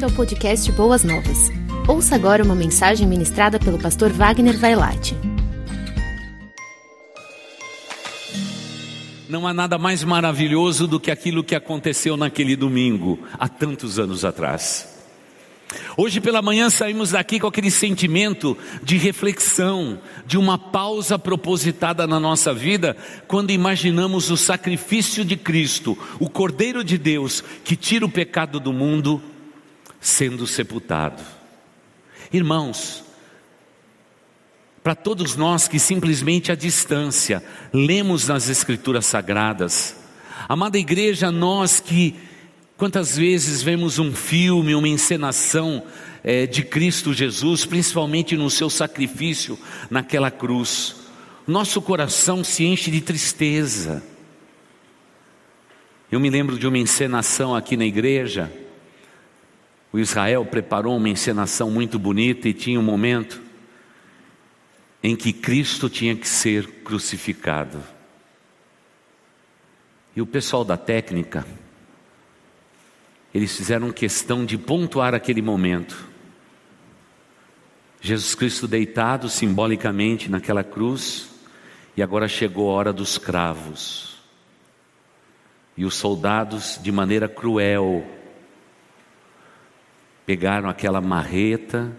bem-vindo 0.00 0.06
ao 0.06 0.10
podcast 0.12 0.72
Boas 0.72 1.04
Novas. 1.04 1.50
Ouça 1.86 2.14
agora 2.14 2.42
uma 2.42 2.54
mensagem 2.54 3.06
ministrada 3.06 3.58
pelo 3.58 3.78
pastor 3.78 4.10
Wagner 4.10 4.56
Vailate. 4.56 5.14
Não 9.28 9.46
há 9.46 9.52
nada 9.52 9.76
mais 9.76 10.02
maravilhoso 10.02 10.86
do 10.86 10.98
que 10.98 11.10
aquilo 11.10 11.44
que 11.44 11.54
aconteceu 11.54 12.16
naquele 12.16 12.56
domingo, 12.56 13.18
há 13.38 13.46
tantos 13.46 13.98
anos 13.98 14.24
atrás. 14.24 14.88
Hoje 15.96 16.20
pela 16.20 16.40
manhã 16.40 16.70
saímos 16.70 17.10
daqui 17.10 17.38
com 17.38 17.46
aquele 17.46 17.70
sentimento 17.70 18.56
de 18.82 18.96
reflexão, 18.96 19.98
de 20.26 20.38
uma 20.38 20.56
pausa 20.56 21.18
propositada 21.18 22.06
na 22.06 22.18
nossa 22.18 22.54
vida, 22.54 22.96
quando 23.28 23.50
imaginamos 23.50 24.30
o 24.30 24.36
sacrifício 24.36 25.24
de 25.24 25.36
Cristo, 25.36 25.96
o 26.18 26.28
Cordeiro 26.28 26.82
de 26.82 26.96
Deus, 26.96 27.44
que 27.62 27.76
tira 27.76 28.06
o 28.06 28.10
pecado 28.10 28.58
do 28.58 28.72
mundo, 28.72 29.22
sendo 30.00 30.46
sepultado. 30.46 31.22
Irmãos, 32.32 33.04
para 34.82 34.94
todos 34.94 35.36
nós 35.36 35.68
que 35.68 35.78
simplesmente 35.78 36.50
à 36.50 36.54
distância 36.54 37.42
lemos 37.72 38.26
nas 38.26 38.48
Escrituras 38.48 39.06
Sagradas, 39.06 39.96
amada 40.48 40.78
igreja, 40.78 41.30
nós 41.30 41.80
que 41.80 42.16
Quantas 42.80 43.14
vezes 43.14 43.62
vemos 43.62 43.98
um 43.98 44.10
filme, 44.10 44.74
uma 44.74 44.88
encenação 44.88 45.84
é, 46.24 46.46
de 46.46 46.62
Cristo 46.62 47.12
Jesus, 47.12 47.66
principalmente 47.66 48.38
no 48.38 48.48
seu 48.48 48.70
sacrifício 48.70 49.58
naquela 49.90 50.30
cruz, 50.30 50.96
nosso 51.46 51.82
coração 51.82 52.42
se 52.42 52.64
enche 52.64 52.90
de 52.90 53.02
tristeza. 53.02 54.02
Eu 56.10 56.18
me 56.18 56.30
lembro 56.30 56.58
de 56.58 56.66
uma 56.66 56.78
encenação 56.78 57.54
aqui 57.54 57.76
na 57.76 57.84
igreja, 57.84 58.50
o 59.92 59.98
Israel 59.98 60.44
preparou 60.44 60.96
uma 60.96 61.08
encenação 61.08 61.70
muito 61.70 61.98
bonita 61.98 62.48
e 62.48 62.54
tinha 62.54 62.78
um 62.78 62.82
momento 62.82 63.42
em 65.02 65.16
que 65.16 65.32
Cristo 65.32 65.88
tinha 65.88 66.14
que 66.14 66.28
ser 66.28 66.66
crucificado. 66.84 67.82
E 70.14 70.20
o 70.20 70.26
pessoal 70.26 70.64
da 70.64 70.76
técnica, 70.76 71.46
eles 73.34 73.56
fizeram 73.56 73.90
questão 73.90 74.44
de 74.44 74.58
pontuar 74.58 75.14
aquele 75.14 75.42
momento. 75.42 76.08
Jesus 78.00 78.34
Cristo 78.34 78.68
deitado 78.68 79.28
simbolicamente 79.28 80.30
naquela 80.30 80.62
cruz, 80.62 81.28
e 81.96 82.02
agora 82.02 82.28
chegou 82.28 82.70
a 82.70 82.74
hora 82.74 82.92
dos 82.92 83.18
cravos. 83.18 84.20
E 85.76 85.84
os 85.84 85.94
soldados, 85.94 86.78
de 86.82 86.92
maneira 86.92 87.28
cruel, 87.28 88.06
pegaram 90.26 90.68
aquela 90.68 91.00
marreta, 91.00 91.96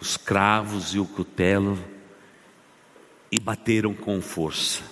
os 0.00 0.16
cravos 0.16 0.94
e 0.94 0.98
o 0.98 1.06
cutelo 1.06 1.78
e 3.30 3.40
bateram 3.40 3.94
com 3.94 4.20
força. 4.20 4.82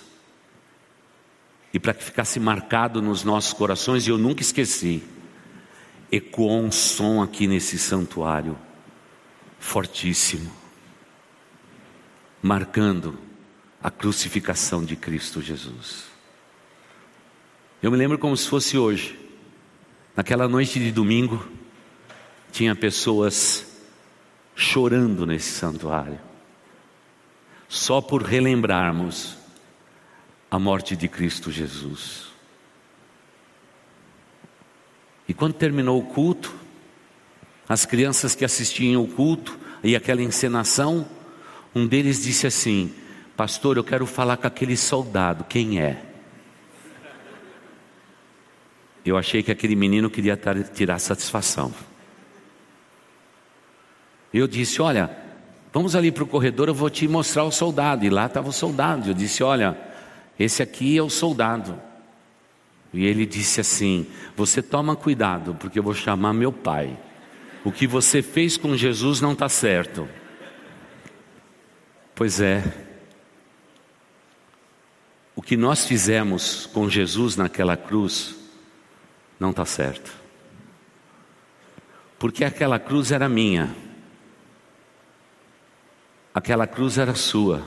E 1.73 1.79
para 1.79 1.93
que 1.93 2.03
ficasse 2.03 2.39
marcado 2.39 3.01
nos 3.01 3.23
nossos 3.23 3.53
corações, 3.53 4.07
e 4.07 4.09
eu 4.09 4.17
nunca 4.17 4.41
esqueci, 4.41 5.03
ecoou 6.11 6.63
um 6.63 6.71
som 6.71 7.21
aqui 7.21 7.47
nesse 7.47 7.77
santuário, 7.77 8.57
fortíssimo, 9.59 10.51
marcando 12.41 13.17
a 13.81 13.91
crucificação 13.91 14.83
de 14.83 14.95
Cristo 14.95 15.41
Jesus. 15.41 16.05
Eu 17.81 17.91
me 17.91 17.97
lembro 17.97 18.17
como 18.17 18.35
se 18.35 18.47
fosse 18.47 18.77
hoje, 18.77 19.19
naquela 20.15 20.47
noite 20.47 20.79
de 20.79 20.91
domingo, 20.91 21.45
tinha 22.55 22.73
pessoas 22.73 23.65
chorando 24.55 25.25
nesse 25.25 25.51
santuário, 25.51 26.17
só 27.67 27.99
por 27.99 28.23
relembrarmos 28.23 29.35
a 30.49 30.57
morte 30.57 30.95
de 30.95 31.09
Cristo 31.09 31.51
Jesus. 31.51 32.27
E 35.27 35.33
quando 35.33 35.55
terminou 35.55 35.99
o 35.99 36.05
culto, 36.05 36.55
as 37.67 37.85
crianças 37.85 38.35
que 38.35 38.45
assistiam 38.45 39.03
o 39.03 39.07
culto 39.09 39.59
e 39.83 39.93
aquela 39.93 40.21
encenação, 40.21 41.05
um 41.75 41.85
deles 41.85 42.23
disse 42.23 42.47
assim: 42.47 42.95
Pastor, 43.35 43.75
eu 43.75 43.83
quero 43.83 44.05
falar 44.05 44.37
com 44.37 44.47
aquele 44.47 44.77
soldado, 44.77 45.43
quem 45.43 45.81
é? 45.81 46.01
Eu 49.05 49.17
achei 49.17 49.43
que 49.43 49.51
aquele 49.51 49.75
menino 49.75 50.09
queria 50.09 50.39
tirar 50.73 50.99
satisfação. 50.99 51.73
Eu 54.37 54.47
disse: 54.47 54.81
Olha, 54.81 55.09
vamos 55.73 55.95
ali 55.95 56.11
para 56.11 56.25
o 56.25 56.27
corredor, 56.27 56.67
eu 56.67 56.73
vou 56.73 56.89
te 56.89 57.07
mostrar 57.07 57.45
o 57.45 57.51
soldado. 57.51 58.05
E 58.05 58.09
lá 58.09 58.25
estava 58.25 58.49
o 58.49 58.53
soldado. 58.53 59.09
Eu 59.09 59.13
disse: 59.13 59.41
Olha, 59.41 59.77
esse 60.37 60.61
aqui 60.61 60.97
é 60.97 61.01
o 61.01 61.09
soldado. 61.09 61.79
E 62.93 63.05
ele 63.05 63.25
disse 63.25 63.61
assim: 63.61 64.05
Você 64.35 64.61
toma 64.61 64.93
cuidado, 64.93 65.55
porque 65.55 65.79
eu 65.79 65.83
vou 65.83 65.93
chamar 65.93 66.33
meu 66.33 66.51
pai. 66.51 66.97
O 67.63 67.71
que 67.71 67.87
você 67.87 68.21
fez 68.21 68.57
com 68.57 68.75
Jesus 68.75 69.21
não 69.21 69.31
está 69.31 69.47
certo. 69.47 70.07
Pois 72.13 72.41
é. 72.41 72.61
O 75.33 75.41
que 75.41 75.55
nós 75.55 75.85
fizemos 75.85 76.65
com 76.65 76.89
Jesus 76.89 77.37
naquela 77.37 77.77
cruz 77.77 78.35
não 79.39 79.51
está 79.51 79.63
certo. 79.63 80.11
Porque 82.19 82.43
aquela 82.43 82.79
cruz 82.79 83.11
era 83.11 83.29
minha. 83.29 83.84
Aquela 86.35 86.67
cruz 86.67 86.97
era 86.97 87.15
sua. 87.15 87.65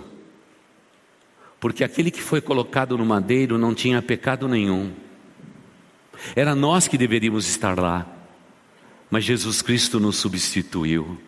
Porque 1.58 1.82
aquele 1.82 2.10
que 2.10 2.20
foi 2.20 2.42
colocado 2.42 2.98
no 2.98 3.06
madeiro 3.06 3.56
não 3.56 3.74
tinha 3.74 4.02
pecado 4.02 4.46
nenhum. 4.46 4.92
Era 6.36 6.54
nós 6.54 6.86
que 6.86 6.98
deveríamos 6.98 7.48
estar 7.48 7.78
lá, 7.78 8.06
mas 9.10 9.24
Jesus 9.24 9.62
Cristo 9.62 9.98
nos 9.98 10.16
substituiu. 10.16 11.18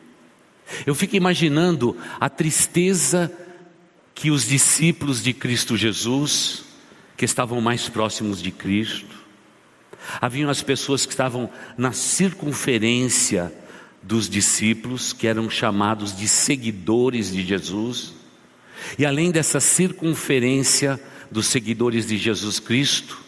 Eu 0.84 0.94
fico 0.94 1.16
imaginando 1.16 1.96
a 2.20 2.28
tristeza 2.28 3.32
que 4.14 4.30
os 4.30 4.46
discípulos 4.46 5.22
de 5.22 5.32
Cristo 5.32 5.78
Jesus, 5.78 6.64
que 7.16 7.24
estavam 7.24 7.58
mais 7.58 7.88
próximos 7.88 8.42
de 8.42 8.50
Cristo, 8.50 9.16
haviam 10.20 10.50
as 10.50 10.62
pessoas 10.62 11.06
que 11.06 11.12
estavam 11.12 11.48
na 11.78 11.92
circunferência 11.92 13.50
dos 14.02 14.28
discípulos, 14.28 15.12
que 15.12 15.26
eram 15.26 15.50
chamados 15.50 16.16
de 16.16 16.26
seguidores 16.26 17.32
de 17.32 17.42
Jesus, 17.44 18.14
e 18.98 19.04
além 19.04 19.30
dessa 19.30 19.60
circunferência 19.60 21.00
dos 21.30 21.46
seguidores 21.46 22.06
de 22.06 22.16
Jesus 22.16 22.58
Cristo, 22.58 23.18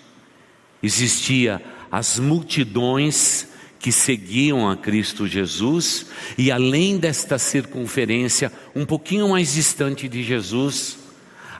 existia 0.83 1.63
as 1.91 2.19
multidões 2.19 3.49
que 3.79 3.93
seguiam 3.93 4.69
a 4.69 4.77
Cristo 4.77 5.27
Jesus, 5.27 6.07
e 6.39 6.51
além 6.51 6.99
desta 6.99 7.39
circunferência, 7.39 8.53
um 8.75 8.87
pouquinho 8.87 9.29
mais 9.29 9.55
distante 9.55 10.09
de 10.09 10.23
Jesus, 10.23 10.99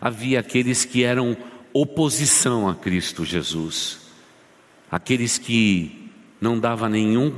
havia 0.01 0.41
aqueles 0.41 0.85
que 0.85 1.03
eram 1.05 1.37
oposição 1.73 2.69
a 2.69 2.75
Cristo 2.75 3.25
Jesus. 3.25 3.99
Aqueles 4.91 5.39
que 5.39 6.11
não 6.41 6.59
dava 6.59 6.89
nenhum 6.89 7.35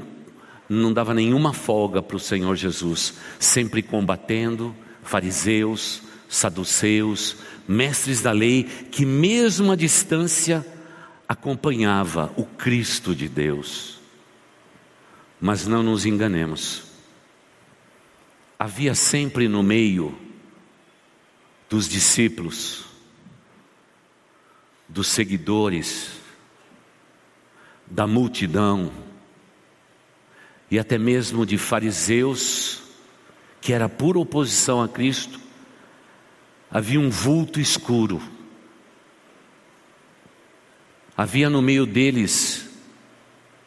não 0.69 0.93
dava 0.93 1.13
nenhuma 1.13 1.53
folga 1.53 2.03
para 2.03 2.17
o 2.17 2.21
Senhor 2.21 2.57
Jesus, 2.57 3.15
sempre 3.39 3.83
combatendo 3.83 4.75
fariseus, 5.03 6.03
saduceus, 6.29 7.37
mestres 7.69 8.23
da 8.23 8.33
lei, 8.33 8.65
que 8.65 9.05
mesmo 9.05 9.73
à 9.73 9.77
distância 9.77 10.67
acompanhava 11.29 12.33
o 12.37 12.45
Cristo 12.45 13.15
de 13.15 13.29
Deus. 13.29 14.01
Mas 15.41 15.67
não 15.67 15.83
nos 15.83 16.07
enganemos, 16.07 16.85
havia 18.59 18.95
sempre 18.95 19.49
no 19.49 19.63
meio 19.63 20.17
dos 21.69 21.89
discípulos, 21.89 22.85
dos 24.89 25.09
seguidores, 25.09 26.13
da 27.87 28.07
multidão, 28.07 28.93
e 30.71 30.79
até 30.79 30.99
mesmo 30.99 31.45
de 31.47 31.59
fariseus, 31.59 32.83
que 33.61 33.73
era 33.73 33.89
pura 33.89 34.19
oposição 34.19 34.83
a 34.83 34.89
Cristo, 34.89 35.41
havia 36.71 37.01
um 37.01 37.11
vulto 37.11 37.61
escuro 37.61 38.21
Havia 41.17 41.49
no 41.49 41.63
meio 41.63 41.87
deles 41.87 42.69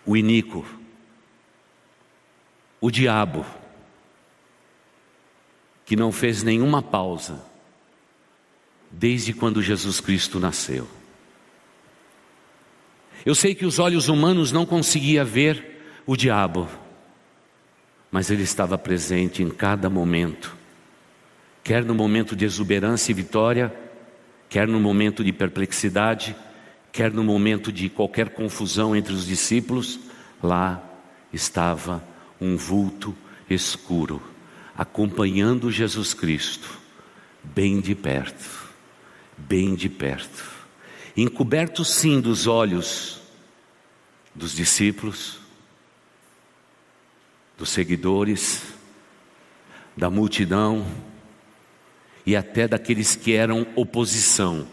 o 0.05 0.17
iníquo, 0.17 0.65
o 2.81 2.91
diabo, 2.91 3.45
que 5.85 5.95
não 5.95 6.11
fez 6.11 6.43
nenhuma 6.43 6.81
pausa 6.81 7.41
desde 8.91 9.33
quando 9.33 9.61
Jesus 9.61 10.01
Cristo 10.01 10.39
nasceu. 10.39 10.87
Eu 13.25 13.33
sei 13.33 13.55
que 13.55 13.65
os 13.65 13.79
olhos 13.79 14.09
humanos 14.09 14.51
não 14.51 14.65
conseguiam 14.65 15.25
ver 15.25 16.01
o 16.05 16.17
diabo, 16.17 16.69
mas 18.17 18.31
Ele 18.31 18.41
estava 18.41 18.79
presente 18.79 19.43
em 19.43 19.49
cada 19.51 19.91
momento, 19.91 20.57
quer 21.63 21.85
no 21.85 21.93
momento 21.93 22.35
de 22.35 22.45
exuberância 22.45 23.11
e 23.11 23.13
vitória, 23.13 23.71
quer 24.49 24.67
no 24.67 24.79
momento 24.79 25.23
de 25.23 25.31
perplexidade, 25.31 26.35
quer 26.91 27.13
no 27.13 27.23
momento 27.23 27.71
de 27.71 27.89
qualquer 27.89 28.29
confusão 28.29 28.95
entre 28.95 29.13
os 29.13 29.27
discípulos, 29.27 29.99
lá 30.41 30.83
estava 31.31 32.03
um 32.41 32.57
vulto 32.57 33.15
escuro, 33.47 34.19
acompanhando 34.75 35.71
Jesus 35.71 36.15
Cristo, 36.15 36.75
bem 37.43 37.79
de 37.79 37.93
perto, 37.93 38.67
bem 39.37 39.75
de 39.75 39.89
perto, 39.89 40.43
encoberto 41.15 41.85
sim 41.85 42.19
dos 42.19 42.47
olhos 42.47 43.21
dos 44.33 44.55
discípulos, 44.55 45.45
dos 47.57 47.69
seguidores, 47.69 48.63
da 49.95 50.09
multidão 50.09 50.85
e 52.25 52.35
até 52.35 52.67
daqueles 52.67 53.15
que 53.15 53.33
eram 53.33 53.65
oposição 53.75 54.67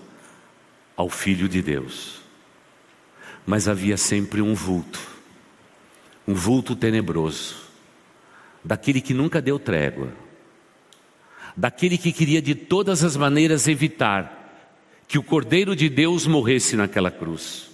ao 0.97 1.09
Filho 1.09 1.49
de 1.49 1.63
Deus. 1.63 2.21
Mas 3.47 3.69
havia 3.69 3.97
sempre 3.97 4.43
um 4.43 4.55
vulto, 4.55 5.01
um 6.29 6.35
vulto 6.35 6.77
tenebroso, 6.77 7.57
daquele 8.63 9.01
que 9.01 9.15
nunca 9.15 9.41
deu 9.41 9.59
trégua, 9.59 10.13
daquele 11.57 11.97
que 11.97 12.13
queria 12.13 12.43
de 12.43 12.55
todas 12.55 13.03
as 13.03 13.17
maneiras 13.17 13.67
evitar 13.69 14.43
que 15.07 15.19
o 15.19 15.23
Cordeiro 15.23 15.77
de 15.77 15.89
Deus 15.89 16.27
morresse 16.27 16.77
naquela 16.77 17.11
cruz. 17.11 17.71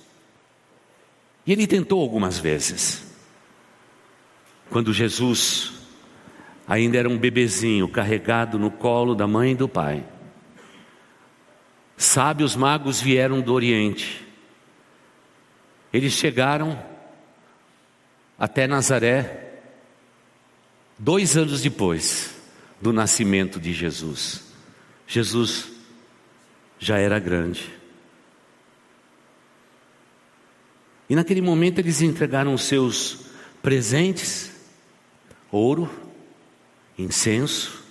E 1.46 1.52
ele 1.52 1.66
tentou 1.66 2.00
algumas 2.00 2.38
vezes. 2.38 3.09
Quando 4.70 4.92
Jesus 4.92 5.72
ainda 6.66 6.96
era 6.96 7.08
um 7.08 7.18
bebezinho 7.18 7.88
carregado 7.88 8.56
no 8.56 8.70
colo 8.70 9.14
da 9.14 9.26
mãe 9.26 9.52
e 9.52 9.56
do 9.56 9.68
pai. 9.68 10.04
Sábios 11.96 12.54
magos 12.54 13.00
vieram 13.00 13.40
do 13.40 13.52
Oriente. 13.52 14.24
Eles 15.92 16.12
chegaram 16.12 16.80
até 18.38 18.68
Nazaré 18.68 19.58
dois 20.96 21.36
anos 21.36 21.60
depois 21.60 22.36
do 22.80 22.92
nascimento 22.92 23.58
de 23.58 23.72
Jesus. 23.72 24.52
Jesus 25.08 25.72
já 26.78 26.98
era 26.98 27.18
grande. 27.18 27.68
E 31.08 31.16
naquele 31.16 31.42
momento 31.42 31.80
eles 31.80 32.00
entregaram 32.00 32.56
seus 32.56 33.26
presentes 33.60 34.49
ouro, 35.50 35.90
incenso 36.98 37.82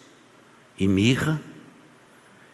e 0.77 0.87
mirra, 0.87 1.41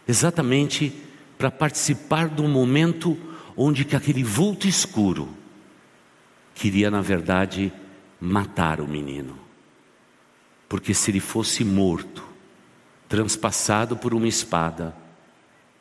exatamente 0.06 0.92
para 1.38 1.50
participar 1.50 2.28
do 2.28 2.44
momento 2.44 3.16
onde 3.56 3.84
que 3.84 3.96
aquele 3.96 4.24
vulto 4.24 4.66
escuro 4.66 5.28
queria, 6.54 6.90
na 6.90 7.00
verdade, 7.00 7.72
matar 8.20 8.80
o 8.80 8.88
menino. 8.88 9.38
Porque 10.68 10.92
se 10.94 11.10
ele 11.10 11.20
fosse 11.20 11.64
morto, 11.64 12.24
transpassado 13.08 13.96
por 13.96 14.14
uma 14.14 14.26
espada, 14.26 14.96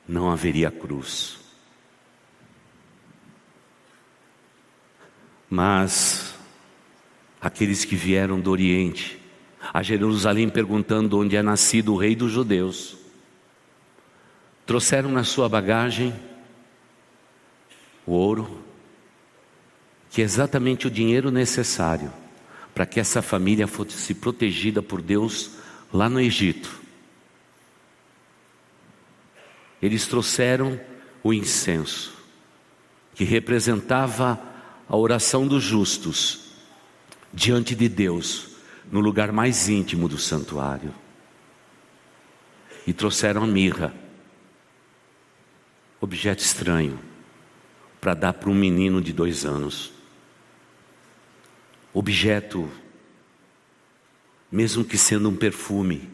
não 0.08 0.30
haveria 0.30 0.70
cruz. 0.70 1.40
Mas 5.50 6.35
aqueles 7.46 7.86
que 7.86 7.96
vieram 7.96 8.40
do 8.40 8.50
Oriente, 8.50 9.22
a 9.72 9.84
Jerusalém 9.84 10.50
perguntando 10.50 11.20
onde 11.20 11.36
é 11.36 11.44
nascido 11.44 11.94
o 11.94 11.96
rei 11.96 12.16
dos 12.16 12.32
judeus. 12.32 12.98
Trouxeram 14.66 15.12
na 15.12 15.24
sua 15.24 15.48
bagagem 15.48 16.12
o 18.04 18.14
ouro, 18.14 18.64
que 20.10 20.24
é 20.24 20.26
exatamente 20.26 20.88
o 20.88 20.90
dinheiro 20.90 21.30
necessário 21.30 22.12
para 22.74 22.84
que 22.84 23.00
essa 23.00 23.22
família 23.22 23.68
fosse 23.68 24.16
protegida 24.16 24.82
por 24.82 25.00
Deus 25.00 25.52
lá 25.94 26.10
no 26.10 26.20
Egito. 26.20 26.82
Eles 29.80 30.08
trouxeram 30.08 30.82
o 31.22 31.32
incenso, 31.32 32.12
que 33.14 33.24
representava 33.24 34.42
a 34.90 34.98
oração 34.98 35.48
dos 35.48 35.64
justos, 35.64 36.45
diante 37.36 37.76
de 37.76 37.90
Deus, 37.90 38.56
no 38.90 39.02
lugar 39.02 39.34
mais 39.34 39.68
íntimo 39.68 40.08
do 40.08 40.18
santuário. 40.18 40.96
E 42.88 42.94
trouxeram 42.94 43.44
a 43.44 43.48
mirra, 43.48 43.94
objeto 46.00 46.42
estranho, 46.42 46.98
para 48.00 48.14
dar 48.14 48.34
para 48.34 48.50
um 48.50 48.56
menino 48.56 49.02
de 49.02 49.12
dois 49.12 49.44
anos. 49.44 49.92
Objeto, 51.94 52.70
mesmo 54.50 54.86
que 54.86 54.98
sendo 54.98 55.30
um 55.30 55.36
perfume, 55.36 56.10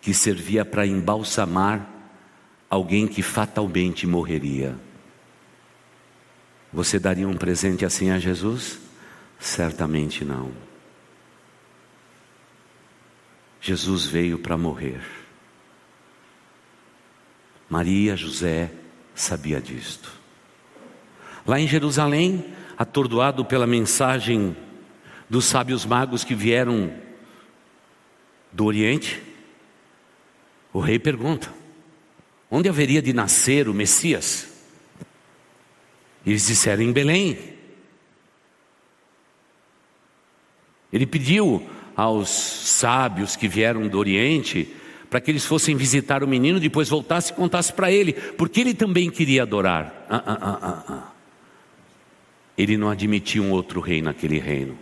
que 0.00 0.12
servia 0.12 0.64
para 0.64 0.86
embalsamar 0.86 1.88
alguém 2.68 3.06
que 3.06 3.22
fatalmente 3.22 4.06
morreria. 4.06 4.76
Você 6.72 6.98
daria 6.98 7.28
um 7.28 7.36
presente 7.36 7.84
assim 7.84 8.10
a 8.10 8.18
Jesus? 8.18 8.80
Certamente 9.42 10.24
não. 10.24 10.52
Jesus 13.60 14.06
veio 14.06 14.38
para 14.38 14.56
morrer. 14.56 15.02
Maria, 17.68 18.16
José 18.16 18.70
sabia 19.16 19.60
disto. 19.60 20.12
Lá 21.44 21.58
em 21.58 21.66
Jerusalém, 21.66 22.54
atordoado 22.78 23.44
pela 23.44 23.66
mensagem 23.66 24.56
dos 25.28 25.44
sábios 25.46 25.84
magos 25.84 26.22
que 26.22 26.36
vieram 26.36 26.94
do 28.52 28.64
Oriente, 28.64 29.20
o 30.72 30.78
rei 30.78 31.00
pergunta: 31.00 31.52
onde 32.48 32.68
haveria 32.68 33.02
de 33.02 33.12
nascer 33.12 33.68
o 33.68 33.74
Messias? 33.74 34.46
Eles 36.24 36.46
disseram 36.46 36.84
em 36.84 36.92
Belém. 36.92 37.51
Ele 40.92 41.06
pediu 41.06 41.66
aos 41.96 42.28
sábios 42.28 43.36
que 43.36 43.48
vieram 43.48 43.88
do 43.88 43.98
Oriente 43.98 44.68
para 45.08 45.20
que 45.20 45.30
eles 45.30 45.44
fossem 45.44 45.76
visitar 45.76 46.24
o 46.24 46.28
menino, 46.28 46.58
depois 46.58 46.88
voltasse 46.88 47.32
e 47.32 47.34
contasse 47.34 47.70
para 47.72 47.92
ele, 47.92 48.14
porque 48.14 48.60
ele 48.62 48.72
também 48.72 49.10
queria 49.10 49.42
adorar. 49.42 50.06
Ah, 50.08 50.22
ah, 50.26 50.38
ah, 50.40 50.58
ah, 50.62 50.84
ah. 50.88 51.12
Ele 52.56 52.78
não 52.78 52.88
admitia 52.88 53.42
um 53.42 53.50
outro 53.50 53.80
rei 53.80 54.00
naquele 54.00 54.38
reino, 54.38 54.78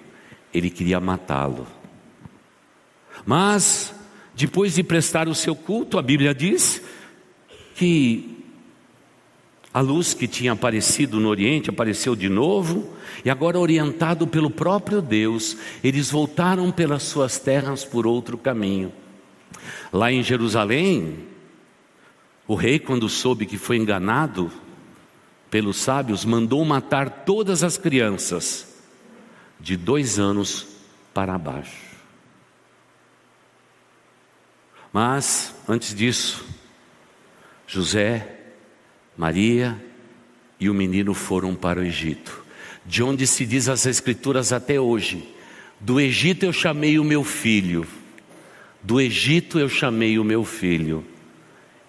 ele 0.54 0.70
queria 0.70 1.00
matá-lo. 1.00 1.66
Mas, 3.26 3.92
depois 4.34 4.74
de 4.74 4.84
prestar 4.84 5.28
o 5.28 5.34
seu 5.34 5.56
culto, 5.56 5.98
a 5.98 6.02
Bíblia 6.02 6.32
diz 6.32 6.80
que 7.74 8.39
a 9.72 9.80
luz 9.80 10.14
que 10.14 10.26
tinha 10.26 10.52
aparecido 10.52 11.20
no 11.20 11.28
Oriente 11.28 11.70
apareceu 11.70 12.16
de 12.16 12.28
novo, 12.28 12.92
e 13.24 13.30
agora, 13.30 13.58
orientado 13.58 14.26
pelo 14.26 14.50
próprio 14.50 15.00
Deus, 15.00 15.56
eles 15.82 16.10
voltaram 16.10 16.72
pelas 16.72 17.04
suas 17.04 17.38
terras 17.38 17.84
por 17.84 18.06
outro 18.06 18.36
caminho. 18.36 18.92
Lá 19.92 20.10
em 20.10 20.22
Jerusalém, 20.22 21.26
o 22.48 22.54
rei, 22.54 22.80
quando 22.80 23.08
soube 23.08 23.46
que 23.46 23.56
foi 23.56 23.76
enganado 23.76 24.50
pelos 25.48 25.76
sábios, 25.76 26.24
mandou 26.24 26.64
matar 26.64 27.24
todas 27.24 27.62
as 27.62 27.78
crianças 27.78 28.74
de 29.60 29.76
dois 29.76 30.18
anos 30.18 30.66
para 31.14 31.38
baixo. 31.38 31.90
Mas, 34.92 35.54
antes 35.68 35.94
disso, 35.94 36.44
José 37.68 38.39
Maria 39.20 39.78
e 40.58 40.70
o 40.70 40.72
menino 40.72 41.12
foram 41.12 41.54
para 41.54 41.78
o 41.78 41.84
Egito, 41.84 42.42
de 42.86 43.02
onde 43.02 43.26
se 43.26 43.44
diz 43.44 43.68
as 43.68 43.84
Escrituras 43.84 44.50
até 44.50 44.80
hoje: 44.80 45.28
Do 45.78 46.00
Egito 46.00 46.46
eu 46.46 46.54
chamei 46.54 46.98
o 46.98 47.04
meu 47.04 47.22
filho, 47.22 47.86
do 48.82 48.98
Egito 48.98 49.58
eu 49.58 49.68
chamei 49.68 50.18
o 50.18 50.24
meu 50.24 50.42
filho, 50.42 51.04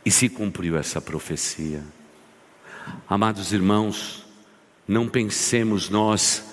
e 0.04 0.12
se 0.12 0.28
cumpriu 0.28 0.76
essa 0.76 1.00
profecia. 1.00 1.82
Amados 3.08 3.54
irmãos, 3.54 4.26
não 4.86 5.08
pensemos 5.08 5.90
nós 5.90 6.44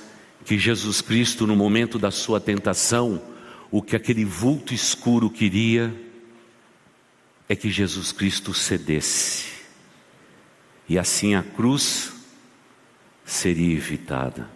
que 0.45 0.57
Jesus 0.57 1.01
Cristo, 1.01 1.45
no 1.45 1.57
momento 1.57 1.99
da 1.99 2.13
sua 2.13 2.39
tentação, 2.39 3.21
o 3.69 3.83
que 3.83 3.97
aquele 3.97 4.25
vulto 4.25 4.73
escuro 4.73 5.29
queria 5.29 5.93
é 7.49 7.57
que 7.57 7.69
Jesus 7.69 8.13
Cristo 8.13 8.55
cedesse 8.55 9.58
e 10.89 10.99
assim 10.99 11.35
a 11.35 11.43
cruz 11.43 12.13
seria 13.25 13.77
evitada. 13.77 14.49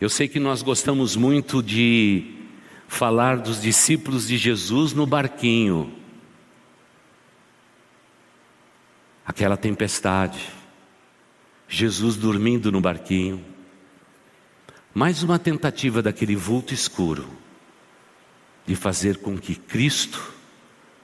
Eu 0.00 0.08
sei 0.08 0.26
que 0.26 0.40
nós 0.40 0.62
gostamos 0.62 1.14
muito 1.14 1.62
de 1.62 2.34
falar 2.88 3.36
dos 3.36 3.60
discípulos 3.60 4.26
de 4.26 4.38
Jesus 4.38 4.94
no 4.94 5.06
barquinho. 5.06 5.94
Aquela 9.26 9.56
tempestade, 9.56 10.48
Jesus 11.68 12.16
dormindo 12.16 12.72
no 12.72 12.80
barquinho. 12.80 13.44
Mais 14.94 15.22
uma 15.22 15.38
tentativa 15.38 16.00
daquele 16.00 16.34
vulto 16.34 16.72
escuro 16.72 17.28
de 18.66 18.74
fazer 18.74 19.18
com 19.18 19.38
que 19.38 19.54
Cristo 19.54 20.32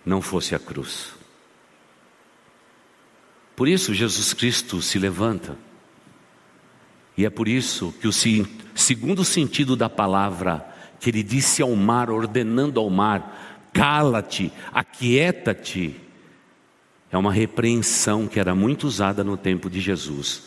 não 0.04 0.23
fosse 0.23 0.54
a 0.54 0.59
cruz. 0.59 1.25
Por 3.56 3.66
isso 3.66 3.94
Jesus 3.94 4.34
Cristo 4.34 4.82
se 4.82 4.98
levanta. 4.98 5.56
E 7.16 7.25
é 7.25 7.30
por 7.30 7.48
isso 7.48 7.92
que 8.00 8.06
o 8.06 8.12
segundo 8.12 9.25
sentido 9.25 9.75
da 9.75 9.88
palavra 9.88 10.64
que 11.00 11.08
ele 11.08 11.22
disse 11.22 11.62
ao 11.62 11.75
mar, 11.75 12.10
ordenando 12.10 12.78
ao 12.78 12.90
mar: 12.90 13.68
cala-te, 13.72 14.52
aquieta-te, 14.72 15.98
é 17.10 17.16
uma 17.16 17.32
repreensão 17.32 18.28
que 18.28 18.38
era 18.38 18.54
muito 18.54 18.86
usada 18.86 19.25
no 19.25 19.36
tempo 19.36 19.70
de 19.70 19.80
Jesus. 19.80 20.42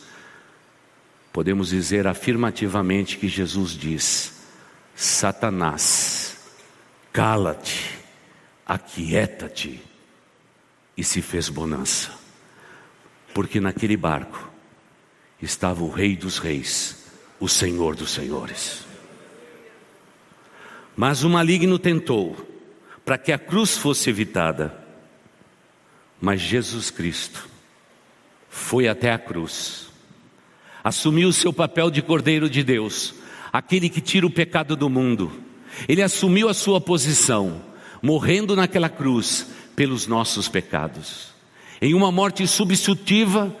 Podemos 1.32 1.70
dizer 1.70 2.06
afirmativamente 2.06 3.16
que 3.16 3.26
Jesus 3.26 3.72
diz: 3.72 4.40
Satanás, 4.94 6.36
cala-te, 7.12 7.98
aquieta-te, 8.64 9.80
e 10.96 11.02
se 11.02 11.22
fez 11.22 11.48
bonança, 11.48 12.12
porque 13.34 13.60
naquele 13.60 13.96
barco 13.96 14.50
estava 15.40 15.82
o 15.82 15.90
Rei 15.90 16.16
dos 16.16 16.38
Reis, 16.38 17.04
o 17.38 17.48
Senhor 17.48 17.96
dos 17.96 18.10
Senhores. 18.10 18.84
Mas 20.96 21.22
o 21.24 21.30
maligno 21.30 21.78
tentou 21.78 22.36
para 23.04 23.16
que 23.16 23.32
a 23.32 23.38
cruz 23.38 23.76
fosse 23.76 24.10
evitada, 24.10 24.76
mas 26.20 26.40
Jesus 26.40 26.90
Cristo 26.90 27.48
foi 28.48 28.86
até 28.88 29.12
a 29.12 29.18
cruz, 29.18 29.88
assumiu 30.84 31.28
o 31.28 31.32
seu 31.32 31.52
papel 31.52 31.90
de 31.90 32.02
Cordeiro 32.02 32.50
de 32.50 32.62
Deus, 32.62 33.14
aquele 33.52 33.88
que 33.88 34.00
tira 34.00 34.26
o 34.26 34.30
pecado 34.30 34.76
do 34.76 34.90
mundo. 34.90 35.32
Ele 35.88 36.02
assumiu 36.02 36.48
a 36.48 36.54
sua 36.54 36.80
posição, 36.80 37.62
morrendo 38.02 38.54
naquela 38.54 38.88
cruz 38.88 39.46
pelos 39.74 40.06
nossos 40.06 40.48
pecados. 40.48 41.29
Em 41.80 41.94
uma 41.94 42.12
morte 42.12 42.46
substitutiva, 42.46 43.56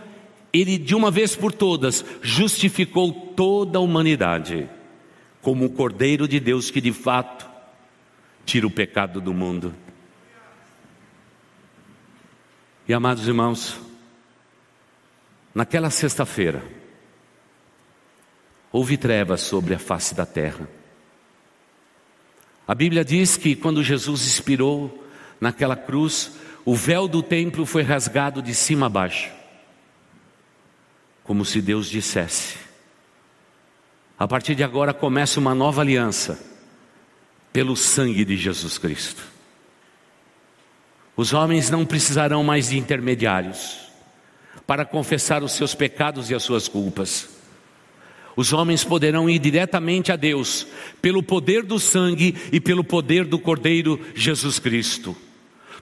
ele 0.52 0.76
de 0.76 0.94
uma 0.94 1.10
vez 1.10 1.34
por 1.34 1.52
todas 1.52 2.04
justificou 2.22 3.12
toda 3.12 3.78
a 3.78 3.80
humanidade 3.80 4.68
como 5.40 5.64
o 5.64 5.70
Cordeiro 5.70 6.28
de 6.28 6.38
Deus 6.38 6.70
que 6.70 6.80
de 6.80 6.92
fato 6.92 7.48
tira 8.44 8.66
o 8.66 8.70
pecado 8.70 9.20
do 9.20 9.32
mundo. 9.32 9.74
E 12.86 12.92
amados 12.92 13.26
irmãos, 13.26 13.78
naquela 15.54 15.90
sexta-feira, 15.90 16.62
houve 18.72 18.96
trevas 18.96 19.40
sobre 19.40 19.74
a 19.74 19.78
face 19.78 20.14
da 20.14 20.26
terra. 20.26 20.68
A 22.66 22.74
Bíblia 22.74 23.04
diz 23.04 23.36
que 23.36 23.56
quando 23.56 23.82
Jesus 23.82 24.26
expirou 24.26 25.06
naquela 25.40 25.76
cruz, 25.76 26.36
o 26.64 26.74
véu 26.74 27.08
do 27.08 27.22
templo 27.22 27.64
foi 27.66 27.82
rasgado 27.82 28.42
de 28.42 28.54
cima 28.54 28.86
a 28.86 28.88
baixo 28.88 29.40
como 31.30 31.44
se 31.44 31.62
Deus 31.62 31.88
dissesse: 31.88 32.56
a 34.18 34.26
partir 34.26 34.56
de 34.56 34.64
agora 34.64 34.92
começa 34.92 35.38
uma 35.38 35.54
nova 35.54 35.80
aliança, 35.80 36.44
pelo 37.52 37.76
sangue 37.76 38.24
de 38.24 38.36
Jesus 38.36 38.78
Cristo. 38.78 39.22
Os 41.16 41.32
homens 41.32 41.70
não 41.70 41.86
precisarão 41.86 42.42
mais 42.42 42.70
de 42.70 42.78
intermediários 42.78 43.78
para 44.66 44.84
confessar 44.84 45.44
os 45.44 45.52
seus 45.52 45.72
pecados 45.72 46.30
e 46.30 46.34
as 46.34 46.42
suas 46.42 46.66
culpas. 46.66 47.28
Os 48.34 48.52
homens 48.52 48.82
poderão 48.82 49.30
ir 49.30 49.38
diretamente 49.38 50.10
a 50.10 50.16
Deus 50.16 50.66
pelo 51.00 51.22
poder 51.22 51.62
do 51.62 51.78
sangue 51.78 52.34
e 52.50 52.58
pelo 52.58 52.82
poder 52.82 53.24
do 53.24 53.38
Cordeiro 53.38 54.04
Jesus 54.16 54.58
Cristo. 54.58 55.16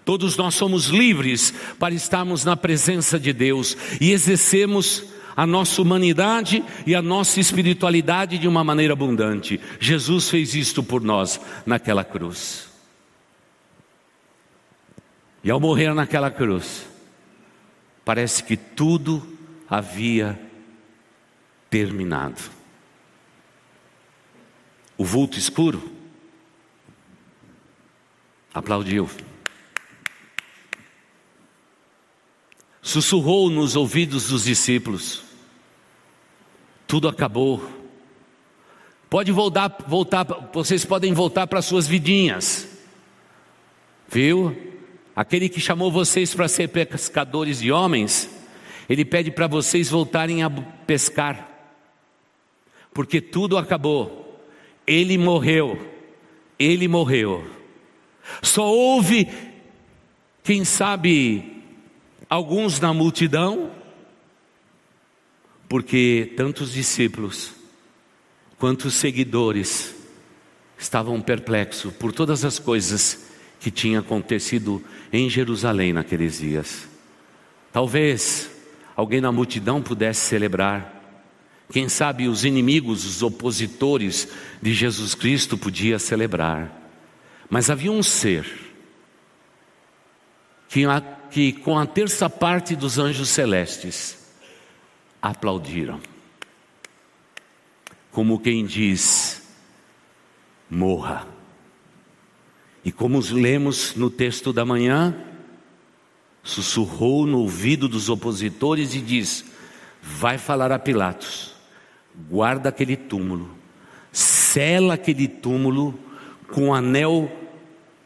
Todos 0.08 0.38
nós 0.38 0.54
somos 0.54 0.86
livres 0.86 1.52
para 1.78 1.92
estarmos 1.94 2.42
na 2.42 2.56
presença 2.56 3.20
de 3.20 3.30
Deus 3.30 3.76
e 4.00 4.10
exercermos 4.10 5.04
a 5.36 5.46
nossa 5.46 5.82
humanidade 5.82 6.64
e 6.86 6.94
a 6.94 7.02
nossa 7.02 7.38
espiritualidade 7.40 8.38
de 8.38 8.48
uma 8.48 8.64
maneira 8.64 8.94
abundante. 8.94 9.60
Jesus 9.78 10.30
fez 10.30 10.54
isto 10.54 10.82
por 10.82 11.02
nós 11.02 11.38
naquela 11.66 12.04
cruz. 12.04 12.70
E 15.44 15.50
ao 15.50 15.60
morrer 15.60 15.92
naquela 15.92 16.30
cruz, 16.30 16.86
parece 18.02 18.42
que 18.42 18.56
tudo 18.56 19.22
havia 19.68 20.40
terminado. 21.68 22.40
O 24.96 25.04
vulto 25.04 25.38
escuro 25.38 25.92
aplaudiu. 28.54 29.06
Sussurrou 32.88 33.50
nos 33.50 33.76
ouvidos 33.76 34.28
dos 34.28 34.44
discípulos: 34.44 35.22
tudo 36.86 37.06
acabou. 37.06 37.62
Pode 39.10 39.30
voltar, 39.30 39.84
voltar, 39.86 40.24
vocês 40.54 40.86
podem 40.86 41.12
voltar 41.12 41.46
para 41.46 41.60
suas 41.60 41.86
vidinhas. 41.86 42.66
Viu? 44.08 44.56
Aquele 45.14 45.50
que 45.50 45.60
chamou 45.60 45.92
vocês 45.92 46.34
para 46.34 46.48
ser 46.48 46.68
pescadores 46.68 47.60
de 47.60 47.70
homens, 47.70 48.30
ele 48.88 49.04
pede 49.04 49.30
para 49.30 49.46
vocês 49.46 49.90
voltarem 49.90 50.42
a 50.42 50.48
pescar. 50.48 51.46
Porque 52.94 53.20
tudo 53.20 53.58
acabou. 53.58 54.42
Ele 54.86 55.18
morreu. 55.18 55.78
Ele 56.58 56.88
morreu. 56.88 57.46
Só 58.40 58.64
houve, 58.66 59.28
quem 60.42 60.64
sabe, 60.64 61.57
alguns 62.28 62.78
na 62.78 62.92
multidão 62.92 63.70
porque 65.68 66.32
tantos 66.36 66.72
discípulos 66.72 67.52
quanto 68.58 68.86
os 68.88 68.94
seguidores 68.94 69.94
estavam 70.78 71.20
perplexos 71.20 71.92
por 71.94 72.12
todas 72.12 72.44
as 72.44 72.58
coisas 72.58 73.26
que 73.60 73.70
tinham 73.70 74.00
acontecido 74.00 74.82
em 75.12 75.28
Jerusalém 75.28 75.92
naqueles 75.92 76.38
dias. 76.38 76.88
Talvez 77.72 78.50
alguém 78.96 79.20
na 79.20 79.32
multidão 79.32 79.82
pudesse 79.82 80.26
celebrar, 80.26 80.96
quem 81.70 81.88
sabe 81.88 82.28
os 82.28 82.44
inimigos, 82.44 83.04
os 83.04 83.22
opositores 83.22 84.28
de 84.62 84.72
Jesus 84.72 85.14
Cristo 85.14 85.58
podiam 85.58 85.98
celebrar, 85.98 86.72
mas 87.50 87.68
havia 87.68 87.92
um 87.92 88.02
ser 88.02 88.67
que, 90.68 90.84
que 91.30 91.52
com 91.52 91.78
a 91.78 91.86
terça 91.86 92.28
parte 92.28 92.76
dos 92.76 92.98
anjos 92.98 93.28
celestes 93.28 94.18
aplaudiram. 95.20 96.00
Como 98.10 98.38
quem 98.38 98.64
diz: 98.64 99.42
morra. 100.70 101.26
E 102.84 102.92
como 102.92 103.20
lemos 103.20 103.94
no 103.96 104.08
texto 104.08 104.52
da 104.52 104.64
manhã, 104.64 105.14
sussurrou 106.42 107.26
no 107.26 107.40
ouvido 107.40 107.88
dos 107.88 108.08
opositores 108.08 108.94
e 108.94 109.00
diz: 109.00 109.44
Vai 110.02 110.38
falar 110.38 110.72
a 110.72 110.78
Pilatos, 110.78 111.54
guarda 112.30 112.68
aquele 112.68 112.96
túmulo, 112.96 113.56
sela 114.12 114.94
aquele 114.94 115.28
túmulo 115.28 115.98
com 116.52 116.68
o 116.68 116.74
anel 116.74 117.30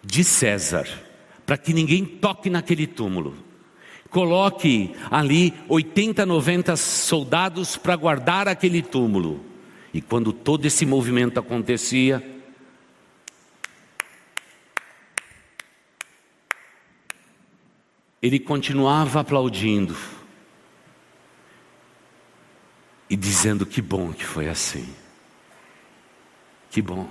de 0.03 0.25
César, 0.25 0.89
para 1.53 1.59
que 1.59 1.75
ninguém 1.75 2.03
toque 2.07 2.49
naquele 2.49 2.87
túmulo 2.87 3.37
coloque 4.09 4.95
ali 5.11 5.53
80, 5.69 6.25
90 6.25 6.77
soldados 6.77 7.77
para 7.77 7.95
guardar 7.95 8.49
aquele 8.49 8.81
túmulo. 8.81 9.45
E 9.93 10.01
quando 10.01 10.33
todo 10.33 10.65
esse 10.65 10.87
movimento 10.87 11.39
acontecia, 11.39 12.23
ele 18.23 18.39
continuava 18.39 19.21
aplaudindo 19.21 19.95
e 23.11 23.15
dizendo 23.17 23.67
que 23.67 23.83
bom 23.83 24.11
que 24.11 24.25
foi 24.25 24.49
assim. 24.49 24.89
Que 26.71 26.81
bom. 26.81 27.07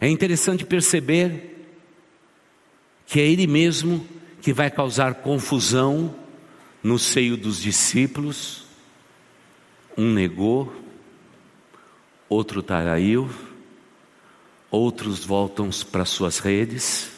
É 0.00 0.08
interessante 0.08 0.64
perceber 0.64 1.59
que 3.10 3.18
é 3.18 3.26
ele 3.26 3.48
mesmo 3.48 4.06
que 4.40 4.52
vai 4.52 4.70
causar 4.70 5.14
confusão 5.14 6.14
no 6.80 6.96
seio 6.96 7.36
dos 7.36 7.60
discípulos. 7.60 8.66
Um 9.98 10.12
negou, 10.12 10.72
outro 12.28 12.62
traiu, 12.62 13.28
outros 14.70 15.24
voltam 15.24 15.70
para 15.90 16.04
suas 16.04 16.38
redes, 16.38 17.10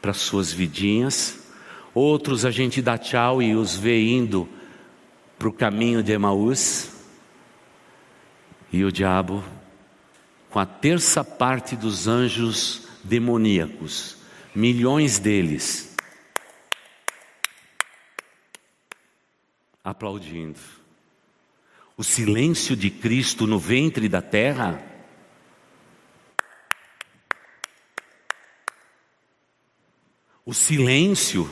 para 0.00 0.14
suas 0.14 0.50
vidinhas, 0.50 1.46
outros 1.92 2.46
a 2.46 2.50
gente 2.50 2.80
dá 2.80 2.96
tchau 2.96 3.42
e 3.42 3.54
os 3.54 3.76
vê 3.76 4.02
indo 4.02 4.48
para 5.38 5.48
o 5.48 5.52
caminho 5.52 6.02
de 6.02 6.12
Emaús, 6.12 6.90
e 8.72 8.82
o 8.82 8.90
diabo, 8.90 9.44
com 10.48 10.58
a 10.58 10.64
terça 10.64 11.22
parte 11.22 11.76
dos 11.76 12.08
anjos 12.08 12.88
demoníacos, 13.04 14.21
milhões 14.54 15.18
deles, 15.18 15.96
aplaudindo. 19.82 20.58
O 21.96 22.02
silêncio 22.02 22.74
de 22.76 22.90
Cristo 22.90 23.46
no 23.46 23.58
ventre 23.58 24.08
da 24.08 24.22
terra 24.22 24.82
o 30.44 30.52
silêncio, 30.52 31.48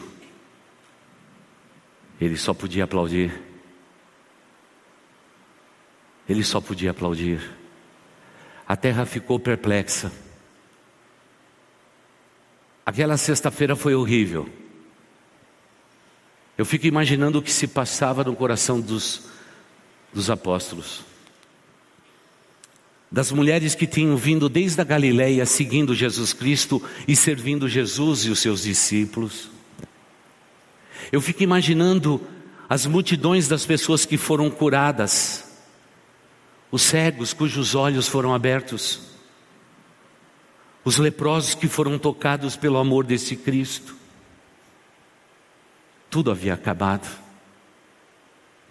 ele 2.21 2.37
só 2.37 2.53
podia 2.53 2.85
aplaudir. 2.85 3.41
Ele 6.29 6.45
só 6.45 6.61
podia 6.61 6.91
aplaudir. 6.91 7.41
A 8.69 8.77
terra 8.77 9.07
ficou 9.07 9.41
perplexa. 9.41 10.13
Aquela 12.91 13.17
sexta-feira 13.17 13.77
foi 13.77 13.95
horrível. 13.95 14.49
Eu 16.59 16.67
fico 16.67 16.89
imaginando 16.89 17.39
o 17.39 17.43
que 17.43 17.53
se 17.53 17.69
passava 17.69 18.25
no 18.25 18.35
coração 18.35 18.81
dos, 18.81 19.29
dos 20.13 20.29
apóstolos. 20.29 21.05
Das 23.09 23.31
mulheres 23.31 23.77
que 23.77 23.87
tinham 23.87 24.17
vindo 24.17 24.49
desde 24.49 24.81
a 24.81 24.85
Galiléia 24.85 25.47
seguindo 25.47 25.95
Jesus 25.95 26.33
Cristo 26.33 26.83
e 27.07 27.15
servindo 27.15 27.69
Jesus 27.69 28.25
e 28.25 28.31
os 28.31 28.41
seus 28.41 28.63
discípulos. 28.63 29.49
Eu 31.13 31.21
fico 31.21 31.45
imaginando 31.45 32.21
as 32.69 32.87
multidões 32.87 33.47
das 33.47 33.65
pessoas 33.65 34.05
que 34.05 34.17
foram 34.17 34.51
curadas, 34.51 35.45
os 36.73 36.83
cegos 36.83 37.33
cujos 37.33 37.77
olhos 37.77 38.09
foram 38.09 38.35
abertos, 38.35 39.11
os 40.85 40.97
leprosos 40.99 41.55
que 41.55 41.69
foram 41.69 41.99
tocados 41.99 42.57
pelo 42.57 42.79
amor 42.79 43.05
desse 43.05 43.37
Cristo. 43.37 43.95
Tudo 46.09 46.31
havia 46.31 46.55
acabado. 46.55 47.09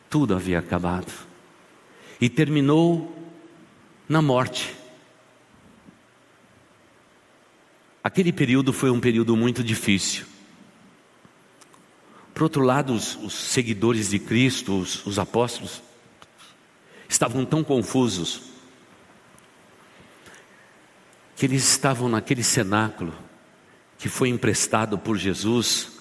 Tudo 0.10 0.36
havia 0.36 0.60
acabado. 0.60 1.12
E 2.20 2.28
terminou 2.30 3.16
na 4.08 4.22
morte. 4.22 4.75
Aquele 8.04 8.34
período 8.34 8.74
foi 8.74 8.89
um 8.89 9.00
período 9.00 9.36
muito 9.38 9.63
difícil. 9.63 10.25
Por 12.34 12.44
outro 12.44 12.63
lado, 12.63 12.94
os, 12.94 13.16
os 13.18 13.34
seguidores 13.34 14.10
de 14.10 14.20
Cristo, 14.20 14.80
os, 14.80 15.06
os 15.06 15.20
apóstolos, 15.20 15.82
estavam 17.08 17.46
tão 17.46 17.63
confusos 17.63 18.42
que 21.39 21.46
eles 21.46 21.63
estavam 21.63 22.10
naquele 22.10 22.43
cenáculo 22.43 23.13
que 23.98 24.10
foi 24.10 24.27
emprestado 24.27 24.98
por 24.98 25.17
Jesus 25.17 26.00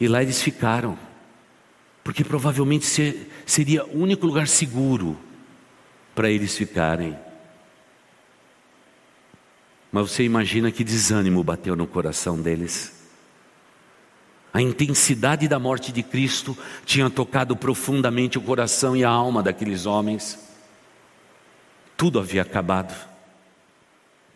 e 0.00 0.08
lá 0.08 0.22
eles 0.22 0.40
ficaram, 0.40 0.98
porque 2.02 2.24
provavelmente 2.24 2.86
seria 3.44 3.84
o 3.84 3.98
único 4.00 4.24
lugar 4.24 4.48
seguro 4.48 5.18
para 6.14 6.30
eles 6.30 6.56
ficarem. 6.56 7.14
Mas 9.92 10.10
você 10.10 10.24
imagina 10.24 10.72
que 10.72 10.82
desânimo 10.82 11.44
bateu 11.44 11.76
no 11.76 11.86
coração 11.86 12.40
deles. 12.40 13.06
A 14.54 14.62
intensidade 14.62 15.48
da 15.48 15.58
morte 15.58 15.92
de 15.92 16.02
Cristo 16.02 16.56
tinha 16.86 17.10
tocado 17.10 17.54
profundamente 17.54 18.38
o 18.38 18.42
coração 18.42 18.96
e 18.96 19.04
a 19.04 19.10
alma 19.10 19.42
daqueles 19.42 19.84
homens. 19.84 20.38
Tudo 21.94 22.18
havia 22.18 22.40
acabado. 22.40 23.11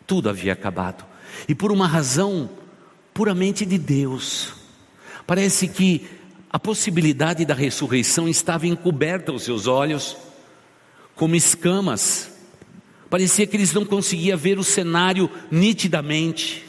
Tudo 0.07 0.29
havia 0.29 0.53
acabado. 0.53 1.05
E 1.47 1.53
por 1.53 1.71
uma 1.71 1.87
razão 1.87 2.49
puramente 3.13 3.65
de 3.65 3.77
Deus. 3.77 4.53
Parece 5.27 5.67
que 5.67 6.07
a 6.49 6.57
possibilidade 6.57 7.45
da 7.45 7.53
ressurreição 7.53 8.27
estava 8.27 8.65
encoberta 8.65 9.31
aos 9.31 9.43
seus 9.43 9.67
olhos, 9.67 10.15
como 11.15 11.35
escamas 11.35 12.37
Parecia 13.09 13.47
que 13.47 13.55
eles 13.55 13.73
não 13.73 13.85
conseguiam 13.85 14.37
ver 14.37 14.59
o 14.59 14.63
cenário 14.63 15.29
nitidamente. 15.49 16.65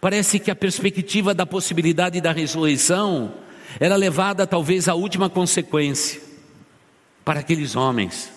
Parece 0.00 0.38
que 0.38 0.50
a 0.50 0.56
perspectiva 0.56 1.34
da 1.34 1.44
possibilidade 1.44 2.20
da 2.20 2.32
ressurreição 2.32 3.34
era 3.78 3.96
levada 3.96 4.46
talvez 4.46 4.88
à 4.88 4.94
última 4.94 5.28
consequência 5.28 6.20
para 7.24 7.40
aqueles 7.40 7.76
homens. 7.76 8.30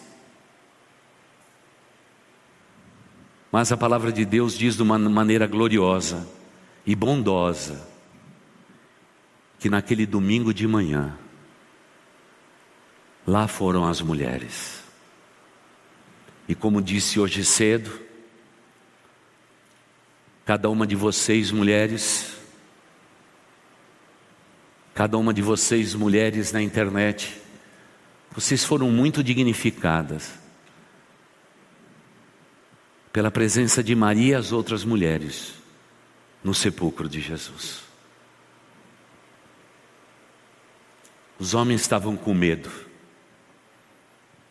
Mas 3.52 3.72
a 3.72 3.78
palavra 3.78 4.12
de 4.12 4.26
Deus 4.26 4.58
diz 4.58 4.76
de 4.76 4.84
uma 4.84 4.98
maneira 5.00 5.48
gloriosa 5.48 6.28
e 6.86 6.96
bondosa 6.96 7.88
que 9.60 9.70
naquele 9.70 10.06
domingo 10.06 10.54
de 10.54 10.66
manhã, 10.68 11.18
lá 13.28 13.48
foram 13.48 13.86
as 13.86 14.02
mulheres. 14.02 14.84
E 16.48 16.56
como 16.56 16.82
disse 16.82 17.20
hoje 17.20 17.44
cedo, 17.44 17.92
cada 20.46 20.70
uma 20.70 20.88
de 20.88 20.96
vocês, 20.96 21.52
mulheres, 21.52 22.38
cada 24.94 25.18
uma 25.18 25.34
de 25.34 25.42
vocês, 25.42 25.94
mulheres 25.94 26.52
na 26.52 26.62
internet, 26.62 27.40
vocês 28.32 28.64
foram 28.64 28.90
muito 28.90 29.22
dignificadas 29.22 30.39
pela 33.12 33.32
presença 33.32 33.84
de 33.84 33.96
Maria 33.96 34.34
e 34.34 34.36
as 34.36 34.52
outras 34.52 34.84
mulheres 34.84 35.54
no 36.44 36.54
sepulcro 36.54 37.10
de 37.10 37.20
Jesus. 37.20 37.82
Os 41.38 41.54
homens 41.54 41.82
estavam 41.82 42.18
com 42.18 42.34
medo, 42.34 42.70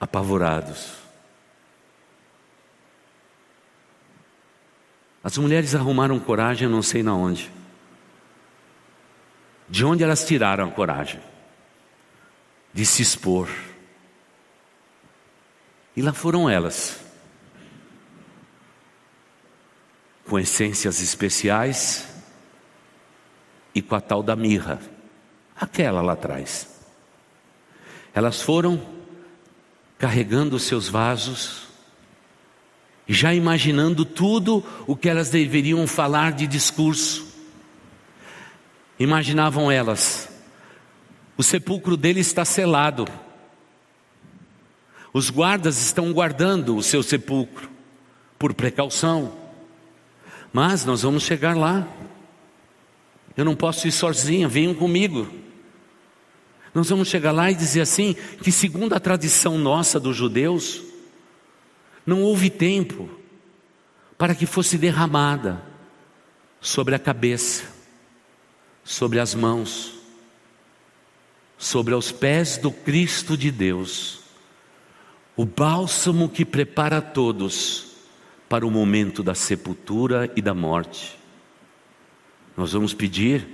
apavorados. 0.00 0.94
As 5.22 5.36
mulheres 5.36 5.74
arrumaram 5.74 6.18
coragem, 6.18 6.66
não 6.66 6.82
sei 6.82 7.02
na 7.02 7.14
onde. 7.14 7.52
De 9.68 9.84
onde 9.84 10.02
elas 10.02 10.26
tiraram 10.26 10.68
a 10.68 10.70
coragem? 10.70 11.20
De 12.72 12.86
se 12.86 13.02
expor. 13.02 13.48
E 15.94 16.00
lá 16.00 16.14
foram 16.14 16.48
elas, 16.48 17.04
com 20.28 20.38
essências 20.38 21.00
especiais 21.00 22.06
e 23.74 23.80
com 23.80 23.94
a 23.94 24.00
tal 24.00 24.22
da 24.22 24.36
mirra, 24.36 24.78
aquela 25.56 26.02
lá 26.02 26.12
atrás. 26.12 26.68
Elas 28.14 28.42
foram 28.42 28.80
carregando 29.96 30.58
seus 30.58 30.88
vasos, 30.88 31.62
já 33.08 33.32
imaginando 33.32 34.04
tudo 34.04 34.62
o 34.86 34.94
que 34.94 35.08
elas 35.08 35.30
deveriam 35.30 35.86
falar 35.86 36.32
de 36.32 36.46
discurso. 36.46 37.26
Imaginavam 38.98 39.70
elas, 39.70 40.28
o 41.36 41.42
sepulcro 41.42 41.96
dele 41.96 42.20
está 42.20 42.44
selado, 42.44 43.06
os 45.12 45.30
guardas 45.30 45.80
estão 45.80 46.12
guardando 46.12 46.76
o 46.76 46.82
seu 46.82 47.02
sepulcro, 47.02 47.70
por 48.38 48.52
precaução, 48.52 49.37
mas 50.52 50.84
nós 50.84 51.02
vamos 51.02 51.22
chegar 51.22 51.56
lá. 51.56 51.86
Eu 53.36 53.44
não 53.44 53.54
posso 53.54 53.86
ir 53.86 53.92
sozinha, 53.92 54.48
venham 54.48 54.74
comigo. 54.74 55.28
Nós 56.74 56.90
vamos 56.90 57.08
chegar 57.08 57.32
lá 57.32 57.50
e 57.50 57.54
dizer 57.54 57.82
assim: 57.82 58.14
que, 58.42 58.50
segundo 58.50 58.94
a 58.94 59.00
tradição 59.00 59.58
nossa 59.58 60.00
dos 60.00 60.16
judeus, 60.16 60.82
não 62.04 62.22
houve 62.22 62.50
tempo 62.50 63.08
para 64.16 64.34
que 64.34 64.46
fosse 64.46 64.76
derramada 64.76 65.62
sobre 66.60 66.94
a 66.94 66.98
cabeça, 66.98 67.64
sobre 68.82 69.20
as 69.20 69.34
mãos, 69.34 69.94
sobre 71.56 71.94
os 71.94 72.10
pés 72.10 72.56
do 72.56 72.70
Cristo 72.72 73.36
de 73.36 73.50
Deus, 73.50 74.20
o 75.36 75.44
bálsamo 75.44 76.28
que 76.28 76.44
prepara 76.44 77.00
todos 77.00 77.87
para 78.48 78.66
o 78.66 78.70
momento 78.70 79.22
da 79.22 79.34
sepultura 79.34 80.30
e 80.34 80.42
da 80.42 80.54
morte. 80.54 81.18
Nós 82.56 82.72
vamos 82.72 82.94
pedir 82.94 83.46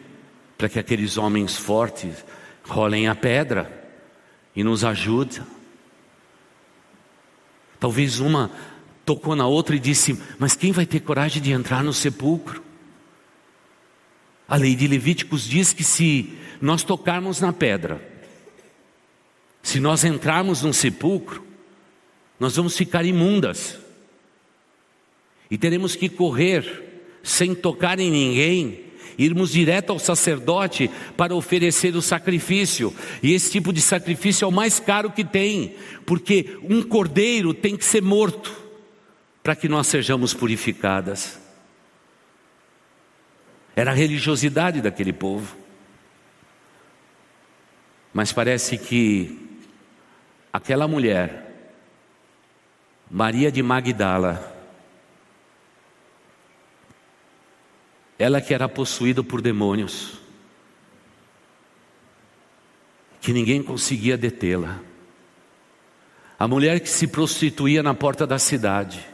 para 0.57 0.69
que 0.69 0.79
aqueles 0.79 1.17
homens 1.17 1.57
fortes 1.57 2.25
rolem 2.65 3.09
a 3.09 3.15
pedra 3.15 3.91
e 4.55 4.63
nos 4.63 4.85
ajudem 4.85 5.43
Talvez 7.85 8.19
uma 8.19 8.51
tocou 9.05 9.37
na 9.37 9.47
outra 9.47 9.77
e 9.77 9.79
disse: 9.79 10.19
Mas 10.39 10.57
quem 10.57 10.73
vai 10.73 10.87
ter 10.87 11.01
coragem 11.01 11.43
de 11.43 11.53
entrar 11.53 11.85
no 11.85 11.93
sepulcro? 11.93 12.63
A 14.49 14.57
lei 14.57 14.75
de 14.75 14.89
Levíticos 14.89 15.45
diz 15.45 15.75
que 15.75 15.85
se 15.85 16.33
nós 16.63 16.83
tocarmos 16.83 17.43
na 17.43 17.53
pedra, 17.53 18.01
se 19.63 19.81
nós 19.81 20.03
entrarmos 20.03 20.63
num 20.63 20.73
sepulcro, 20.73 21.45
nós 22.41 22.57
vamos 22.57 22.75
ficar 22.75 23.05
imundas 23.05 23.79
e 25.55 25.57
teremos 25.57 25.95
que 25.95 26.09
correr 26.09 26.83
sem 27.23 27.55
tocar 27.55 28.01
em 28.01 28.11
ninguém, 28.11 28.87
irmos 29.17 29.53
direto 29.53 29.91
ao 29.91 30.01
sacerdote 30.01 30.91
para 31.17 31.33
oferecer 31.33 31.95
o 31.95 32.03
sacrifício. 32.03 32.93
E 33.23 33.33
esse 33.33 33.53
tipo 33.53 33.73
de 33.73 33.81
sacrifício 33.81 34.45
é 34.45 34.49
o 34.49 34.51
mais 34.51 34.81
caro 34.81 35.13
que 35.13 35.23
tem, 35.23 35.77
porque 36.05 36.59
um 36.69 36.83
cordeiro 36.83 37.55
tem 37.55 37.77
que 37.77 37.85
ser 37.85 38.03
morto 38.03 38.53
para 39.45 39.55
que 39.55 39.69
nós 39.69 39.87
sejamos 39.87 40.35
purificadas. 40.35 41.39
Era 43.77 43.93
a 43.93 43.95
religiosidade 43.95 44.81
daquele 44.81 45.13
povo. 45.13 45.57
Mas 48.13 48.33
parece 48.33 48.77
que 48.77 49.39
aquela 50.53 50.89
mulher, 50.89 51.71
Maria 53.09 53.53
de 53.53 53.63
Magdala, 53.63 54.53
ela 58.25 58.41
que 58.41 58.55
era 58.55 58.67
possuída 58.67 59.23
por 59.23 59.43
demônios, 59.43 60.19
que 63.21 63.35
ninguém 63.35 63.63
conseguia 63.63 64.17
detê-la, 64.17 64.81
a 66.39 66.49
mulher 66.49 66.81
que 66.81 66.89
se 66.89 67.07
prostituía 67.07 67.83
na 67.83 67.93
porta 67.93 68.27
da 68.27 68.39
cidade, 68.39 69.07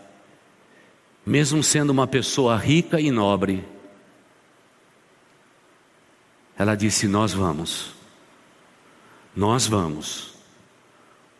mesmo 1.26 1.60
sendo 1.60 1.90
uma 1.90 2.06
pessoa 2.06 2.56
rica 2.56 3.00
e 3.00 3.10
nobre, 3.10 3.64
ela 6.56 6.76
disse: 6.76 7.08
Nós 7.08 7.32
vamos, 7.32 7.92
nós 9.34 9.66
vamos, 9.66 10.34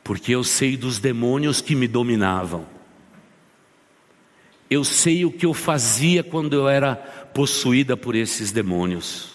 porque 0.03 0.33
eu 0.35 0.43
sei 0.43 0.77
dos 0.77 0.99
demônios 0.99 1.61
que 1.61 1.77
me 1.77 1.87
dominavam, 1.87 2.67
eu 4.69 4.85
sei 4.85 5.25
o 5.25 5.33
que 5.33 5.45
eu 5.45 5.53
fazia 5.53 6.25
quando 6.25 6.55
eu 6.55 6.69
era 6.69 7.20
possuída 7.35 7.97
por 7.97 8.14
esses 8.14 8.53
demônios, 8.53 9.31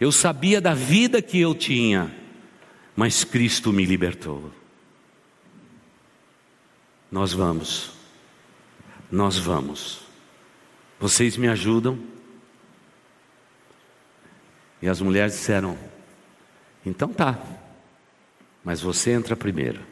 eu 0.00 0.10
sabia 0.10 0.60
da 0.60 0.74
vida 0.74 1.20
que 1.20 1.40
eu 1.40 1.54
tinha, 1.54 2.14
mas 2.96 3.24
Cristo 3.24 3.72
me 3.72 3.84
libertou. 3.84 4.52
Nós 7.10 7.32
vamos 7.32 8.02
nós 9.12 9.36
vamos. 9.36 10.00
Vocês 10.98 11.36
me 11.36 11.46
ajudam? 11.46 11.98
E 14.80 14.88
as 14.88 15.02
mulheres 15.02 15.34
disseram: 15.34 15.78
Então 16.84 17.12
tá, 17.12 17.38
mas 18.64 18.80
você 18.80 19.10
entra 19.10 19.36
primeiro. 19.36 19.82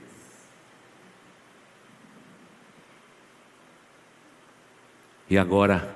E 5.29 5.37
agora 5.37 5.95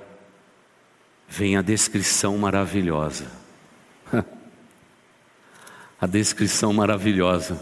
vem 1.28 1.56
a 1.56 1.62
descrição 1.62 2.36
maravilhosa. 2.38 3.30
a 6.00 6.06
descrição 6.06 6.72
maravilhosa 6.72 7.60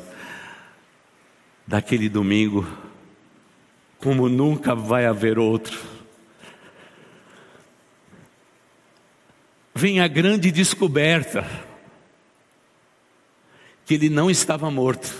daquele 1.66 2.08
domingo 2.08 2.66
como 3.98 4.28
nunca 4.28 4.74
vai 4.74 5.06
haver 5.06 5.38
outro. 5.38 5.80
Vem 9.74 10.00
a 10.00 10.08
grande 10.08 10.50
descoberta 10.50 11.48
que 13.86 13.94
ele 13.94 14.10
não 14.10 14.30
estava 14.30 14.70
morto, 14.70 15.14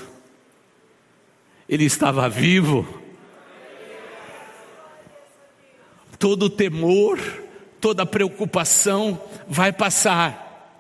ele 1.68 1.85
estava 1.85 2.28
vivo. 2.28 3.00
Todo 6.18 6.50
temor, 6.50 7.18
toda 7.83 8.07
preocupação 8.07 9.21
vai 9.47 9.73
passar, 9.73 10.79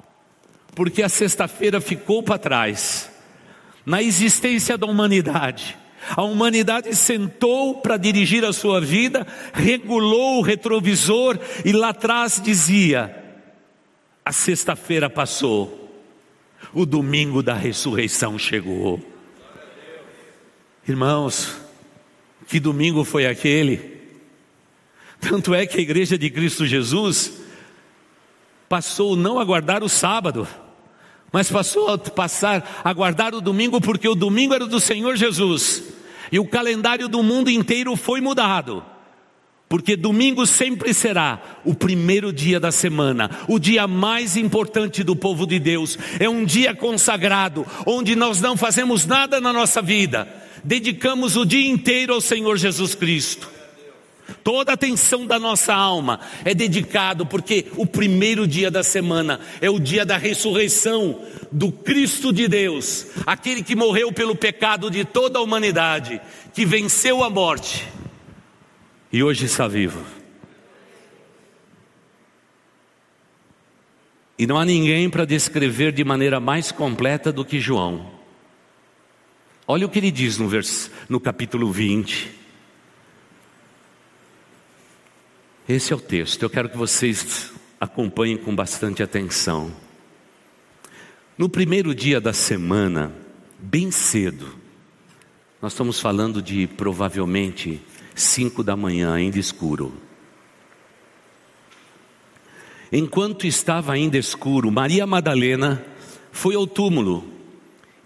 porque 0.74 1.02
a 1.02 1.08
sexta-feira 1.08 1.82
ficou 1.82 2.22
para 2.22 2.38
trás, 2.38 3.10
na 3.84 4.02
existência 4.02 4.78
da 4.78 4.86
humanidade 4.86 5.76
a 6.16 6.22
humanidade 6.22 6.94
sentou 6.96 7.76
para 7.76 7.96
dirigir 7.96 8.44
a 8.44 8.52
sua 8.52 8.80
vida, 8.80 9.26
regulou 9.52 10.38
o 10.38 10.42
retrovisor 10.42 11.38
e 11.64 11.72
lá 11.72 11.90
atrás 11.90 12.40
dizia: 12.42 13.16
a 14.24 14.32
sexta-feira 14.32 15.08
passou, 15.08 16.02
o 16.74 16.84
domingo 16.84 17.42
da 17.42 17.54
ressurreição 17.54 18.38
chegou. 18.38 19.00
Irmãos, 20.86 21.56
que 22.48 22.58
domingo 22.58 23.04
foi 23.04 23.26
aquele? 23.26 23.91
Tanto 25.22 25.54
é 25.54 25.64
que 25.64 25.78
a 25.78 25.80
igreja 25.80 26.18
de 26.18 26.28
Cristo 26.28 26.66
Jesus 26.66 27.32
passou 28.68 29.14
não 29.14 29.38
a 29.38 29.44
guardar 29.44 29.84
o 29.84 29.88
sábado, 29.88 30.48
mas 31.32 31.48
passou 31.48 31.90
a 31.90 31.96
passar 31.96 32.82
a 32.82 32.92
guardar 32.92 33.32
o 33.32 33.40
domingo, 33.40 33.80
porque 33.80 34.08
o 34.08 34.16
domingo 34.16 34.52
era 34.52 34.66
do 34.66 34.80
Senhor 34.80 35.14
Jesus. 35.16 35.84
E 36.32 36.40
o 36.40 36.44
calendário 36.44 37.08
do 37.08 37.22
mundo 37.22 37.50
inteiro 37.50 37.94
foi 37.94 38.20
mudado. 38.20 38.84
Porque 39.68 39.96
domingo 39.96 40.44
sempre 40.44 40.92
será 40.92 41.40
o 41.64 41.72
primeiro 41.72 42.32
dia 42.32 42.58
da 42.58 42.72
semana, 42.72 43.30
o 43.48 43.60
dia 43.60 43.86
mais 43.86 44.36
importante 44.36 45.04
do 45.04 45.14
povo 45.14 45.46
de 45.46 45.60
Deus. 45.60 45.96
É 46.18 46.28
um 46.28 46.44
dia 46.44 46.74
consagrado, 46.74 47.64
onde 47.86 48.16
nós 48.16 48.40
não 48.40 48.56
fazemos 48.56 49.06
nada 49.06 49.40
na 49.40 49.52
nossa 49.52 49.80
vida, 49.80 50.28
dedicamos 50.64 51.36
o 51.36 51.44
dia 51.44 51.70
inteiro 51.70 52.12
ao 52.12 52.20
Senhor 52.20 52.56
Jesus 52.58 52.94
Cristo. 52.94 53.61
Toda 54.44 54.72
a 54.72 54.74
atenção 54.74 55.26
da 55.26 55.38
nossa 55.38 55.72
alma 55.72 56.20
é 56.44 56.52
dedicado 56.54 57.24
porque 57.24 57.66
o 57.76 57.86
primeiro 57.86 58.46
dia 58.46 58.70
da 58.70 58.82
semana 58.82 59.40
é 59.60 59.70
o 59.70 59.78
dia 59.78 60.04
da 60.04 60.16
ressurreição 60.16 61.20
do 61.50 61.70
Cristo 61.70 62.32
de 62.32 62.48
Deus, 62.48 63.06
aquele 63.26 63.62
que 63.62 63.76
morreu 63.76 64.12
pelo 64.12 64.34
pecado 64.34 64.90
de 64.90 65.04
toda 65.04 65.38
a 65.38 65.42
humanidade, 65.42 66.20
que 66.52 66.64
venceu 66.64 67.22
a 67.22 67.30
morte 67.30 67.86
e 69.12 69.22
hoje 69.22 69.44
está 69.44 69.68
vivo. 69.68 70.02
E 74.38 74.46
não 74.46 74.58
há 74.58 74.64
ninguém 74.64 75.10
para 75.10 75.26
descrever 75.26 75.92
de 75.92 76.02
maneira 76.02 76.40
mais 76.40 76.72
completa 76.72 77.30
do 77.30 77.44
que 77.44 77.60
João. 77.60 78.10
Olha 79.68 79.86
o 79.86 79.88
que 79.90 79.98
ele 79.98 80.10
diz 80.10 80.38
no, 80.38 80.48
vers... 80.48 80.90
no 81.08 81.20
capítulo 81.20 81.70
20. 81.70 82.41
Esse 85.72 85.90
é 85.90 85.96
o 85.96 85.98
texto, 85.98 86.42
eu 86.42 86.50
quero 86.50 86.68
que 86.68 86.76
vocês 86.76 87.50
acompanhem 87.80 88.36
com 88.36 88.54
bastante 88.54 89.02
atenção. 89.02 89.72
No 91.38 91.48
primeiro 91.48 91.94
dia 91.94 92.20
da 92.20 92.34
semana, 92.34 93.10
bem 93.58 93.90
cedo, 93.90 94.54
nós 95.62 95.72
estamos 95.72 95.98
falando 95.98 96.42
de 96.42 96.66
provavelmente 96.66 97.80
cinco 98.14 98.62
da 98.62 98.76
manhã, 98.76 99.14
ainda 99.14 99.38
escuro. 99.38 99.94
Enquanto 102.92 103.46
estava 103.46 103.94
ainda 103.94 104.18
escuro, 104.18 104.70
Maria 104.70 105.06
Madalena 105.06 105.82
foi 106.30 106.54
ao 106.54 106.66
túmulo 106.66 107.26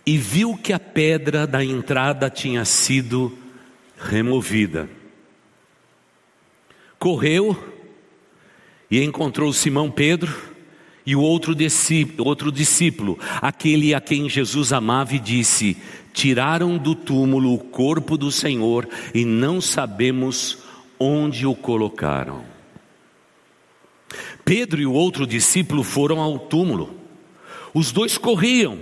e 0.07 0.17
viu 0.17 0.57
que 0.57 0.73
a 0.73 0.79
pedra 0.79 1.49
da 1.49 1.65
entrada 1.65 2.31
tinha 2.31 2.65
sido 2.65 3.37
removida 3.99 4.89
correu 6.99 7.57
e 8.91 9.03
encontrou 9.03 9.53
Simão 9.53 9.91
Pedro 9.91 10.35
e 11.07 11.15
o 11.15 11.21
outro 11.21 11.55
discípulo, 11.55 12.29
outro 12.29 12.51
discípulo, 12.51 13.19
aquele 13.41 13.95
a 13.95 14.01
quem 14.01 14.29
Jesus 14.29 14.73
amava, 14.73 15.15
e 15.15 15.21
disse: 15.21 15.77
Tiraram 16.13 16.77
do 16.77 16.95
túmulo 16.95 17.55
o 17.55 17.59
corpo 17.59 18.17
do 18.17 18.33
Senhor 18.33 18.89
e 19.15 19.25
não 19.25 19.61
sabemos 19.61 20.59
onde 20.99 21.47
o 21.47 21.55
colocaram. 21.55 22.45
Pedro 24.45 24.81
e 24.81 24.87
o 24.87 24.93
outro 24.93 25.27
discípulo 25.27 25.83
foram 25.83 26.21
ao 26.21 26.39
túmulo. 26.39 26.99
Os 27.75 27.93
dois 27.93 28.17
corriam, 28.17 28.79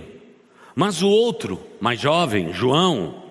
mas 0.75 1.01
o 1.01 1.07
outro, 1.07 1.59
mais 1.81 1.99
jovem, 1.99 2.53
João, 2.53 3.23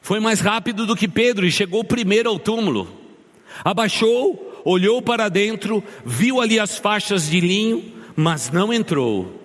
foi 0.00 0.20
mais 0.20 0.40
rápido 0.40 0.86
do 0.86 0.94
que 0.94 1.08
Pedro 1.08 1.46
e 1.46 1.50
chegou 1.50 1.82
primeiro 1.82 2.28
ao 2.28 2.38
túmulo. 2.38 3.05
Abaixou, 3.64 4.62
olhou 4.64 5.00
para 5.00 5.28
dentro, 5.28 5.82
viu 6.04 6.40
ali 6.40 6.58
as 6.58 6.78
faixas 6.78 7.30
de 7.30 7.40
linho, 7.40 7.84
mas 8.16 8.50
não 8.50 8.72
entrou. 8.72 9.42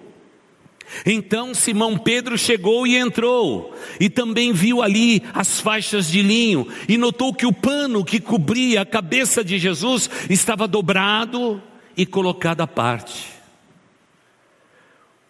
Então 1.05 1.53
Simão 1.53 1.97
Pedro 1.97 2.37
chegou 2.37 2.85
e 2.85 2.97
entrou, 2.97 3.73
e 3.99 4.09
também 4.09 4.51
viu 4.51 4.81
ali 4.81 5.23
as 5.33 5.59
faixas 5.59 6.07
de 6.07 6.21
linho, 6.21 6.67
e 6.87 6.97
notou 6.97 7.33
que 7.33 7.45
o 7.45 7.53
pano 7.53 8.03
que 8.03 8.19
cobria 8.19 8.81
a 8.81 8.85
cabeça 8.85 9.43
de 9.43 9.57
Jesus 9.57 10.09
estava 10.29 10.67
dobrado 10.67 11.61
e 11.95 12.05
colocado 12.05 12.61
à 12.61 12.67
parte. 12.67 13.27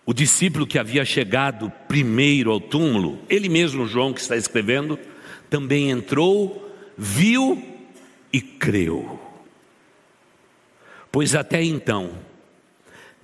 O 0.06 0.14
discípulo 0.14 0.66
que 0.66 0.80
havia 0.80 1.06
chegado 1.06 1.72
primeiro 1.88 2.52
ao 2.52 2.60
túmulo, 2.60 3.20
ele 3.30 3.48
mesmo, 3.48 3.86
João, 3.86 4.12
que 4.14 4.20
está 4.20 4.36
escrevendo, 4.36 4.98
também 5.50 5.92
entrou, 5.92 6.70
viu 6.98 7.71
e 8.32 8.42
creu. 8.42 9.20
Pois 11.12 11.36
até 11.36 11.64
então, 11.64 12.18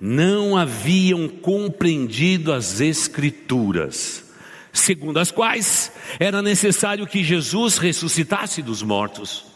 não 0.00 0.56
haviam 0.56 1.28
compreendido 1.28 2.52
as 2.52 2.80
Escrituras, 2.80 4.32
segundo 4.72 5.18
as 5.18 5.30
quais 5.30 5.92
era 6.20 6.42
necessário 6.42 7.06
que 7.06 7.24
Jesus 7.24 7.78
ressuscitasse 7.78 8.62
dos 8.62 8.82
mortos. 8.82 9.46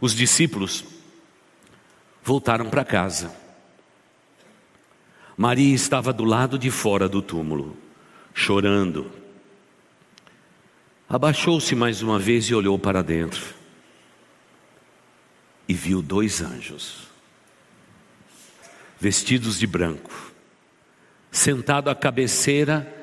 Os 0.00 0.14
discípulos 0.14 0.84
voltaram 2.22 2.70
para 2.70 2.84
casa. 2.84 3.32
Maria 5.36 5.74
estava 5.74 6.12
do 6.12 6.24
lado 6.24 6.58
de 6.58 6.70
fora 6.70 7.08
do 7.08 7.22
túmulo, 7.22 7.76
chorando. 8.34 9.10
Abaixou-se 11.08 11.74
mais 11.74 12.02
uma 12.02 12.18
vez 12.18 12.46
e 12.46 12.54
olhou 12.54 12.78
para 12.78 13.02
dentro. 13.02 13.57
E 15.68 15.74
viu 15.74 16.00
dois 16.00 16.40
anjos 16.40 17.08
vestidos 19.00 19.58
de 19.58 19.66
branco, 19.66 20.32
sentado 21.30 21.88
à 21.88 21.94
cabeceira 21.94 22.94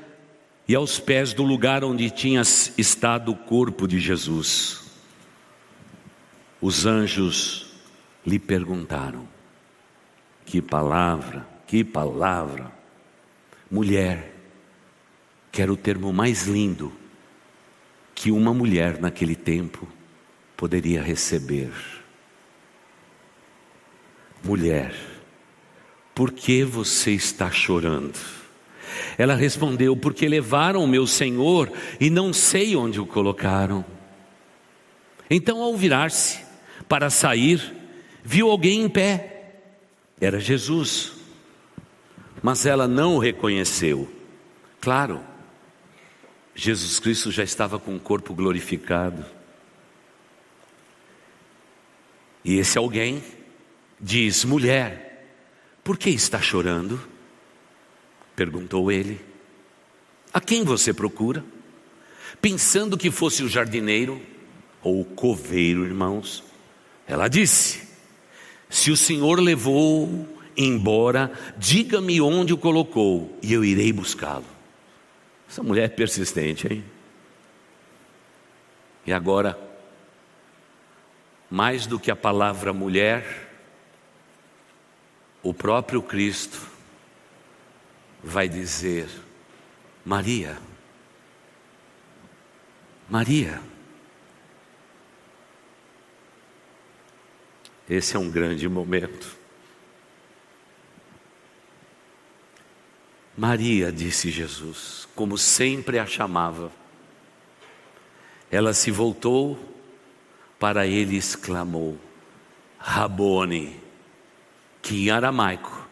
e 0.68 0.76
aos 0.76 1.00
pés 1.00 1.34
do 1.34 1.44
lugar 1.44 1.84
onde 1.84 2.10
tinha 2.10 2.42
estado 2.42 3.32
o 3.32 3.36
corpo 3.36 3.88
de 3.88 4.00
Jesus. 4.00 4.84
Os 6.60 6.86
anjos 6.86 7.74
lhe 8.26 8.40
perguntaram: 8.40 9.28
Que 10.46 10.62
palavra, 10.62 11.48
que 11.68 11.84
palavra. 11.84 12.72
Mulher, 13.70 14.34
que 15.52 15.62
era 15.62 15.72
o 15.72 15.78
termo 15.78 16.12
mais 16.14 16.44
lindo 16.44 16.94
que 18.14 18.32
uma 18.32 18.54
mulher 18.54 19.00
naquele 19.00 19.36
tempo 19.36 19.88
poderia 20.56 21.02
receber. 21.02 21.72
Mulher, 24.46 24.94
por 26.14 26.32
que 26.32 26.64
você 26.64 27.10
está 27.10 27.50
chorando? 27.50 28.14
Ela 29.18 29.34
respondeu: 29.34 29.98
Porque 29.98 30.28
levaram 30.28 30.84
o 30.84 30.88
meu 30.88 31.08
senhor 31.08 31.72
e 32.00 32.12
não 32.12 32.32
sei 32.32 32.76
onde 32.76 33.00
o 33.00 33.08
colocaram. 33.08 33.84
Então, 35.32 35.64
ao 35.64 35.76
virar-se 35.76 36.46
para 36.88 37.10
sair, 37.10 37.76
viu 38.24 38.52
alguém 38.52 38.84
em 38.84 38.90
pé. 38.90 39.62
Era 40.22 40.40
Jesus. 40.40 41.14
Mas 42.40 42.68
ela 42.68 42.88
não 42.88 43.16
o 43.16 43.20
reconheceu. 43.20 44.08
Claro, 44.80 45.22
Jesus 46.54 47.00
Cristo 47.00 47.32
já 47.32 47.44
estava 47.44 47.80
com 47.80 47.96
o 47.96 48.00
corpo 48.00 48.32
glorificado. 48.32 49.26
E 52.44 52.60
esse 52.60 52.78
alguém 52.78 53.24
diz: 54.00 54.46
mulher, 54.46 55.06
por 55.84 55.98
que 55.98 56.10
está 56.10 56.42
chorando? 56.42 57.00
Perguntou 58.36 58.92
ele. 58.92 59.20
A 60.34 60.42
quem 60.42 60.64
você 60.64 60.94
procura? 60.94 61.44
Pensando 62.42 62.98
que 62.98 63.10
fosse 63.10 63.44
o 63.44 63.50
jardineiro 63.50 64.22
ou 64.82 65.02
o 65.02 65.06
coveiro, 65.06 65.86
irmãos. 65.86 66.44
Ela 67.08 67.28
disse: 67.28 67.88
Se 68.70 68.92
o 68.92 68.98
senhor 68.98 69.40
levou 69.40 70.28
embora, 70.58 71.32
diga-me 71.58 72.20
onde 72.22 72.54
o 72.54 72.58
colocou 72.58 73.38
e 73.42 73.54
eu 73.54 73.64
irei 73.64 73.92
buscá-lo. 73.92 74.46
Essa 75.50 75.62
mulher 75.62 75.86
é 75.86 75.90
persistente, 75.90 76.68
hein? 76.72 76.84
E 79.06 79.14
agora, 79.14 79.58
mais 81.50 81.86
do 81.86 82.00
que 82.00 82.10
a 82.10 82.16
palavra 82.16 82.74
mulher, 82.74 83.45
o 85.46 85.54
próprio 85.54 86.02
Cristo 86.02 86.60
vai 88.24 88.50
dizer: 88.50 89.08
Maria, 90.04 90.58
Maria. 93.08 93.62
Esse 97.88 98.16
é 98.16 98.20
um 98.20 98.32
grande 98.32 98.68
momento. 98.68 99.38
Maria, 103.38 103.92
disse 103.92 104.32
Jesus, 104.32 105.08
como 105.14 105.38
sempre 105.38 106.00
a 106.00 106.08
chamava. 106.08 106.72
Ela 108.50 108.74
se 108.74 108.90
voltou 108.90 109.60
para 110.58 110.88
ele 110.88 111.14
e 111.14 111.20
exclamou: 111.20 112.00
Rabone, 112.80 113.85
que 114.86 115.08
em 115.08 115.10
aramaico 115.10 115.90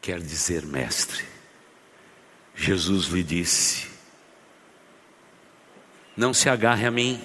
quer 0.00 0.18
dizer 0.18 0.64
mestre. 0.64 1.26
Jesus 2.54 3.08
lhe 3.08 3.22
disse: 3.22 3.86
Não 6.16 6.32
se 6.32 6.48
agarre 6.48 6.86
a 6.86 6.90
mim, 6.90 7.20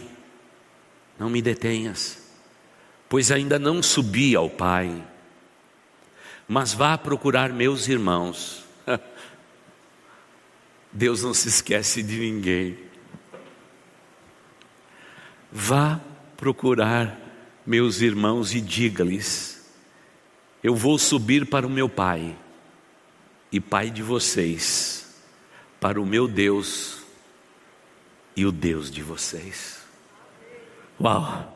não 1.18 1.30
me 1.30 1.42
detenhas, 1.42 2.22
pois 3.08 3.32
ainda 3.32 3.58
não 3.58 3.82
subi 3.82 4.36
ao 4.36 4.50
Pai, 4.50 5.08
mas 6.46 6.74
vá 6.74 6.98
procurar 6.98 7.54
meus 7.54 7.88
irmãos. 7.88 8.66
Deus 10.92 11.24
não 11.24 11.34
se 11.34 11.48
esquece 11.48 12.04
de 12.04 12.20
ninguém. 12.20 12.78
Vá 15.50 16.02
procurar 16.36 17.18
meus 17.66 18.02
irmãos 18.02 18.54
e 18.54 18.60
diga-lhes: 18.60 19.55
eu 20.66 20.74
vou 20.74 20.98
subir 20.98 21.46
para 21.46 21.68
o 21.68 21.70
meu 21.70 21.88
Pai 21.88 22.36
e 23.52 23.60
Pai 23.60 23.92
de 23.92 24.02
vocês, 24.02 25.22
para 25.80 26.02
o 26.02 26.06
meu 26.08 26.28
Deus 26.28 27.04
e 28.36 28.48
o 28.48 28.52
Deus 28.52 28.90
de 28.90 29.04
vocês. 29.04 29.86
Uau! 31.00 31.56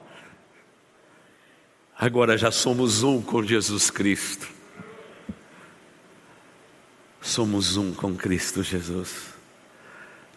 Agora 1.98 2.38
já 2.38 2.52
somos 2.52 3.02
um 3.02 3.19
com 3.19 3.41
Jesus 3.41 3.89
Cristo. 3.89 4.48
Somos 7.19 7.78
um 7.78 7.91
com 7.95 8.15
Cristo 8.15 8.62
Jesus. 8.62 9.34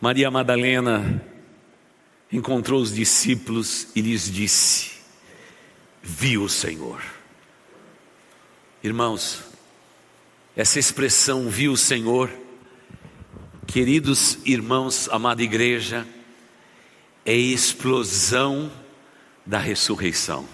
Maria 0.01 0.31
Madalena 0.31 1.23
encontrou 2.33 2.81
os 2.81 2.95
discípulos 2.95 3.89
e 3.95 4.01
lhes 4.01 4.33
disse: 4.33 4.93
Viu 6.03 6.45
o 6.45 6.49
Senhor. 6.49 7.12
Irmãos, 8.85 9.45
essa 10.57 10.81
expressão 10.81 11.49
viu 11.49 11.71
o 11.71 11.77
Senhor, 11.77 12.29
queridos 13.65 14.39
irmãos, 14.45 15.09
amada 15.09 15.41
igreja, 15.41 16.05
é 17.25 17.33
explosão 17.33 18.73
da 19.47 19.59
ressurreição. 19.59 20.49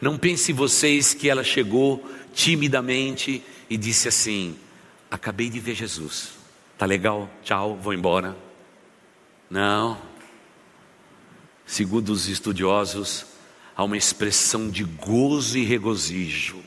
Não 0.00 0.18
pense 0.18 0.52
vocês 0.52 1.14
que 1.14 1.30
ela 1.30 1.44
chegou 1.44 2.04
timidamente 2.34 3.40
e 3.70 3.76
disse 3.76 4.08
assim: 4.08 4.58
Acabei 5.08 5.48
de 5.48 5.60
ver 5.60 5.76
Jesus, 5.76 6.30
tá 6.76 6.84
legal, 6.86 7.30
tchau, 7.44 7.76
vou 7.76 7.94
embora. 7.94 8.36
Não. 9.48 9.96
Segundo 11.64 12.10
os 12.10 12.28
estudiosos, 12.28 13.35
há 13.76 13.84
uma 13.84 13.96
expressão 13.96 14.70
de 14.70 14.82
gozo 14.82 15.58
e 15.58 15.64
regozijo. 15.64 16.64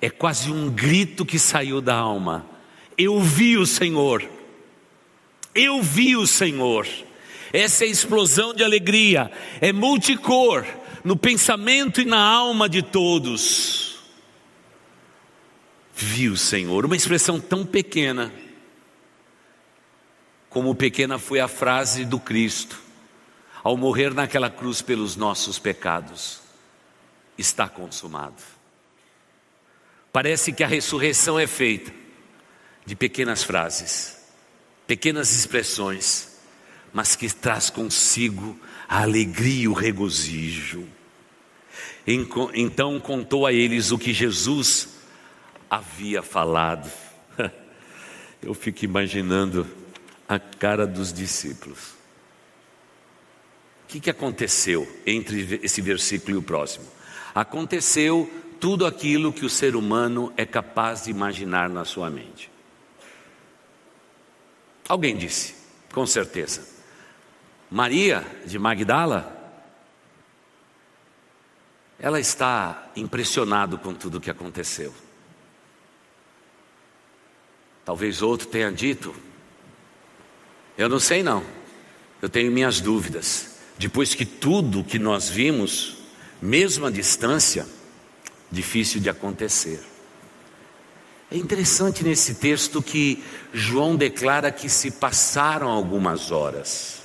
É 0.00 0.10
quase 0.10 0.52
um 0.52 0.70
grito 0.70 1.24
que 1.24 1.38
saiu 1.38 1.80
da 1.80 1.94
alma. 1.94 2.44
Eu 2.98 3.20
vi 3.20 3.56
o 3.56 3.64
Senhor. 3.64 4.28
Eu 5.54 5.82
vi 5.82 6.14
o 6.14 6.26
Senhor. 6.26 6.86
Essa 7.52 7.84
é 7.84 7.88
explosão 7.88 8.52
de 8.52 8.64
alegria, 8.64 9.30
é 9.60 9.72
multicor 9.72 10.66
no 11.04 11.16
pensamento 11.16 12.00
e 12.00 12.04
na 12.04 12.20
alma 12.20 12.68
de 12.68 12.82
todos. 12.82 14.00
Vi 15.94 16.28
o 16.28 16.36
Senhor, 16.36 16.84
uma 16.84 16.96
expressão 16.96 17.38
tão 17.38 17.64
pequena, 17.64 18.32
como 20.50 20.74
pequena 20.74 21.16
foi 21.18 21.38
a 21.38 21.46
frase 21.46 22.04
do 22.04 22.18
Cristo 22.18 22.83
ao 23.64 23.78
morrer 23.78 24.12
naquela 24.12 24.50
cruz 24.50 24.82
pelos 24.82 25.16
nossos 25.16 25.58
pecados, 25.58 26.40
está 27.38 27.66
consumado. 27.66 28.42
Parece 30.12 30.52
que 30.52 30.62
a 30.62 30.66
ressurreição 30.66 31.38
é 31.40 31.46
feita, 31.46 31.90
de 32.84 32.94
pequenas 32.94 33.42
frases, 33.42 34.18
pequenas 34.86 35.32
expressões, 35.32 36.36
mas 36.92 37.16
que 37.16 37.26
traz 37.34 37.70
consigo 37.70 38.60
a 38.86 39.00
alegria 39.00 39.62
e 39.62 39.68
o 39.68 39.72
regozijo. 39.72 40.86
Então 42.06 43.00
contou 43.00 43.46
a 43.46 43.52
eles 43.52 43.90
o 43.90 43.98
que 43.98 44.12
Jesus 44.12 44.90
havia 45.70 46.22
falado. 46.22 46.92
Eu 48.42 48.52
fico 48.52 48.84
imaginando 48.84 49.66
a 50.28 50.38
cara 50.38 50.86
dos 50.86 51.14
discípulos. 51.14 51.93
O 53.84 53.86
que, 53.86 54.00
que 54.00 54.10
aconteceu 54.10 54.88
entre 55.06 55.60
esse 55.62 55.80
versículo 55.80 56.36
e 56.36 56.38
o 56.38 56.42
próximo? 56.42 56.86
Aconteceu 57.34 58.30
tudo 58.60 58.86
aquilo 58.86 59.32
que 59.32 59.44
o 59.44 59.50
ser 59.50 59.76
humano 59.76 60.32
é 60.36 60.46
capaz 60.46 61.04
de 61.04 61.10
imaginar 61.10 61.68
na 61.68 61.84
sua 61.84 62.10
mente. 62.10 62.50
Alguém 64.88 65.16
disse, 65.16 65.54
com 65.92 66.06
certeza. 66.06 66.66
Maria 67.70 68.24
de 68.46 68.58
Magdala, 68.58 69.30
ela 71.98 72.20
está 72.20 72.90
impressionada 72.96 73.76
com 73.76 73.94
tudo 73.94 74.18
o 74.18 74.20
que 74.20 74.30
aconteceu. 74.30 74.94
Talvez 77.84 78.22
outro 78.22 78.46
tenha 78.46 78.72
dito, 78.72 79.14
eu 80.76 80.88
não 80.88 80.98
sei 80.98 81.22
não, 81.22 81.44
eu 82.20 82.28
tenho 82.28 82.50
minhas 82.50 82.80
dúvidas. 82.80 83.53
Depois 83.78 84.14
que 84.14 84.24
tudo 84.24 84.84
que 84.84 84.98
nós 84.98 85.28
vimos, 85.28 85.96
mesmo 86.40 86.86
à 86.86 86.90
distância, 86.90 87.66
difícil 88.50 89.00
de 89.00 89.10
acontecer. 89.10 89.80
É 91.30 91.36
interessante 91.36 92.04
nesse 92.04 92.36
texto 92.36 92.80
que 92.80 93.22
João 93.52 93.96
declara 93.96 94.52
que 94.52 94.68
se 94.68 94.92
passaram 94.92 95.68
algumas 95.68 96.30
horas, 96.30 97.02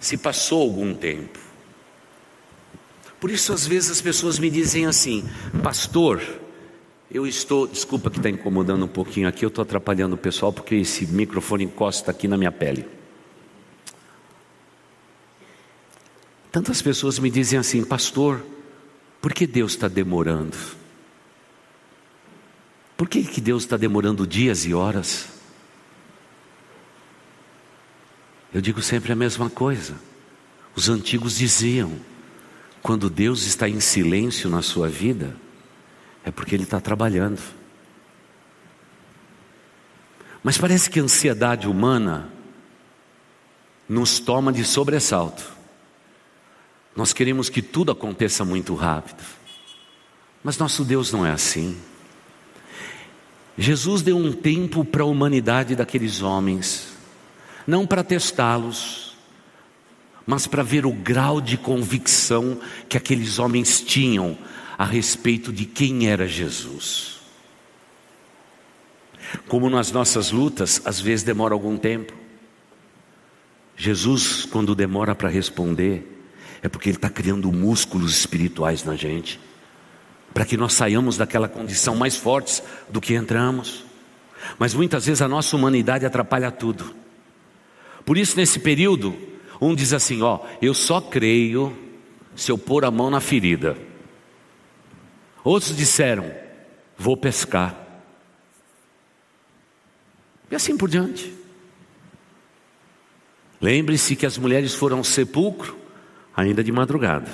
se 0.00 0.16
passou 0.16 0.62
algum 0.62 0.92
tempo. 0.92 1.38
Por 3.20 3.30
isso, 3.30 3.52
às 3.52 3.64
vezes, 3.64 3.90
as 3.92 4.00
pessoas 4.00 4.40
me 4.40 4.50
dizem 4.50 4.86
assim, 4.86 5.24
pastor, 5.62 6.20
eu 7.08 7.24
estou, 7.24 7.68
desculpa 7.68 8.10
que 8.10 8.16
está 8.16 8.28
incomodando 8.28 8.84
um 8.84 8.88
pouquinho 8.88 9.28
aqui, 9.28 9.44
eu 9.44 9.48
estou 9.48 9.62
atrapalhando 9.62 10.16
o 10.16 10.18
pessoal 10.18 10.52
porque 10.52 10.74
esse 10.74 11.06
microfone 11.06 11.64
encosta 11.64 12.10
aqui 12.10 12.26
na 12.26 12.36
minha 12.36 12.50
pele. 12.50 12.84
Tantas 16.52 16.82
pessoas 16.82 17.18
me 17.18 17.30
dizem 17.30 17.58
assim, 17.58 17.82
pastor, 17.82 18.44
por 19.22 19.32
que 19.32 19.46
Deus 19.46 19.72
está 19.72 19.88
demorando? 19.88 20.56
Por 22.94 23.08
que, 23.08 23.24
que 23.24 23.40
Deus 23.40 23.62
está 23.62 23.78
demorando 23.78 24.26
dias 24.26 24.66
e 24.66 24.74
horas? 24.74 25.28
Eu 28.52 28.60
digo 28.60 28.82
sempre 28.82 29.12
a 29.12 29.16
mesma 29.16 29.48
coisa. 29.48 29.94
Os 30.76 30.90
antigos 30.90 31.38
diziam: 31.38 31.98
quando 32.82 33.08
Deus 33.08 33.46
está 33.46 33.66
em 33.66 33.80
silêncio 33.80 34.50
na 34.50 34.60
sua 34.60 34.88
vida, 34.88 35.34
é 36.22 36.30
porque 36.30 36.54
Ele 36.54 36.64
está 36.64 36.80
trabalhando. 36.80 37.40
Mas 40.44 40.58
parece 40.58 40.90
que 40.90 41.00
a 41.00 41.02
ansiedade 41.02 41.66
humana 41.66 42.28
nos 43.88 44.18
toma 44.18 44.52
de 44.52 44.64
sobressalto. 44.64 45.61
Nós 46.94 47.12
queremos 47.12 47.48
que 47.48 47.62
tudo 47.62 47.92
aconteça 47.92 48.44
muito 48.44 48.74
rápido. 48.74 49.22
Mas 50.44 50.58
nosso 50.58 50.84
Deus 50.84 51.12
não 51.12 51.24
é 51.24 51.30
assim. 51.30 51.76
Jesus 53.56 54.02
deu 54.02 54.16
um 54.16 54.32
tempo 54.32 54.84
para 54.84 55.02
a 55.02 55.06
humanidade 55.06 55.76
daqueles 55.76 56.22
homens, 56.22 56.88
não 57.66 57.86
para 57.86 58.02
testá-los, 58.02 59.16
mas 60.26 60.46
para 60.46 60.62
ver 60.62 60.86
o 60.86 60.92
grau 60.92 61.40
de 61.40 61.56
convicção 61.56 62.58
que 62.88 62.96
aqueles 62.96 63.38
homens 63.38 63.80
tinham 63.80 64.38
a 64.78 64.84
respeito 64.84 65.52
de 65.52 65.64
quem 65.64 66.08
era 66.08 66.26
Jesus. 66.26 67.20
Como 69.48 69.70
nas 69.70 69.92
nossas 69.92 70.30
lutas, 70.30 70.80
às 70.84 71.00
vezes 71.00 71.24
demora 71.24 71.54
algum 71.54 71.76
tempo. 71.76 72.12
Jesus, 73.76 74.44
quando 74.44 74.74
demora 74.74 75.14
para 75.14 75.28
responder, 75.28 76.11
é 76.62 76.68
porque 76.68 76.88
Ele 76.88 76.96
está 76.96 77.10
criando 77.10 77.52
músculos 77.52 78.16
espirituais 78.16 78.84
na 78.84 78.94
gente, 78.94 79.40
para 80.32 80.46
que 80.46 80.56
nós 80.56 80.72
saiamos 80.72 81.16
daquela 81.16 81.48
condição 81.48 81.96
mais 81.96 82.16
fortes 82.16 82.62
do 82.88 83.00
que 83.00 83.14
entramos. 83.14 83.84
Mas 84.58 84.72
muitas 84.72 85.06
vezes 85.06 85.20
a 85.20 85.28
nossa 85.28 85.56
humanidade 85.56 86.06
atrapalha 86.06 86.50
tudo. 86.50 86.94
Por 88.04 88.16
isso, 88.16 88.36
nesse 88.36 88.60
período, 88.60 89.16
um 89.60 89.74
diz 89.74 89.92
assim: 89.92 90.22
Ó, 90.22 90.40
eu 90.60 90.72
só 90.72 91.00
creio 91.00 91.76
se 92.34 92.50
eu 92.50 92.56
pôr 92.56 92.84
a 92.84 92.90
mão 92.90 93.10
na 93.10 93.20
ferida. 93.20 93.76
Outros 95.44 95.76
disseram: 95.76 96.32
Vou 96.96 97.16
pescar. 97.16 97.76
E 100.50 100.54
assim 100.54 100.76
por 100.76 100.88
diante. 100.88 101.32
Lembre-se 103.60 104.16
que 104.16 104.26
as 104.26 104.36
mulheres 104.36 104.74
foram 104.74 104.98
ao 104.98 105.04
sepulcro 105.04 105.81
ainda 106.36 106.62
de 106.62 106.72
madrugada. 106.72 107.30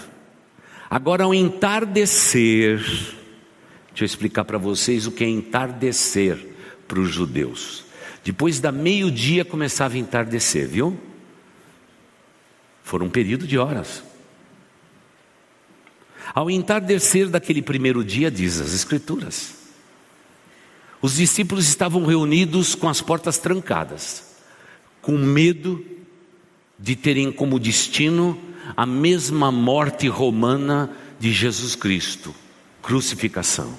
Agora, 0.91 1.25
ao 1.25 1.35
entardecer, 1.35 2.79
deixa 2.79 4.03
eu 4.03 4.07
explicar 4.07 4.45
para 4.45 4.59
vocês 4.59 5.07
o 5.07 5.13
que 5.13 5.25
é 5.25 5.29
entardecer 5.29 6.39
para 6.87 6.99
os 6.99 7.11
judeus. 7.11 7.85
Depois 8.25 8.61
da 8.61 8.73
meio-dia 8.73 9.45
começava 9.45 9.95
a 9.95 9.99
entardecer, 9.99 10.67
viu? 10.67 10.99
Foram 12.83 13.07
um 13.07 13.11
período 13.11 13.47
de 13.47 13.59
horas. 13.59 14.03
Ao 16.35 16.51
entardecer 16.51 17.29
daquele 17.29 17.63
primeiro 17.63 18.05
dia, 18.05 18.31
diz 18.31 18.61
as 18.61 18.75
Escrituras, 18.75 19.55
os 21.01 21.17
discípulos 21.17 21.69
estavam 21.69 22.05
reunidos 22.05 22.75
com 22.75 22.89
as 22.89 23.01
portas 23.01 23.39
trancadas, 23.39 24.37
com 25.01 25.17
medo 25.17 25.85
de 26.79 26.97
terem 26.97 27.31
como 27.31 27.59
destino 27.59 28.39
a 28.77 28.87
mesma 28.87 29.51
morte 29.51 30.09
romana 30.09 30.91
de 31.19 31.33
Jesus 31.33 31.75
Cristo 31.75 32.35
crucificação. 32.89 33.79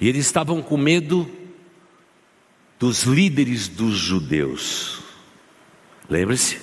E 0.00 0.08
eles 0.08 0.26
estavam 0.26 0.60
com 0.60 0.76
medo 0.76 1.30
dos 2.78 3.04
líderes 3.04 3.68
dos 3.68 3.96
judeus. 3.96 5.00
Lembre-se, 6.10 6.60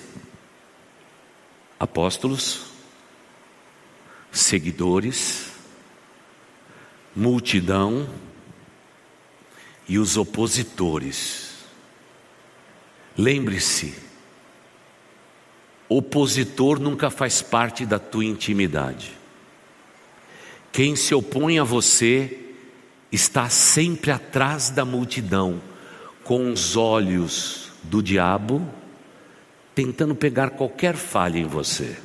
apóstolos, 1.79 2.65
seguidores, 4.31 5.51
multidão 7.15 8.09
e 9.87 9.97
os 9.97 10.17
opositores. 10.17 11.65
Lembre-se, 13.17 13.95
opositor 15.89 16.79
nunca 16.79 17.09
faz 17.09 17.41
parte 17.41 17.85
da 17.85 17.99
tua 17.99 18.25
intimidade. 18.25 19.11
Quem 20.71 20.95
se 20.95 21.13
opõe 21.13 21.59
a 21.59 21.63
você 21.63 22.39
está 23.11 23.47
sempre 23.47 24.09
atrás 24.09 24.69
da 24.71 24.83
multidão, 24.83 25.61
com 26.23 26.51
os 26.51 26.75
olhos 26.75 27.71
do 27.83 28.01
diabo, 28.01 28.67
tentando 29.75 30.15
pegar 30.15 30.51
qualquer 30.51 30.95
falha 30.95 31.37
em 31.37 31.45
você. 31.45 31.97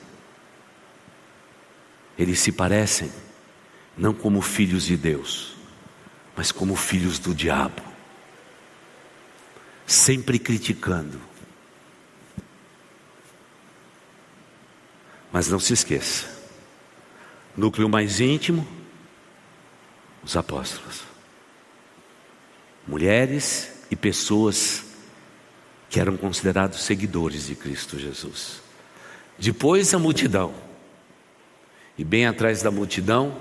Eles 2.19 2.41
se 2.41 2.53
parecem, 2.53 3.11
não 3.97 4.13
como 4.13 4.43
filhos 4.43 4.85
de 4.85 4.97
Deus, 4.97 5.55
mas 6.37 6.53
como 6.53 6.77
filhos 6.77 7.19
do 7.19 7.35
diabo, 7.35 7.83
sempre 9.87 10.39
criticando, 10.39 11.21
Mas 15.33 15.49
não 15.49 15.59
se 15.59 15.73
esqueça: 15.73 16.27
núcleo 17.57 17.89
mais 17.89 18.21
íntimo, 18.21 18.67
os 20.23 20.37
apóstolos, 20.37 21.03
mulheres 22.87 23.73
e 23.91 23.97
pessoas 23.97 24.85
que 25.91 25.99
eram 25.99 26.17
considerados 26.17 26.83
seguidores 26.83 27.47
de 27.47 27.55
Cristo 27.55 27.99
Jesus. 27.99 28.61
Depois 29.39 29.95
a 29.95 29.99
multidão, 29.99 30.55
e 31.97 32.05
bem 32.05 32.27
atrás 32.27 32.63
da 32.63 32.71
multidão, 32.71 33.37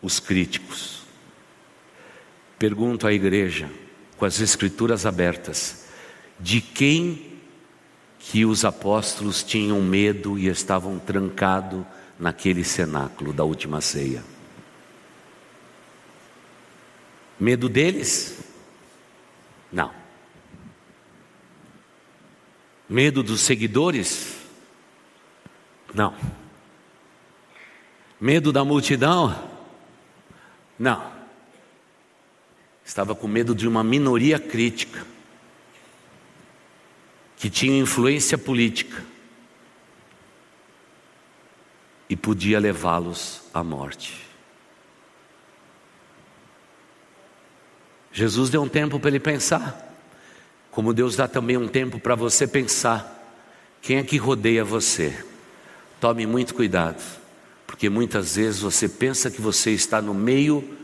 os 0.00 0.20
críticos. 0.20 1.02
Pergunto 2.58 3.06
à 3.06 3.12
igreja, 3.12 3.70
com 4.16 4.24
as 4.24 4.40
escrituras 4.40 5.06
abertas, 5.06 5.84
de 6.38 6.60
quem 6.60 7.27
que 8.18 8.44
os 8.44 8.64
apóstolos 8.64 9.42
tinham 9.42 9.80
medo 9.80 10.38
e 10.38 10.48
estavam 10.48 10.98
trancados 10.98 11.84
naquele 12.18 12.64
cenáculo 12.64 13.32
da 13.32 13.44
última 13.44 13.80
ceia. 13.80 14.22
Medo 17.38 17.68
deles? 17.68 18.40
Não. 19.72 19.92
Medo 22.88 23.22
dos 23.22 23.42
seguidores? 23.42 24.38
Não. 25.94 26.14
Medo 28.20 28.52
da 28.52 28.64
multidão? 28.64 29.48
Não. 30.78 31.12
Estava 32.84 33.14
com 33.14 33.28
medo 33.28 33.54
de 33.54 33.68
uma 33.68 33.84
minoria 33.84 34.38
crítica, 34.38 35.06
que 37.38 37.48
tinha 37.48 37.78
influência 37.78 38.36
política 38.36 39.04
e 42.08 42.16
podia 42.16 42.58
levá-los 42.58 43.42
à 43.54 43.62
morte. 43.62 44.26
Jesus 48.10 48.50
deu 48.50 48.62
um 48.62 48.68
tempo 48.68 48.98
para 48.98 49.10
ele 49.10 49.20
pensar, 49.20 49.94
como 50.72 50.92
Deus 50.92 51.14
dá 51.14 51.28
também 51.28 51.56
um 51.56 51.68
tempo 51.68 52.00
para 52.00 52.16
você 52.16 52.46
pensar. 52.46 53.14
Quem 53.80 53.98
é 53.98 54.02
que 54.02 54.16
rodeia 54.16 54.64
você? 54.64 55.24
Tome 56.00 56.26
muito 56.26 56.54
cuidado, 56.54 57.02
porque 57.66 57.88
muitas 57.88 58.34
vezes 58.34 58.60
você 58.60 58.88
pensa 58.88 59.30
que 59.30 59.40
você 59.40 59.70
está 59.70 60.02
no 60.02 60.14
meio 60.14 60.76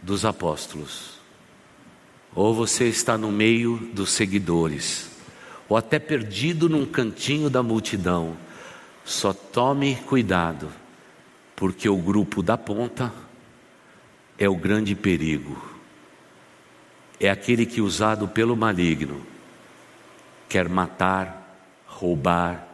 dos 0.00 0.24
apóstolos, 0.24 1.18
ou 2.34 2.54
você 2.54 2.88
está 2.88 3.18
no 3.18 3.32
meio 3.32 3.76
dos 3.92 4.10
seguidores, 4.10 5.13
ou 5.68 5.76
até 5.76 5.98
perdido 5.98 6.68
num 6.68 6.86
cantinho 6.86 7.48
da 7.48 7.62
multidão. 7.62 8.36
Só 9.04 9.32
tome 9.32 9.96
cuidado, 10.06 10.68
porque 11.54 11.88
o 11.88 11.96
grupo 11.96 12.42
da 12.42 12.56
ponta 12.56 13.12
é 14.38 14.48
o 14.48 14.56
grande 14.56 14.94
perigo 14.94 15.74
é 17.20 17.30
aquele 17.30 17.64
que, 17.64 17.80
usado 17.80 18.28
pelo 18.28 18.56
maligno, 18.56 19.24
quer 20.48 20.68
matar, 20.68 21.58
roubar 21.86 22.66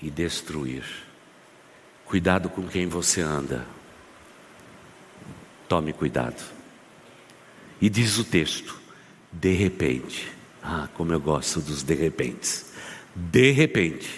e 0.00 0.10
destruir. 0.10 0.84
Cuidado 2.04 2.48
com 2.48 2.66
quem 2.66 2.86
você 2.86 3.20
anda. 3.20 3.64
Tome 5.68 5.92
cuidado. 5.92 6.42
E 7.80 7.88
diz 7.88 8.18
o 8.18 8.24
texto: 8.24 8.78
de 9.30 9.52
repente. 9.52 10.30
Ah, 10.62 10.88
como 10.94 11.12
eu 11.12 11.20
gosto 11.20 11.60
dos 11.60 11.82
de 11.82 11.94
repente. 11.94 12.64
De 13.14 13.50
repente. 13.50 14.08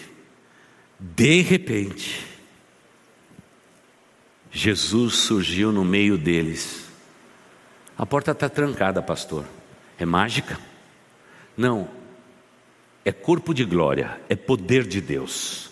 De 1.01 1.41
repente. 1.41 2.27
Jesus 4.51 5.15
surgiu 5.15 5.73
no 5.73 5.85
meio 5.85 6.19
deles. 6.19 6.85
A 7.97 8.05
porta 8.05 8.33
está 8.33 8.49
trancada, 8.49 9.03
pastor. 9.03 9.45
É 9.99 10.05
mágica? 10.05 10.59
Não. 11.57 11.89
É 13.05 13.13
corpo 13.13 13.53
de 13.53 13.65
glória, 13.65 14.19
é 14.29 14.37
poder 14.37 14.87
de 14.87 15.01
Deus. 15.01 15.71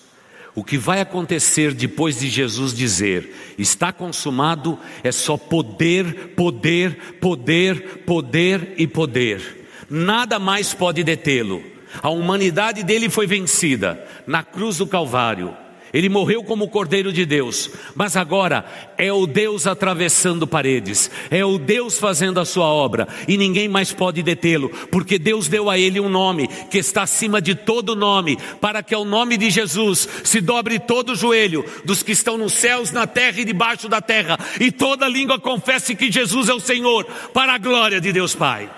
O 0.54 0.62
que 0.62 0.76
vai 0.76 1.00
acontecer 1.00 1.72
depois 1.72 2.18
de 2.18 2.28
Jesus 2.28 2.74
dizer, 2.74 3.54
está 3.56 3.90
consumado, 3.90 4.78
é 5.02 5.10
só 5.10 5.36
poder, 5.36 6.34
poder, 6.34 7.14
poder, 7.20 8.04
poder 8.04 8.74
e 8.76 8.86
poder. 8.86 9.61
Nada 9.94 10.38
mais 10.38 10.72
pode 10.72 11.04
detê-lo. 11.04 11.62
A 12.02 12.08
humanidade 12.08 12.82
dele 12.82 13.10
foi 13.10 13.26
vencida 13.26 14.02
na 14.26 14.42
cruz 14.42 14.78
do 14.78 14.86
Calvário. 14.86 15.54
Ele 15.92 16.08
morreu 16.08 16.42
como 16.42 16.64
o 16.64 16.68
Cordeiro 16.70 17.12
de 17.12 17.26
Deus, 17.26 17.70
mas 17.94 18.16
agora 18.16 18.64
é 18.96 19.12
o 19.12 19.26
Deus 19.26 19.66
atravessando 19.66 20.46
paredes, 20.46 21.10
é 21.30 21.44
o 21.44 21.58
Deus 21.58 21.98
fazendo 21.98 22.40
a 22.40 22.46
sua 22.46 22.64
obra, 22.64 23.06
e 23.28 23.36
ninguém 23.36 23.68
mais 23.68 23.92
pode 23.92 24.22
detê-lo, 24.22 24.70
porque 24.90 25.18
Deus 25.18 25.48
deu 25.48 25.68
a 25.68 25.78
ele 25.78 26.00
um 26.00 26.08
nome 26.08 26.48
que 26.70 26.78
está 26.78 27.02
acima 27.02 27.42
de 27.42 27.54
todo 27.54 27.94
nome, 27.94 28.38
para 28.62 28.82
que 28.82 28.94
ao 28.94 29.04
nome 29.04 29.36
de 29.36 29.50
Jesus 29.50 30.08
se 30.24 30.40
dobre 30.40 30.78
todo 30.78 31.12
o 31.12 31.16
joelho 31.16 31.62
dos 31.84 32.02
que 32.02 32.12
estão 32.12 32.38
nos 32.38 32.54
céus, 32.54 32.90
na 32.90 33.06
terra 33.06 33.42
e 33.42 33.44
debaixo 33.44 33.86
da 33.90 34.00
terra, 34.00 34.38
e 34.58 34.72
toda 34.72 35.06
língua 35.06 35.38
confesse 35.38 35.94
que 35.94 36.10
Jesus 36.10 36.48
é 36.48 36.54
o 36.54 36.60
Senhor, 36.60 37.04
para 37.34 37.52
a 37.52 37.58
glória 37.58 38.00
de 38.00 38.10
Deus 38.10 38.34
Pai. 38.34 38.70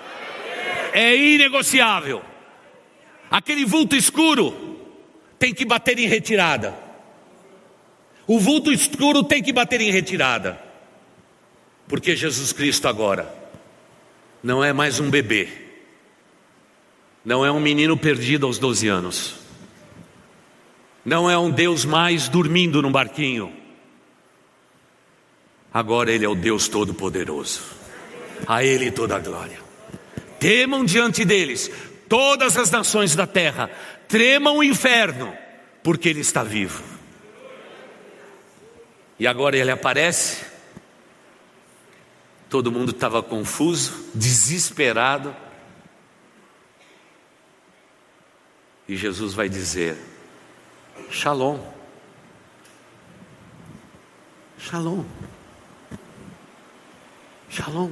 É 0.97 1.13
inegociável. 1.13 2.23
Aquele 3.29 3.65
vulto 3.65 3.97
escuro 3.97 4.79
tem 5.37 5.53
que 5.53 5.65
bater 5.65 5.99
em 5.99 6.07
retirada. 6.07 6.73
O 8.25 8.39
vulto 8.39 8.71
escuro 8.71 9.21
tem 9.21 9.43
que 9.43 9.51
bater 9.51 9.81
em 9.81 9.91
retirada, 9.91 10.57
porque 11.85 12.15
Jesus 12.15 12.53
Cristo 12.53 12.87
agora 12.87 13.29
não 14.41 14.63
é 14.63 14.71
mais 14.71 14.97
um 14.97 15.09
bebê, 15.09 15.49
não 17.25 17.45
é 17.45 17.51
um 17.51 17.59
menino 17.59 17.97
perdido 17.97 18.45
aos 18.45 18.57
12 18.57 18.87
anos, 18.87 19.35
não 21.03 21.29
é 21.29 21.37
um 21.37 21.51
Deus 21.51 21.83
mais 21.83 22.29
dormindo 22.29 22.81
num 22.81 22.91
barquinho, 22.91 23.53
agora 25.73 26.09
Ele 26.09 26.23
é 26.23 26.29
o 26.29 26.35
Deus 26.35 26.69
Todo-Poderoso, 26.69 27.61
a 28.47 28.63
Ele 28.63 28.89
toda 28.91 29.17
a 29.17 29.19
glória. 29.19 29.64
Temam 30.39 30.85
diante 30.85 31.23
deles 31.25 31.71
todas 32.07 32.55
as 32.57 32.69
nações 32.69 33.15
da 33.15 33.25
terra, 33.25 33.69
tremam 34.07 34.57
o 34.57 34.63
inferno, 34.63 35.35
porque 35.83 36.09
Ele 36.09 36.21
está 36.21 36.43
vivo. 36.43 36.95
E 39.19 39.25
agora 39.25 39.57
ele 39.57 39.71
aparece. 39.71 40.45
Todo 42.49 42.71
mundo 42.71 42.91
estava 42.91 43.23
confuso, 43.23 44.09
desesperado. 44.13 45.35
E 48.87 48.95
Jesus 48.95 49.33
vai 49.33 49.49
dizer: 49.49 49.97
Shalom. 51.09 51.59
Shalom. 54.59 55.05
Shalom. 57.49 57.91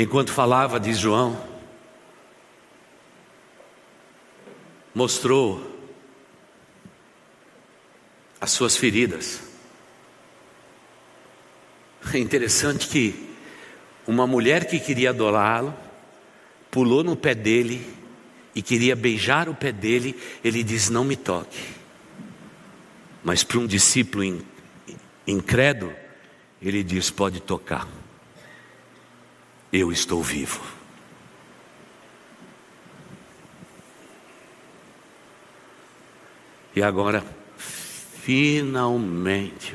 Enquanto 0.00 0.32
falava, 0.32 0.80
diz 0.80 0.96
João, 0.96 1.38
mostrou 4.94 5.60
as 8.40 8.50
suas 8.50 8.78
feridas. 8.78 9.42
É 12.14 12.18
interessante 12.18 12.88
que 12.88 13.28
uma 14.06 14.26
mulher 14.26 14.64
que 14.64 14.80
queria 14.80 15.10
adorá-lo 15.10 15.74
pulou 16.70 17.04
no 17.04 17.14
pé 17.14 17.34
dele 17.34 17.86
e 18.54 18.62
queria 18.62 18.96
beijar 18.96 19.50
o 19.50 19.54
pé 19.54 19.70
dele, 19.70 20.18
ele 20.42 20.62
diz: 20.62 20.88
Não 20.88 21.04
me 21.04 21.14
toque. 21.14 21.74
Mas 23.22 23.44
para 23.44 23.58
um 23.58 23.66
discípulo 23.66 24.42
incrédulo, 25.26 25.94
ele 26.62 26.82
diz: 26.82 27.10
Pode 27.10 27.38
tocar, 27.40 27.86
eu 29.72 29.92
estou 29.92 30.22
vivo. 30.22 30.60
E 36.74 36.82
agora, 36.82 37.24
finalmente, 37.58 39.74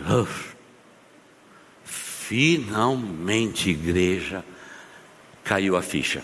finalmente, 1.83 3.69
igreja, 3.69 4.43
caiu 5.43 5.75
a 5.75 5.81
ficha. 5.81 6.23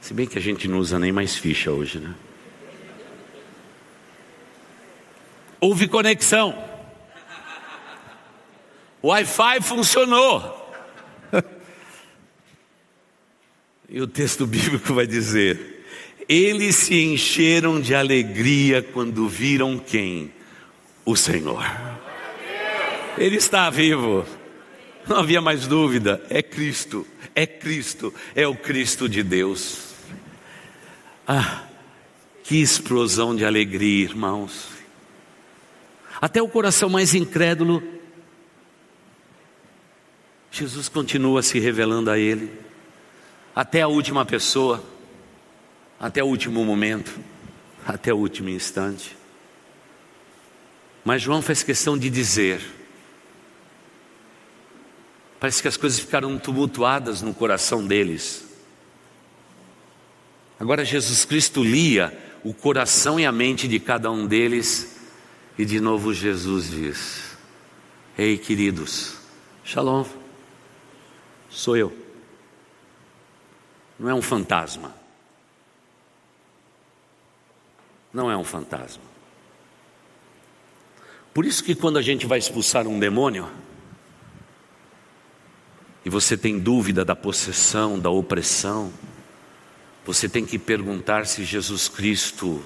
Se 0.00 0.12
bem 0.12 0.26
que 0.26 0.38
a 0.38 0.42
gente 0.42 0.68
não 0.68 0.78
usa 0.78 0.98
nem 0.98 1.12
mais 1.12 1.36
ficha 1.36 1.72
hoje, 1.72 1.98
né? 1.98 2.14
Houve 5.60 5.88
conexão. 5.88 6.62
O 9.00 9.08
Wi-Fi 9.08 9.62
funcionou. 9.62 10.65
E 13.88 14.00
o 14.00 14.06
texto 14.06 14.46
bíblico 14.46 14.92
vai 14.94 15.06
dizer: 15.06 15.84
eles 16.28 16.76
se 16.76 16.94
encheram 16.94 17.80
de 17.80 17.94
alegria 17.94 18.82
quando 18.82 19.28
viram 19.28 19.78
quem? 19.78 20.32
O 21.04 21.14
Senhor. 21.16 21.64
Ele 23.16 23.36
está 23.36 23.70
vivo. 23.70 24.26
Não 25.08 25.18
havia 25.18 25.40
mais 25.40 25.68
dúvida, 25.68 26.20
é 26.28 26.42
Cristo, 26.42 27.06
é 27.32 27.46
Cristo, 27.46 28.12
é 28.34 28.46
o 28.46 28.56
Cristo 28.56 29.08
de 29.08 29.22
Deus. 29.22 29.94
Ah, 31.26 31.64
que 32.42 32.60
explosão 32.60 33.34
de 33.34 33.44
alegria, 33.44 34.04
irmãos. 34.04 34.68
Até 36.20 36.42
o 36.42 36.48
coração 36.48 36.88
mais 36.88 37.14
incrédulo, 37.14 37.82
Jesus 40.50 40.88
continua 40.88 41.40
se 41.40 41.60
revelando 41.60 42.10
a 42.10 42.18
ele, 42.18 42.50
até 43.56 43.80
a 43.80 43.88
última 43.88 44.26
pessoa 44.26 44.84
até 45.98 46.22
o 46.22 46.26
último 46.26 46.62
momento, 46.62 47.18
até 47.86 48.12
o 48.12 48.18
último 48.18 48.50
instante. 48.50 49.16
Mas 51.02 51.22
João 51.22 51.40
fez 51.40 51.62
questão 51.62 51.96
de 51.96 52.10
dizer. 52.10 52.60
Parece 55.40 55.62
que 55.62 55.68
as 55.68 55.76
coisas 55.78 55.98
ficaram 55.98 56.38
tumultuadas 56.38 57.22
no 57.22 57.32
coração 57.32 57.86
deles. 57.86 58.44
Agora 60.60 60.84
Jesus 60.84 61.24
Cristo 61.24 61.62
lia 61.62 62.16
o 62.44 62.52
coração 62.52 63.18
e 63.18 63.24
a 63.24 63.32
mente 63.32 63.66
de 63.66 63.80
cada 63.80 64.10
um 64.10 64.26
deles, 64.26 64.98
e 65.56 65.64
de 65.64 65.80
novo 65.80 66.12
Jesus 66.12 66.70
diz: 66.70 67.36
Ei, 68.18 68.36
queridos, 68.36 69.16
Shalom, 69.64 70.04
sou 71.48 71.76
eu. 71.76 72.05
Não 73.98 74.10
é 74.10 74.14
um 74.14 74.22
fantasma. 74.22 74.94
Não 78.12 78.30
é 78.30 78.36
um 78.36 78.44
fantasma. 78.44 79.02
Por 81.32 81.44
isso 81.44 81.62
que 81.62 81.74
quando 81.74 81.98
a 81.98 82.02
gente 82.02 82.26
vai 82.26 82.38
expulsar 82.38 82.86
um 82.86 82.98
demônio, 82.98 83.48
e 86.04 86.08
você 86.08 86.36
tem 86.36 86.58
dúvida 86.58 87.04
da 87.04 87.16
possessão, 87.16 87.98
da 87.98 88.08
opressão, 88.08 88.92
você 90.04 90.28
tem 90.28 90.46
que 90.46 90.58
perguntar 90.58 91.26
se 91.26 91.44
Jesus 91.44 91.88
Cristo 91.88 92.62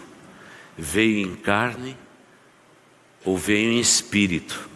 veio 0.77 1.27
em 1.27 1.35
carne 1.35 1.97
ou 3.25 3.37
veio 3.37 3.73
em 3.73 3.81
espírito. 3.81 4.69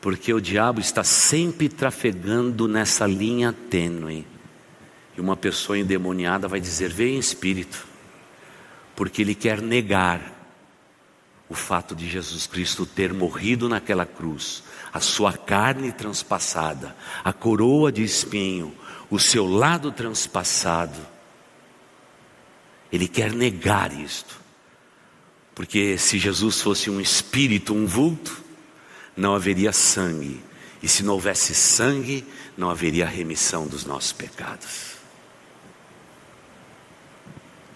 Porque 0.00 0.32
o 0.32 0.40
diabo 0.40 0.80
está 0.80 1.04
sempre 1.04 1.68
trafegando 1.68 2.66
nessa 2.66 3.06
linha 3.06 3.52
tênue. 3.52 4.26
E 5.18 5.20
uma 5.20 5.36
pessoa 5.36 5.76
endemoniada 5.76 6.46
vai 6.46 6.60
dizer: 6.60 6.90
veio 6.90 7.16
em 7.16 7.18
espírito. 7.18 7.84
Porque 8.94 9.20
ele 9.20 9.34
quer 9.34 9.60
negar 9.60 10.32
o 11.48 11.54
fato 11.54 11.92
de 11.92 12.08
Jesus 12.08 12.46
Cristo 12.46 12.86
ter 12.86 13.12
morrido 13.12 13.68
naquela 13.68 14.06
cruz, 14.06 14.62
a 14.92 15.00
sua 15.00 15.32
carne 15.32 15.90
transpassada, 15.90 16.94
a 17.24 17.32
coroa 17.32 17.90
de 17.90 18.04
espinho, 18.04 18.72
o 19.10 19.18
seu 19.18 19.44
lado 19.44 19.90
transpassado. 19.90 20.98
Ele 22.92 23.08
quer 23.08 23.32
negar 23.32 23.92
isto. 23.92 24.38
Porque 25.52 25.98
se 25.98 26.16
Jesus 26.16 26.60
fosse 26.60 26.90
um 26.90 27.00
espírito, 27.00 27.74
um 27.74 27.86
vulto, 27.86 28.40
não 29.16 29.34
haveria 29.34 29.72
sangue. 29.72 30.40
E 30.80 30.86
se 30.86 31.02
não 31.02 31.14
houvesse 31.14 31.56
sangue, 31.56 32.24
não 32.56 32.70
haveria 32.70 33.04
remissão 33.04 33.66
dos 33.66 33.84
nossos 33.84 34.12
pecados. 34.12 34.97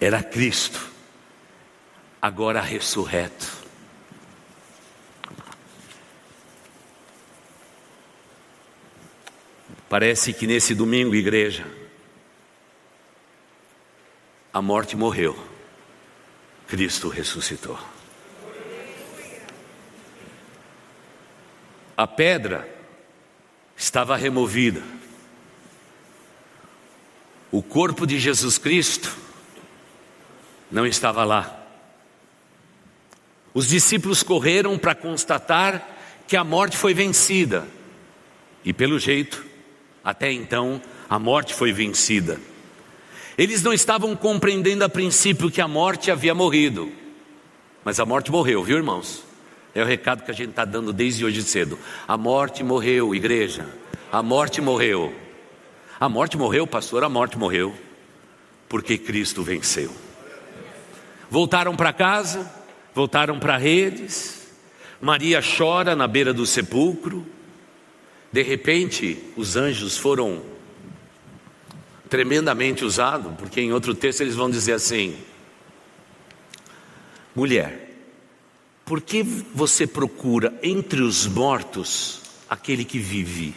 Era 0.03 0.21
Cristo, 0.21 0.85
agora 2.21 2.59
ressurreto. 2.59 3.49
Parece 9.87 10.33
que 10.33 10.45
nesse 10.45 10.75
domingo, 10.75 11.15
igreja, 11.15 11.65
a 14.51 14.61
morte 14.61 14.97
morreu, 14.97 15.41
Cristo 16.67 17.07
ressuscitou. 17.07 17.79
A 21.95 22.05
pedra 22.05 22.67
estava 23.77 24.17
removida, 24.17 24.83
o 27.49 27.63
corpo 27.63 28.05
de 28.05 28.19
Jesus 28.19 28.57
Cristo 28.57 29.23
não 30.73 30.87
estava 30.87 31.23
lá. 31.23 31.59
Os 33.53 33.67
discípulos 33.67 34.23
correram 34.23 34.77
para 34.77 34.95
constatar 34.95 35.87
que 36.27 36.35
a 36.35 36.43
morte 36.43 36.75
foi 36.75 36.95
vencida, 36.95 37.67
e 38.65 38.73
pelo 38.73 38.97
jeito, 38.97 39.45
até 40.03 40.31
então, 40.31 40.81
a 41.07 41.19
morte 41.19 41.53
foi 41.53 41.71
vencida. 41.71 42.39
Eles 43.37 43.61
não 43.61 43.71
estavam 43.71 44.15
compreendendo 44.15 44.83
a 44.83 44.89
princípio 44.89 45.51
que 45.51 45.61
a 45.61 45.67
morte 45.67 46.09
havia 46.09 46.33
morrido, 46.33 46.91
mas 47.83 47.99
a 47.99 48.05
morte 48.05 48.31
morreu, 48.31 48.63
viu 48.63 48.77
irmãos? 48.77 49.23
É 49.75 49.83
o 49.83 49.85
recado 49.85 50.23
que 50.23 50.31
a 50.31 50.33
gente 50.33 50.51
está 50.51 50.65
dando 50.65 50.91
desde 50.91 51.23
hoje 51.23 51.43
cedo. 51.43 51.77
A 52.07 52.15
morte 52.17 52.63
morreu, 52.63 53.13
igreja. 53.13 53.67
A 54.11 54.21
morte 54.21 54.61
morreu. 54.61 55.13
A 55.99 56.07
morte 56.07 56.37
morreu, 56.37 56.67
pastor, 56.67 57.03
a 57.03 57.09
morte 57.09 57.37
morreu. 57.37 57.75
Porque 58.69 58.99
Cristo 58.99 59.41
venceu. 59.41 60.02
Voltaram 61.33 61.75
para 61.75 61.91
casa, 61.91 62.47
voltaram 62.93 63.39
para 63.39 63.57
redes. 63.57 64.49
Maria 65.01 65.41
chora 65.41 65.95
na 65.95 66.07
beira 66.07 66.31
do 66.31 66.45
sepulcro. 66.45 67.25
De 68.31 68.43
repente, 68.43 69.17
os 69.35 69.55
anjos 69.55 69.97
foram 69.97 70.43
tremendamente 72.07 72.85
usados, 72.85 73.33
porque 73.35 73.59
em 73.59 73.73
outro 73.73 73.95
texto 73.95 74.21
eles 74.21 74.35
vão 74.35 74.47
dizer 74.47 74.73
assim: 74.73 75.17
mulher, 77.33 77.89
por 78.85 79.01
que 79.01 79.23
você 79.23 79.87
procura 79.87 80.53
entre 80.61 81.01
os 81.01 81.25
mortos 81.25 82.21
aquele 82.47 82.85
que 82.85 82.99
vive? 82.99 83.55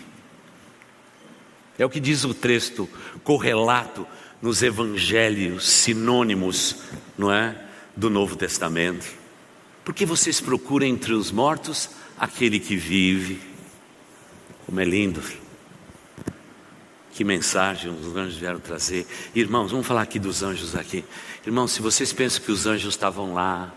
É 1.78 1.84
o 1.84 1.90
que 1.90 2.00
diz 2.00 2.24
o 2.24 2.32
texto 2.32 2.88
correlato 3.22 4.06
nos 4.40 4.62
evangelhos 4.62 5.68
sinônimos, 5.68 6.76
não 7.18 7.30
é, 7.30 7.65
do 7.96 8.10
Novo 8.10 8.36
Testamento. 8.36 9.06
Por 9.84 9.94
que 9.94 10.04
vocês 10.04 10.40
procuram 10.40 10.86
entre 10.86 11.12
os 11.12 11.30
mortos 11.30 11.90
aquele 12.18 12.60
que 12.60 12.76
vive? 12.76 13.40
Como 14.66 14.80
é 14.80 14.84
lindo. 14.84 15.22
Que 17.12 17.24
mensagem 17.24 17.90
os 17.90 18.14
anjos 18.14 18.36
vieram 18.36 18.60
trazer. 18.60 19.06
Irmãos, 19.34 19.70
vamos 19.70 19.86
falar 19.86 20.02
aqui 20.02 20.18
dos 20.18 20.42
anjos 20.42 20.76
aqui. 20.76 21.04
Irmãos, 21.46 21.72
se 21.72 21.80
vocês 21.80 22.12
pensam 22.12 22.42
que 22.42 22.52
os 22.52 22.66
anjos 22.66 22.94
estavam 22.94 23.32
lá, 23.32 23.72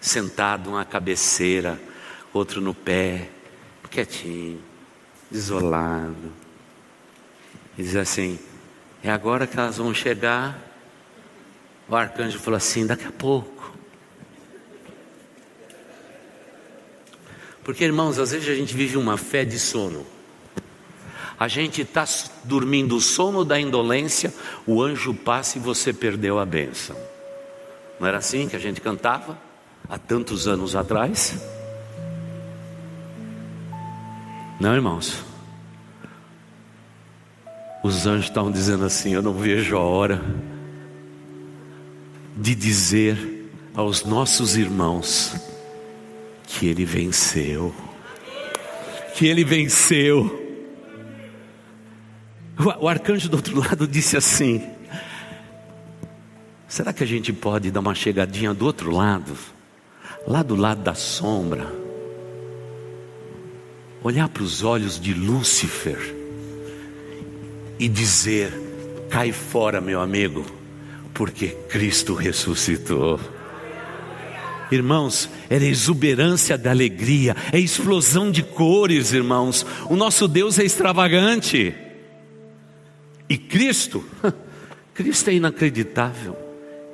sentado 0.00 0.70
uma 0.70 0.84
cabeceira, 0.84 1.80
outro 2.32 2.60
no 2.60 2.74
pé, 2.74 3.30
quietinho, 3.90 4.60
isolado. 5.30 6.32
E 7.76 7.82
diz 7.82 7.96
assim: 7.96 8.38
é 9.02 9.10
agora 9.10 9.46
que 9.46 9.58
elas 9.58 9.76
vão 9.76 9.94
chegar. 9.94 10.67
O 11.88 11.96
arcanjo 11.96 12.38
falou 12.38 12.58
assim: 12.58 12.86
daqui 12.86 13.06
a 13.06 13.12
pouco. 13.12 13.72
Porque, 17.64 17.84
irmãos, 17.84 18.18
às 18.18 18.30
vezes 18.30 18.48
a 18.48 18.54
gente 18.54 18.74
vive 18.74 18.96
uma 18.96 19.16
fé 19.16 19.44
de 19.44 19.58
sono. 19.58 20.06
A 21.38 21.46
gente 21.48 21.82
está 21.82 22.04
dormindo 22.44 22.96
o 22.96 23.00
sono 23.00 23.44
da 23.44 23.60
indolência, 23.60 24.34
o 24.66 24.82
anjo 24.82 25.14
passa 25.14 25.58
e 25.58 25.60
você 25.60 25.92
perdeu 25.92 26.38
a 26.38 26.44
bênção. 26.44 26.96
Não 28.00 28.06
era 28.06 28.18
assim 28.18 28.48
que 28.48 28.56
a 28.56 28.58
gente 28.58 28.80
cantava 28.80 29.38
há 29.88 29.98
tantos 29.98 30.48
anos 30.48 30.74
atrás? 30.74 31.36
Não, 34.60 34.74
irmãos. 34.74 35.24
Os 37.84 38.06
anjos 38.06 38.26
estavam 38.26 38.50
dizendo 38.50 38.84
assim: 38.84 39.12
Eu 39.14 39.22
não 39.22 39.32
vejo 39.32 39.76
a 39.76 39.80
hora 39.80 40.20
de 42.38 42.54
dizer 42.54 43.50
aos 43.74 44.04
nossos 44.04 44.56
irmãos 44.56 45.34
que 46.46 46.68
ele 46.68 46.84
venceu. 46.84 47.74
Que 49.14 49.26
ele 49.26 49.42
venceu. 49.42 50.46
O, 52.80 52.88
arcanjo 52.88 53.28
do 53.28 53.36
outro 53.36 53.58
lado 53.58 53.86
disse 53.88 54.16
assim: 54.16 54.64
Será 56.68 56.92
que 56.92 57.02
a 57.02 57.06
gente 57.06 57.32
pode 57.32 57.72
dar 57.72 57.80
uma 57.80 57.94
chegadinha 57.94 58.54
do 58.54 58.64
outro 58.64 58.90
lado? 58.90 59.36
Lá 60.26 60.42
do 60.42 60.54
lado 60.54 60.82
da 60.82 60.94
sombra. 60.94 61.72
Olhar 64.02 64.28
para 64.28 64.44
os 64.44 64.62
olhos 64.62 65.00
de 65.00 65.12
Lúcifer 65.12 66.14
e 67.80 67.88
dizer: 67.88 68.52
Cai 69.10 69.32
fora, 69.32 69.80
meu 69.80 70.00
amigo, 70.00 70.57
porque 71.14 71.48
Cristo 71.68 72.14
ressuscitou. 72.14 73.18
Irmãos, 74.70 75.30
era 75.48 75.64
exuberância 75.64 76.58
da 76.58 76.70
alegria, 76.70 77.34
é 77.52 77.58
explosão 77.58 78.30
de 78.30 78.42
cores, 78.42 79.12
irmãos. 79.12 79.64
O 79.88 79.96
nosso 79.96 80.28
Deus 80.28 80.58
é 80.58 80.64
extravagante. 80.64 81.74
E 83.28 83.38
Cristo, 83.38 84.04
Cristo 84.92 85.30
é 85.30 85.34
inacreditável. 85.34 86.36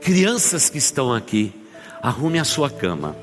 Crianças 0.00 0.70
que 0.70 0.78
estão 0.78 1.12
aqui, 1.12 1.52
arrume 2.02 2.38
a 2.38 2.44
sua 2.44 2.70
cama. 2.70 3.16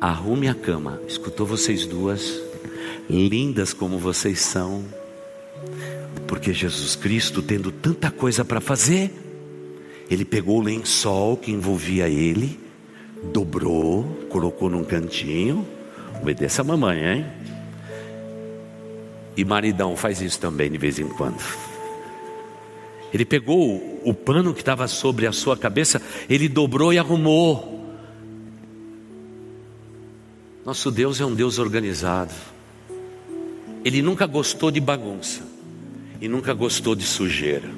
Arrume 0.00 0.48
a 0.48 0.54
cama. 0.54 1.00
Escutou 1.06 1.46
vocês 1.46 1.86
duas? 1.86 2.40
Lindas 3.08 3.72
como 3.72 3.98
vocês 3.98 4.40
são. 4.40 4.84
Porque 6.26 6.52
Jesus 6.52 6.96
Cristo, 6.96 7.40
tendo 7.40 7.70
tanta 7.70 8.10
coisa 8.10 8.44
para 8.44 8.60
fazer, 8.60 9.12
Ele 10.10 10.24
pegou 10.24 10.58
o 10.58 10.62
lençol 10.62 11.36
que 11.36 11.50
envolvia 11.50 12.08
ele, 12.08 12.58
dobrou, 13.32 14.04
colocou 14.28 14.68
num 14.68 14.84
cantinho. 14.84 15.66
Obedeça 16.20 16.62
a 16.62 16.64
mamãe, 16.64 17.04
hein? 17.04 17.26
E 19.36 19.44
maridão 19.44 19.96
faz 19.96 20.20
isso 20.20 20.40
também 20.40 20.70
de 20.70 20.78
vez 20.78 20.98
em 20.98 21.08
quando. 21.08 21.42
Ele 23.12 23.24
pegou 23.24 24.00
o 24.04 24.14
pano 24.14 24.54
que 24.54 24.60
estava 24.60 24.86
sobre 24.88 25.26
a 25.26 25.32
sua 25.32 25.56
cabeça, 25.56 26.00
ele 26.28 26.48
dobrou 26.48 26.92
e 26.92 26.98
arrumou. 26.98 27.74
Nosso 30.64 30.90
Deus 30.90 31.20
é 31.20 31.24
um 31.24 31.34
Deus 31.34 31.58
organizado. 31.58 32.32
Ele 33.84 34.02
nunca 34.02 34.26
gostou 34.26 34.70
de 34.70 34.80
bagunça 34.80 35.55
e 36.26 36.28
nunca 36.28 36.52
gostou 36.52 36.96
de 36.96 37.04
sujeira. 37.04 37.70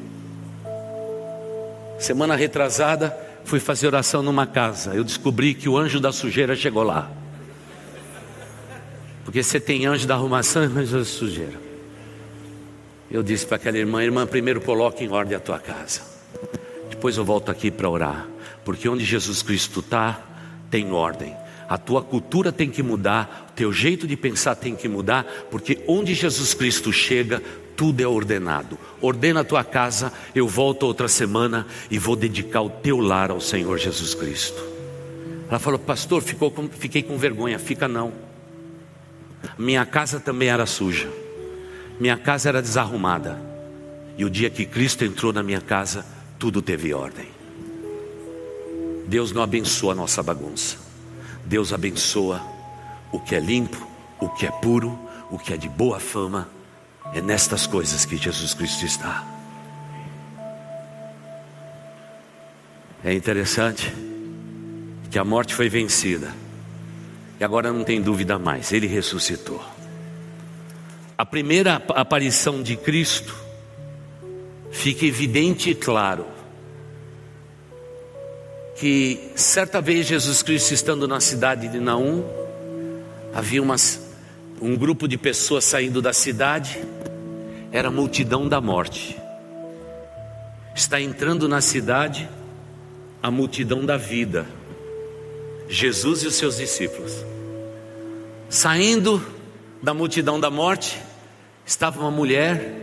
Semana 1.98 2.34
retrasada, 2.34 3.14
fui 3.44 3.60
fazer 3.60 3.88
oração 3.88 4.22
numa 4.22 4.46
casa. 4.46 4.94
Eu 4.94 5.04
descobri 5.04 5.52
que 5.52 5.68
o 5.68 5.76
anjo 5.76 6.00
da 6.00 6.10
sujeira 6.10 6.56
chegou 6.56 6.82
lá. 6.82 7.10
Porque 9.22 9.42
você 9.42 9.60
tem 9.60 9.84
anjo 9.84 10.06
da 10.06 10.14
arrumação 10.14 10.64
e 10.64 10.66
anjo 10.66 10.96
da 10.96 11.04
sujeira. 11.04 11.60
Eu 13.10 13.22
disse 13.22 13.44
para 13.44 13.56
aquela 13.56 13.76
irmã: 13.76 14.02
Irmã, 14.02 14.26
primeiro 14.26 14.62
coloque 14.62 15.04
em 15.04 15.12
ordem 15.12 15.36
a 15.36 15.40
tua 15.40 15.58
casa. 15.58 16.00
Depois 16.88 17.18
eu 17.18 17.26
volto 17.26 17.50
aqui 17.50 17.70
para 17.70 17.88
orar. 17.90 18.26
Porque 18.64 18.88
onde 18.88 19.04
Jesus 19.04 19.42
Cristo 19.42 19.80
está, 19.80 20.22
tem 20.70 20.90
ordem. 20.90 21.36
A 21.68 21.76
tua 21.76 22.00
cultura 22.00 22.50
tem 22.50 22.70
que 22.70 22.82
mudar, 22.82 23.48
o 23.50 23.52
teu 23.52 23.70
jeito 23.70 24.06
de 24.06 24.16
pensar 24.16 24.54
tem 24.54 24.74
que 24.74 24.88
mudar, 24.88 25.26
porque 25.50 25.84
onde 25.86 26.14
Jesus 26.14 26.54
Cristo 26.54 26.90
chega, 26.90 27.42
tudo 27.78 28.00
é 28.00 28.08
ordenado. 28.08 28.76
Ordena 29.00 29.42
a 29.42 29.44
tua 29.44 29.62
casa, 29.62 30.12
eu 30.34 30.48
volto 30.48 30.82
outra 30.82 31.06
semana 31.06 31.64
e 31.88 31.96
vou 31.96 32.16
dedicar 32.16 32.60
o 32.60 32.68
teu 32.68 32.98
lar 32.98 33.30
ao 33.30 33.40
Senhor 33.40 33.78
Jesus 33.78 34.14
Cristo. 34.14 34.60
Ela 35.48 35.60
falou, 35.60 35.78
pastor, 35.78 36.20
ficou 36.20 36.50
com, 36.50 36.68
fiquei 36.68 37.04
com 37.04 37.16
vergonha. 37.16 37.56
Fica 37.56 37.86
não. 37.86 38.12
Minha 39.56 39.86
casa 39.86 40.18
também 40.18 40.48
era 40.48 40.66
suja. 40.66 41.08
Minha 42.00 42.16
casa 42.16 42.48
era 42.48 42.60
desarrumada. 42.60 43.40
E 44.16 44.24
o 44.24 44.30
dia 44.30 44.50
que 44.50 44.66
Cristo 44.66 45.04
entrou 45.04 45.32
na 45.32 45.44
minha 45.44 45.60
casa, 45.60 46.04
tudo 46.36 46.60
teve 46.60 46.92
ordem. 46.92 47.28
Deus 49.06 49.30
não 49.30 49.40
abençoa 49.40 49.92
a 49.92 49.96
nossa 49.96 50.20
bagunça. 50.20 50.78
Deus 51.44 51.72
abençoa 51.72 52.42
o 53.12 53.20
que 53.20 53.36
é 53.36 53.40
limpo, 53.40 53.86
o 54.18 54.28
que 54.28 54.46
é 54.46 54.50
puro, 54.50 54.98
o 55.30 55.38
que 55.38 55.54
é 55.54 55.56
de 55.56 55.68
boa 55.68 56.00
fama. 56.00 56.57
É 57.14 57.20
nestas 57.20 57.66
coisas 57.66 58.04
que 58.04 58.16
Jesus 58.16 58.54
Cristo 58.54 58.84
está. 58.84 59.26
É 63.04 63.12
interessante 63.12 63.92
que 65.10 65.18
a 65.18 65.24
morte 65.24 65.54
foi 65.54 65.68
vencida. 65.68 66.32
E 67.40 67.44
agora 67.44 67.72
não 67.72 67.84
tem 67.84 68.02
dúvida 68.02 68.38
mais, 68.38 68.72
ele 68.72 68.86
ressuscitou. 68.86 69.64
A 71.16 71.24
primeira 71.24 71.82
aparição 71.90 72.62
de 72.62 72.76
Cristo 72.76 73.34
fica 74.70 75.06
evidente 75.06 75.70
e 75.70 75.74
claro 75.74 76.26
que 78.76 79.32
certa 79.34 79.80
vez 79.80 80.06
Jesus 80.06 80.42
Cristo 80.42 80.72
estando 80.72 81.08
na 81.08 81.20
cidade 81.20 81.66
de 81.66 81.80
Naum, 81.80 82.24
havia 83.34 83.60
umas, 83.60 84.00
um 84.60 84.76
grupo 84.76 85.08
de 85.08 85.18
pessoas 85.18 85.64
saindo 85.64 86.00
da 86.00 86.12
cidade, 86.12 86.80
era 87.70 87.88
a 87.88 87.90
multidão 87.90 88.48
da 88.48 88.60
morte. 88.60 89.18
Está 90.74 91.00
entrando 91.00 91.48
na 91.48 91.60
cidade 91.60 92.28
a 93.22 93.30
multidão 93.30 93.84
da 93.84 93.96
vida, 93.96 94.46
Jesus 95.68 96.22
e 96.22 96.26
os 96.26 96.34
seus 96.34 96.56
discípulos. 96.56 97.12
Saindo 98.48 99.22
da 99.82 99.92
multidão 99.92 100.40
da 100.40 100.50
morte, 100.50 100.98
estava 101.66 102.00
uma 102.00 102.10
mulher, 102.10 102.74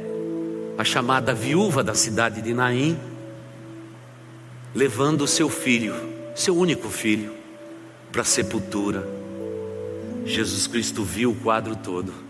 a 0.78 0.84
chamada 0.84 1.34
viúva 1.34 1.84
da 1.84 1.96
cidade 1.96 2.42
de 2.42 2.54
Naim, 2.54 3.00
levando 4.74 5.22
o 5.22 5.28
seu 5.28 5.50
filho, 5.50 5.96
seu 6.36 6.56
único 6.56 6.90
filho, 6.90 7.34
para 8.12 8.22
a 8.22 8.26
sepultura. 8.26 9.08
Jesus 10.26 10.68
Cristo 10.68 11.04
viu 11.04 11.32
o 11.32 11.36
quadro 11.36 11.76
todo. 11.76 12.25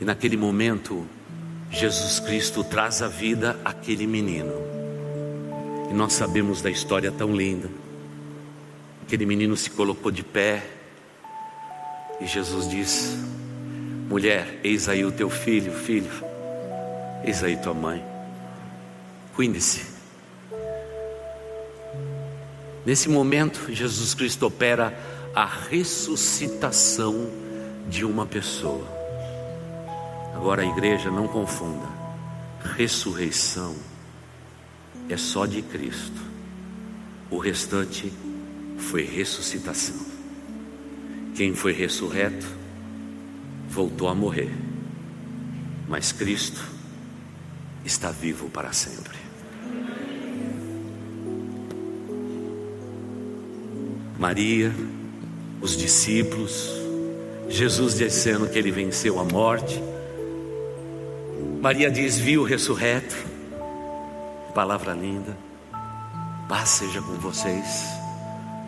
E 0.00 0.04
naquele 0.04 0.36
momento, 0.36 1.06
Jesus 1.70 2.18
Cristo 2.18 2.64
traz 2.64 3.02
à 3.02 3.08
vida 3.08 3.58
aquele 3.64 4.06
menino. 4.06 4.52
E 5.90 5.94
nós 5.94 6.14
sabemos 6.14 6.62
da 6.62 6.70
história 6.70 7.12
tão 7.12 7.34
linda. 7.34 7.68
Aquele 9.02 9.26
menino 9.26 9.56
se 9.56 9.70
colocou 9.70 10.10
de 10.10 10.22
pé. 10.22 10.64
E 12.20 12.26
Jesus 12.26 12.68
diz: 12.68 13.16
Mulher, 14.08 14.60
eis 14.64 14.88
aí 14.88 15.04
o 15.04 15.12
teu 15.12 15.28
filho, 15.28 15.72
filho. 15.72 16.10
Eis 17.24 17.44
aí 17.44 17.56
tua 17.56 17.74
mãe. 17.74 18.02
Cuide-se. 19.36 19.84
Nesse 22.86 23.08
momento, 23.08 23.72
Jesus 23.72 24.14
Cristo 24.14 24.46
opera 24.46 24.98
a 25.34 25.44
ressuscitação 25.44 27.28
de 27.88 28.04
uma 28.04 28.24
pessoa. 28.24 28.99
Agora 30.40 30.62
a 30.62 30.64
igreja 30.64 31.10
não 31.10 31.28
confunda. 31.28 31.86
Ressurreição 32.74 33.76
é 35.06 35.14
só 35.14 35.44
de 35.44 35.60
Cristo. 35.60 36.18
O 37.30 37.36
restante 37.36 38.10
foi 38.78 39.04
ressuscitação. 39.04 40.00
Quem 41.34 41.54
foi 41.54 41.74
ressurreto 41.74 42.46
voltou 43.68 44.08
a 44.08 44.14
morrer. 44.14 44.50
Mas 45.86 46.10
Cristo 46.10 46.64
está 47.84 48.10
vivo 48.10 48.48
para 48.48 48.72
sempre. 48.72 49.18
Maria, 54.18 54.74
os 55.60 55.76
discípulos, 55.76 56.70
Jesus 57.46 57.98
dizendo 57.98 58.48
que 58.48 58.58
ele 58.58 58.70
venceu 58.70 59.20
a 59.20 59.24
morte. 59.24 59.99
Maria 61.60 61.90
diz: 61.90 62.16
Viu 62.16 62.40
o 62.40 62.44
ressurreto. 62.44 63.14
Palavra 64.54 64.94
linda. 64.94 65.36
Paz 66.48 66.70
seja 66.70 67.02
com 67.02 67.12
vocês. 67.14 67.84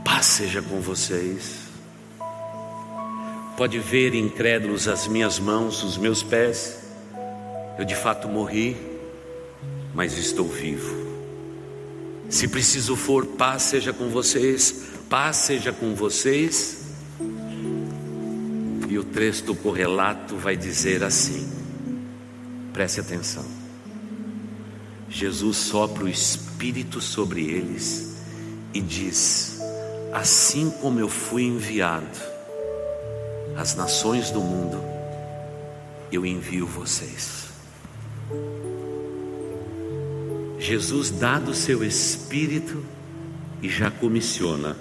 Paz 0.04 0.26
seja 0.26 0.60
com 0.60 0.78
vocês. 0.80 1.62
Pode 3.56 3.78
ver, 3.78 4.14
incrédulos, 4.14 4.88
as 4.88 5.08
minhas 5.08 5.38
mãos, 5.38 5.82
os 5.82 5.96
meus 5.96 6.22
pés. 6.22 6.80
Eu 7.78 7.84
de 7.86 7.94
fato 7.94 8.28
morri, 8.28 8.76
mas 9.94 10.18
estou 10.18 10.46
vivo. 10.46 10.94
Se 12.28 12.46
preciso 12.46 12.94
for, 12.94 13.24
paz 13.24 13.62
seja 13.62 13.92
com 13.92 14.10
vocês, 14.10 14.84
paz 15.08 15.36
seja 15.36 15.72
com 15.72 15.94
vocês. 15.94 16.82
E 18.88 18.98
o 18.98 19.04
texto 19.04 19.54
correlato 19.54 20.36
vai 20.36 20.56
dizer 20.56 21.02
assim: 21.02 21.61
preste 22.72 23.00
atenção. 23.00 23.44
Jesus 25.08 25.58
sopra 25.58 26.04
o 26.04 26.08
Espírito 26.08 27.00
sobre 27.00 27.44
eles 27.44 28.16
e 28.72 28.80
diz: 28.80 29.60
Assim 30.12 30.70
como 30.70 30.98
eu 30.98 31.08
fui 31.08 31.42
enviado 31.42 32.18
às 33.56 33.74
nações 33.74 34.30
do 34.30 34.40
mundo, 34.40 34.82
eu 36.10 36.24
envio 36.24 36.66
vocês. 36.66 37.42
Jesus 40.58 41.10
dá 41.10 41.38
do 41.38 41.54
seu 41.54 41.84
Espírito 41.84 42.82
e 43.60 43.68
já 43.68 43.90
comissiona. 43.90 44.76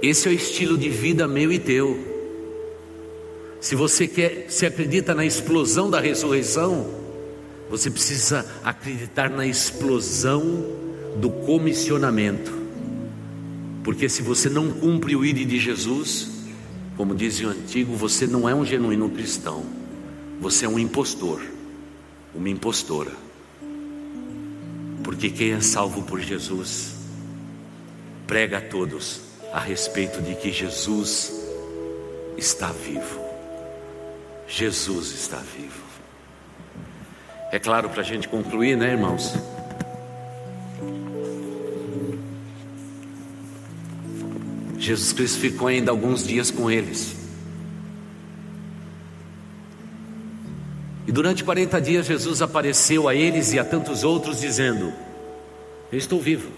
Esse 0.00 0.28
é 0.28 0.30
o 0.30 0.34
estilo 0.34 0.78
de 0.78 0.88
vida 0.88 1.26
meu 1.26 1.52
e 1.52 1.58
teu. 1.58 2.17
Se 3.60 3.74
você 3.74 4.06
quer, 4.06 4.46
se 4.48 4.64
acredita 4.64 5.14
na 5.14 5.24
explosão 5.24 5.90
da 5.90 6.00
ressurreição, 6.00 6.86
você 7.68 7.90
precisa 7.90 8.46
acreditar 8.62 9.28
na 9.28 9.46
explosão 9.46 10.64
do 11.16 11.28
comissionamento. 11.30 12.52
Porque 13.82 14.08
se 14.08 14.22
você 14.22 14.48
não 14.48 14.70
cumpre 14.70 15.16
o 15.16 15.24
ID 15.24 15.46
de 15.46 15.58
Jesus, 15.58 16.30
como 16.96 17.14
dizia 17.14 17.48
o 17.48 17.50
antigo, 17.50 17.94
você 17.94 18.26
não 18.26 18.48
é 18.48 18.54
um 18.54 18.64
genuíno 18.64 19.10
cristão. 19.10 19.64
Você 20.40 20.64
é 20.64 20.68
um 20.68 20.78
impostor, 20.78 21.42
uma 22.34 22.48
impostora. 22.48 23.12
Porque 25.02 25.30
quem 25.30 25.52
é 25.52 25.60
salvo 25.60 26.02
por 26.02 26.20
Jesus 26.20 26.94
prega 28.26 28.58
a 28.58 28.60
todos 28.60 29.20
a 29.52 29.58
respeito 29.58 30.20
de 30.20 30.34
que 30.34 30.52
Jesus 30.52 31.32
está 32.36 32.70
vivo. 32.70 33.27
Jesus 34.48 35.12
está 35.12 35.36
vivo. 35.36 35.82
É 37.52 37.58
claro, 37.58 37.90
para 37.90 38.00
a 38.00 38.04
gente 38.04 38.26
concluir, 38.28 38.76
né, 38.76 38.92
irmãos? 38.92 39.34
Jesus 44.78 45.12
Cristo 45.12 45.38
ficou 45.38 45.68
ainda 45.68 45.90
alguns 45.90 46.26
dias 46.26 46.50
com 46.50 46.70
eles. 46.70 47.14
E 51.06 51.12
durante 51.12 51.44
40 51.44 51.80
dias 51.80 52.06
Jesus 52.06 52.40
apareceu 52.40 53.08
a 53.08 53.14
eles 53.14 53.52
e 53.52 53.58
a 53.58 53.64
tantos 53.64 54.04
outros, 54.04 54.40
dizendo: 54.40 54.92
Eu 55.92 55.98
estou 55.98 56.20
vivo. 56.20 56.50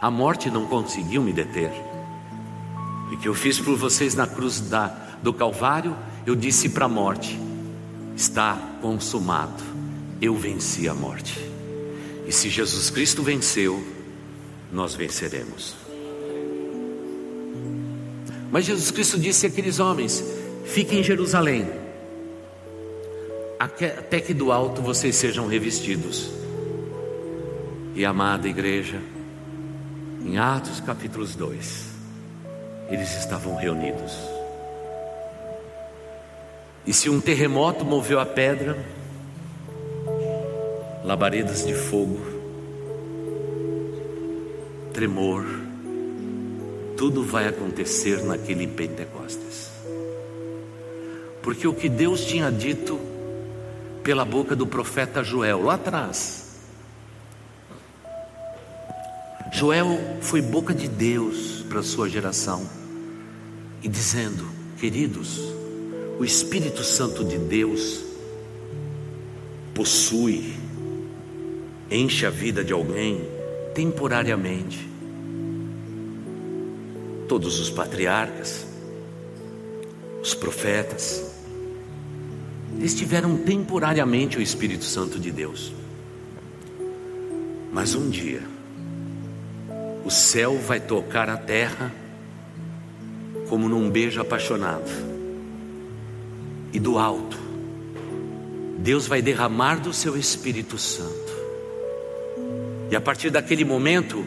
A 0.00 0.10
morte 0.10 0.50
não 0.50 0.66
conseguiu 0.66 1.22
me 1.22 1.32
deter. 1.32 1.70
O 3.12 3.16
que 3.18 3.28
eu 3.28 3.34
fiz 3.34 3.58
por 3.58 3.76
vocês 3.76 4.14
na 4.14 4.26
cruz 4.26 4.60
da, 4.60 4.86
do 5.22 5.32
Calvário, 5.32 5.96
eu 6.26 6.34
disse 6.34 6.68
para 6.68 6.84
a 6.84 6.88
morte: 6.88 7.38
Está 8.16 8.56
consumado. 8.80 9.62
Eu 10.20 10.34
venci 10.34 10.88
a 10.88 10.94
morte. 10.94 11.38
E 12.26 12.32
se 12.32 12.48
Jesus 12.48 12.90
Cristo 12.90 13.22
venceu, 13.22 13.82
nós 14.70 14.94
venceremos. 14.94 15.74
Mas 18.50 18.66
Jesus 18.66 18.90
Cristo 18.90 19.18
disse 19.18 19.46
àqueles 19.46 19.78
homens: 19.78 20.22
Fiquem 20.64 21.00
em 21.00 21.02
Jerusalém, 21.02 21.66
até 23.58 24.20
que 24.20 24.34
do 24.34 24.52
alto 24.52 24.82
vocês 24.82 25.16
sejam 25.16 25.46
revestidos. 25.46 26.30
E 27.94 28.04
amada 28.04 28.48
igreja, 28.48 29.00
em 30.24 30.38
Atos 30.38 30.80
capítulos 30.80 31.34
2, 31.34 31.86
eles 32.90 33.16
estavam 33.18 33.56
reunidos. 33.56 34.29
E 36.86 36.92
se 36.92 37.10
um 37.10 37.20
terremoto 37.20 37.84
moveu 37.84 38.18
a 38.18 38.26
pedra, 38.26 38.78
labaredas 41.04 41.66
de 41.66 41.74
fogo, 41.74 42.20
tremor, 44.92 45.44
tudo 46.96 47.22
vai 47.24 47.48
acontecer 47.48 48.22
naquele 48.24 48.66
Pentecostes. 48.66 49.70
Porque 51.42 51.66
o 51.66 51.74
que 51.74 51.88
Deus 51.88 52.24
tinha 52.24 52.50
dito 52.50 53.00
pela 54.02 54.24
boca 54.24 54.56
do 54.56 54.66
profeta 54.66 55.22
Joel 55.22 55.62
lá 55.62 55.74
atrás. 55.74 56.48
Joel 59.52 59.98
foi 60.20 60.40
boca 60.40 60.72
de 60.74 60.88
Deus 60.88 61.64
para 61.68 61.80
a 61.80 61.82
sua 61.82 62.08
geração 62.08 62.68
e 63.82 63.88
dizendo: 63.88 64.48
Queridos, 64.78 65.59
o 66.20 66.24
Espírito 66.24 66.84
Santo 66.84 67.24
de 67.24 67.38
Deus 67.38 68.04
possui, 69.72 70.52
enche 71.90 72.26
a 72.26 72.30
vida 72.30 72.62
de 72.62 72.74
alguém 72.74 73.26
temporariamente 73.72 74.86
todos 77.26 77.58
os 77.58 77.70
patriarcas, 77.70 78.66
os 80.22 80.34
profetas, 80.34 81.24
eles 82.76 82.94
tiveram 82.94 83.38
temporariamente 83.38 84.36
o 84.36 84.42
Espírito 84.42 84.84
Santo 84.84 85.18
de 85.18 85.30
Deus. 85.30 85.72
Mas 87.72 87.94
um 87.94 88.10
dia, 88.10 88.42
o 90.04 90.10
céu 90.10 90.58
vai 90.58 90.80
tocar 90.80 91.30
a 91.30 91.38
terra 91.38 91.90
como 93.48 93.70
num 93.70 93.88
beijo 93.88 94.20
apaixonado, 94.20 95.09
e 96.72 96.78
do 96.78 96.98
alto, 96.98 97.38
Deus 98.78 99.06
vai 99.06 99.20
derramar 99.20 99.76
do 99.76 99.92
seu 99.92 100.16
Espírito 100.16 100.78
Santo, 100.78 101.30
e 102.90 102.96
a 102.96 103.00
partir 103.00 103.30
daquele 103.30 103.64
momento, 103.64 104.24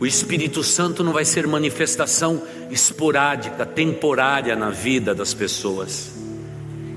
o 0.00 0.06
Espírito 0.06 0.64
Santo 0.64 1.04
não 1.04 1.12
vai 1.12 1.26
ser 1.26 1.46
manifestação 1.46 2.42
esporádica, 2.70 3.66
temporária 3.66 4.56
na 4.56 4.70
vida 4.70 5.14
das 5.14 5.34
pessoas. 5.34 6.10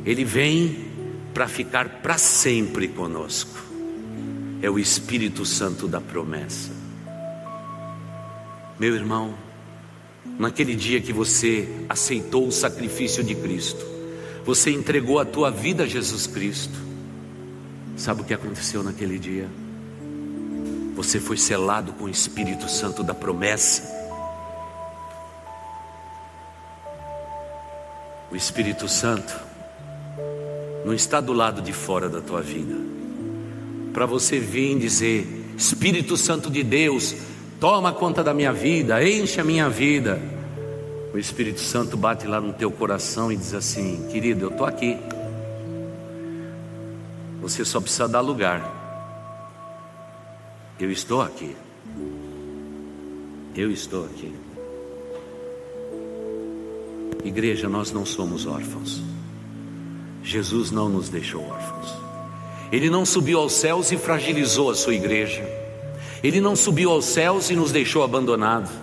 Ele 0.05 0.23
vem 0.23 0.85
para 1.33 1.47
ficar 1.47 2.01
para 2.01 2.17
sempre 2.17 2.87
conosco. 2.87 3.61
É 4.61 4.69
o 4.69 4.79
Espírito 4.79 5.45
Santo 5.45 5.85
da 5.87 5.99
promessa. 5.99 6.71
Meu 8.79 8.95
irmão, 8.95 9.35
naquele 10.39 10.73
dia 10.73 11.01
que 11.01 11.11
você 11.11 11.67
aceitou 11.89 12.47
o 12.47 12.51
sacrifício 12.51 13.23
de 13.23 13.35
Cristo, 13.35 13.85
você 14.45 14.71
entregou 14.71 15.19
a 15.19 15.25
tua 15.25 15.49
vida 15.49 15.83
a 15.83 15.87
Jesus 15.87 16.27
Cristo. 16.27 16.77
Sabe 17.95 18.21
o 18.21 18.23
que 18.23 18.33
aconteceu 18.33 18.83
naquele 18.83 19.17
dia? 19.17 19.47
Você 20.95 21.19
foi 21.19 21.37
selado 21.37 21.93
com 21.93 22.05
o 22.05 22.09
Espírito 22.09 22.69
Santo 22.69 23.03
da 23.03 23.13
promessa. 23.13 23.83
O 28.31 28.35
Espírito 28.35 28.87
Santo 28.87 29.33
não 30.85 30.93
está 30.93 31.21
do 31.21 31.33
lado 31.33 31.61
de 31.61 31.71
fora 31.71 32.09
da 32.09 32.19
tua 32.19 32.41
vida. 32.41 32.75
Para 33.93 34.05
você 34.05 34.39
vir 34.39 34.77
dizer: 34.77 35.53
Espírito 35.57 36.17
Santo 36.17 36.49
de 36.49 36.63
Deus, 36.63 37.15
toma 37.59 37.93
conta 37.93 38.23
da 38.23 38.33
minha 38.33 38.51
vida, 38.51 39.07
enche 39.07 39.39
a 39.39 39.43
minha 39.43 39.69
vida. 39.69 40.32
O 41.13 41.17
Espírito 41.19 41.59
Santo 41.61 41.95
bate 41.95 42.25
lá 42.25 42.41
no 42.41 42.51
teu 42.51 42.71
coração 42.71 43.31
e 43.31 43.37
diz 43.37 43.53
assim: 43.53 44.07
Querido, 44.11 44.45
eu 44.45 44.49
estou 44.49 44.65
aqui. 44.65 44.97
Você 47.39 47.63
só 47.63 47.79
precisa 47.79 48.07
dar 48.07 48.21
lugar. 48.21 48.81
Eu 50.79 50.91
estou 50.91 51.21
aqui. 51.21 51.55
Eu 53.55 53.69
estou 53.69 54.05
aqui. 54.05 54.33
Igreja, 57.23 57.69
nós 57.69 57.91
não 57.91 58.05
somos 58.05 58.47
órfãos. 58.47 59.01
Jesus 60.23 60.71
não 60.71 60.89
nos 60.89 61.09
deixou 61.09 61.47
órfãos. 61.47 61.93
Ele 62.71 62.89
não 62.89 63.05
subiu 63.05 63.39
aos 63.39 63.53
céus 63.53 63.91
e 63.91 63.97
fragilizou 63.97 64.71
a 64.71 64.75
sua 64.75 64.95
igreja. 64.95 65.43
Ele 66.23 66.41
não 66.41 66.55
subiu 66.55 66.89
aos 66.89 67.05
céus 67.05 67.51
e 67.51 67.55
nos 67.55 67.71
deixou 67.71 68.03
abandonados. 68.03 68.82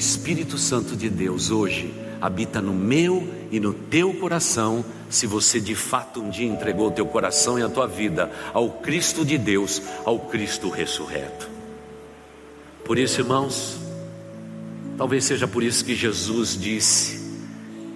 Espírito 0.00 0.56
Santo 0.56 0.96
de 0.96 1.10
Deus 1.10 1.50
hoje 1.50 1.92
habita 2.22 2.58
no 2.58 2.72
meu 2.72 3.28
e 3.50 3.60
no 3.60 3.74
teu 3.74 4.14
coração, 4.14 4.82
se 5.10 5.26
você 5.26 5.60
de 5.60 5.74
fato 5.74 6.22
um 6.22 6.30
dia 6.30 6.48
entregou 6.48 6.88
o 6.88 6.90
teu 6.90 7.04
coração 7.04 7.58
e 7.58 7.62
a 7.62 7.68
tua 7.68 7.86
vida 7.86 8.32
ao 8.54 8.70
Cristo 8.70 9.26
de 9.26 9.36
Deus, 9.36 9.82
ao 10.06 10.18
Cristo 10.18 10.70
ressurreto. 10.70 11.50
Por 12.82 12.98
isso, 12.98 13.20
irmãos, 13.20 13.78
talvez 14.96 15.24
seja 15.24 15.46
por 15.46 15.62
isso 15.62 15.84
que 15.84 15.94
Jesus 15.94 16.58
disse: 16.58 17.20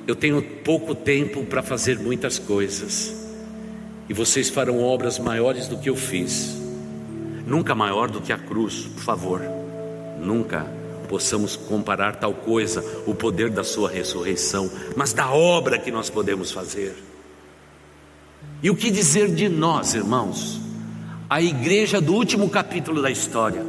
Eu 0.06 0.14
tenho 0.14 0.42
pouco 0.42 0.94
tempo 0.94 1.42
para 1.46 1.62
fazer 1.62 1.98
muitas 1.98 2.38
coisas, 2.38 3.14
e 4.10 4.12
vocês 4.12 4.50
farão 4.50 4.82
obras 4.82 5.18
maiores 5.18 5.68
do 5.68 5.78
que 5.78 5.88
eu 5.88 5.96
fiz, 5.96 6.54
nunca 7.46 7.74
maior 7.74 8.10
do 8.10 8.20
que 8.20 8.30
a 8.30 8.36
cruz, 8.36 8.90
por 8.94 9.02
favor, 9.02 9.40
nunca 10.20 10.83
possamos 11.04 11.56
comparar 11.56 12.16
tal 12.16 12.34
coisa, 12.34 12.84
o 13.06 13.14
poder 13.14 13.50
da 13.50 13.64
Sua 13.64 13.88
ressurreição, 13.88 14.70
mas 14.96 15.12
da 15.12 15.30
obra 15.30 15.78
que 15.78 15.90
nós 15.90 16.10
podemos 16.10 16.50
fazer. 16.50 16.94
E 18.62 18.70
o 18.70 18.76
que 18.76 18.90
dizer 18.90 19.34
de 19.34 19.48
nós, 19.48 19.94
irmãos? 19.94 20.60
A 21.28 21.42
igreja 21.42 22.00
do 22.00 22.14
último 22.14 22.48
capítulo 22.48 23.02
da 23.02 23.10
história. 23.10 23.64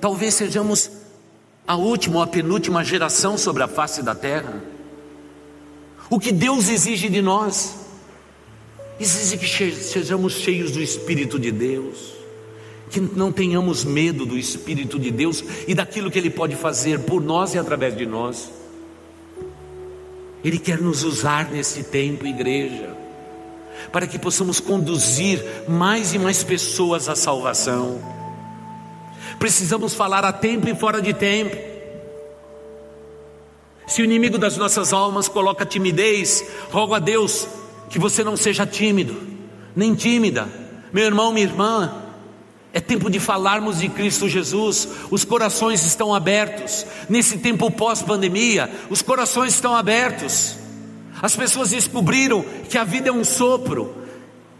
Talvez 0.00 0.34
sejamos 0.34 0.90
a 1.66 1.76
última 1.76 2.16
ou 2.16 2.22
a 2.22 2.26
penúltima 2.26 2.84
geração 2.84 3.38
sobre 3.38 3.62
a 3.62 3.68
face 3.68 4.02
da 4.02 4.14
terra. 4.14 4.62
O 6.10 6.18
que 6.18 6.32
Deus 6.32 6.68
exige 6.68 7.08
de 7.08 7.22
nós? 7.22 7.76
Exige 8.98 9.38
que 9.38 9.72
sejamos 9.72 10.34
cheios 10.34 10.72
do 10.72 10.82
Espírito 10.82 11.38
de 11.38 11.50
Deus 11.50 12.11
que 12.92 13.00
não 13.00 13.32
tenhamos 13.32 13.84
medo 13.84 14.26
do 14.26 14.38
Espírito 14.38 14.98
de 14.98 15.10
Deus 15.10 15.42
e 15.66 15.74
daquilo 15.74 16.10
que 16.10 16.18
Ele 16.18 16.28
pode 16.28 16.54
fazer 16.54 17.00
por 17.00 17.22
nós 17.22 17.54
e 17.54 17.58
através 17.58 17.96
de 17.96 18.04
nós. 18.04 18.50
Ele 20.44 20.58
quer 20.58 20.78
nos 20.78 21.02
usar 21.02 21.50
nesse 21.50 21.84
tempo, 21.84 22.26
igreja, 22.26 22.94
para 23.90 24.06
que 24.06 24.18
possamos 24.18 24.60
conduzir 24.60 25.42
mais 25.66 26.12
e 26.12 26.18
mais 26.18 26.44
pessoas 26.44 27.08
à 27.08 27.16
salvação. 27.16 27.98
Precisamos 29.38 29.94
falar 29.94 30.22
a 30.22 30.32
tempo 30.32 30.68
e 30.68 30.74
fora 30.74 31.00
de 31.00 31.14
tempo. 31.14 31.56
Se 33.86 34.02
o 34.02 34.04
inimigo 34.04 34.36
das 34.36 34.58
nossas 34.58 34.92
almas 34.92 35.28
coloca 35.28 35.64
timidez, 35.64 36.44
rogo 36.70 36.94
a 36.94 36.98
Deus 36.98 37.48
que 37.88 37.98
você 37.98 38.22
não 38.22 38.36
seja 38.36 38.66
tímido, 38.66 39.16
nem 39.74 39.94
tímida. 39.94 40.46
Meu 40.92 41.06
irmão, 41.06 41.32
minha 41.32 41.46
irmã, 41.46 42.01
é 42.72 42.80
tempo 42.80 43.10
de 43.10 43.20
falarmos 43.20 43.80
de 43.80 43.88
Cristo 43.88 44.28
Jesus. 44.28 44.88
Os 45.10 45.24
corações 45.24 45.84
estão 45.84 46.14
abertos. 46.14 46.86
Nesse 47.08 47.38
tempo 47.38 47.70
pós-pandemia, 47.70 48.70
os 48.88 49.02
corações 49.02 49.54
estão 49.54 49.74
abertos. 49.74 50.56
As 51.20 51.36
pessoas 51.36 51.70
descobriram 51.70 52.44
que 52.68 52.78
a 52.78 52.84
vida 52.84 53.10
é 53.10 53.12
um 53.12 53.24
sopro. 53.24 54.02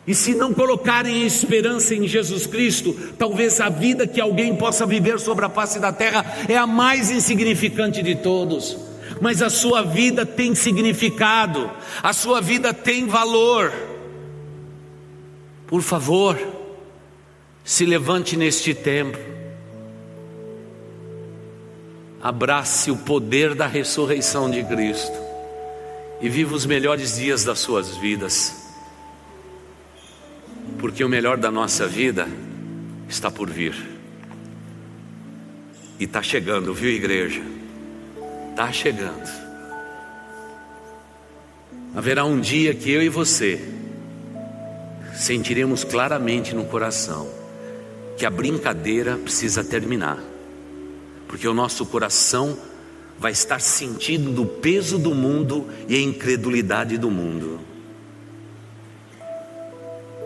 E 0.06 0.14
se 0.14 0.34
não 0.34 0.52
colocarem 0.52 1.24
esperança 1.24 1.94
em 1.94 2.06
Jesus 2.06 2.44
Cristo, 2.46 2.92
talvez 3.16 3.60
a 3.60 3.68
vida 3.68 4.06
que 4.06 4.20
alguém 4.20 4.54
possa 4.56 4.84
viver 4.84 5.18
sobre 5.18 5.44
a 5.44 5.48
face 5.48 5.78
da 5.78 5.92
terra 5.92 6.24
é 6.48 6.56
a 6.56 6.66
mais 6.66 7.10
insignificante 7.10 8.02
de 8.02 8.16
todos. 8.16 8.76
Mas 9.20 9.40
a 9.40 9.48
sua 9.48 9.82
vida 9.82 10.26
tem 10.26 10.54
significado, 10.54 11.70
a 12.02 12.12
sua 12.12 12.40
vida 12.40 12.74
tem 12.74 13.06
valor. 13.06 13.72
Por 15.66 15.80
favor, 15.80 16.61
se 17.64 17.84
levante 17.84 18.36
neste 18.36 18.74
tempo, 18.74 19.18
abrace 22.20 22.90
o 22.90 22.96
poder 22.96 23.54
da 23.54 23.66
ressurreição 23.66 24.50
de 24.50 24.62
Cristo 24.64 25.16
e 26.20 26.28
viva 26.28 26.54
os 26.54 26.66
melhores 26.66 27.16
dias 27.16 27.44
das 27.44 27.58
suas 27.58 27.96
vidas, 27.96 28.72
porque 30.78 31.04
o 31.04 31.08
melhor 31.08 31.36
da 31.36 31.50
nossa 31.50 31.86
vida 31.86 32.28
está 33.08 33.30
por 33.30 33.48
vir, 33.50 33.74
e 35.98 36.04
está 36.04 36.22
chegando, 36.22 36.74
viu, 36.74 36.90
igreja? 36.90 37.42
Está 38.50 38.72
chegando. 38.72 39.30
Haverá 41.94 42.24
um 42.24 42.40
dia 42.40 42.74
que 42.74 42.90
eu 42.90 43.02
e 43.02 43.08
você 43.08 43.60
sentiremos 45.14 45.84
claramente 45.84 46.54
no 46.54 46.64
coração 46.64 47.41
que 48.16 48.26
a 48.26 48.30
brincadeira 48.30 49.16
precisa 49.16 49.64
terminar, 49.64 50.22
porque 51.26 51.46
o 51.48 51.54
nosso 51.54 51.86
coração 51.86 52.56
vai 53.18 53.32
estar 53.32 53.60
sentindo 53.60 54.42
o 54.42 54.46
peso 54.46 54.98
do 54.98 55.14
mundo 55.14 55.68
e 55.88 55.94
a 55.94 56.00
incredulidade 56.00 56.98
do 56.98 57.10
mundo, 57.10 57.60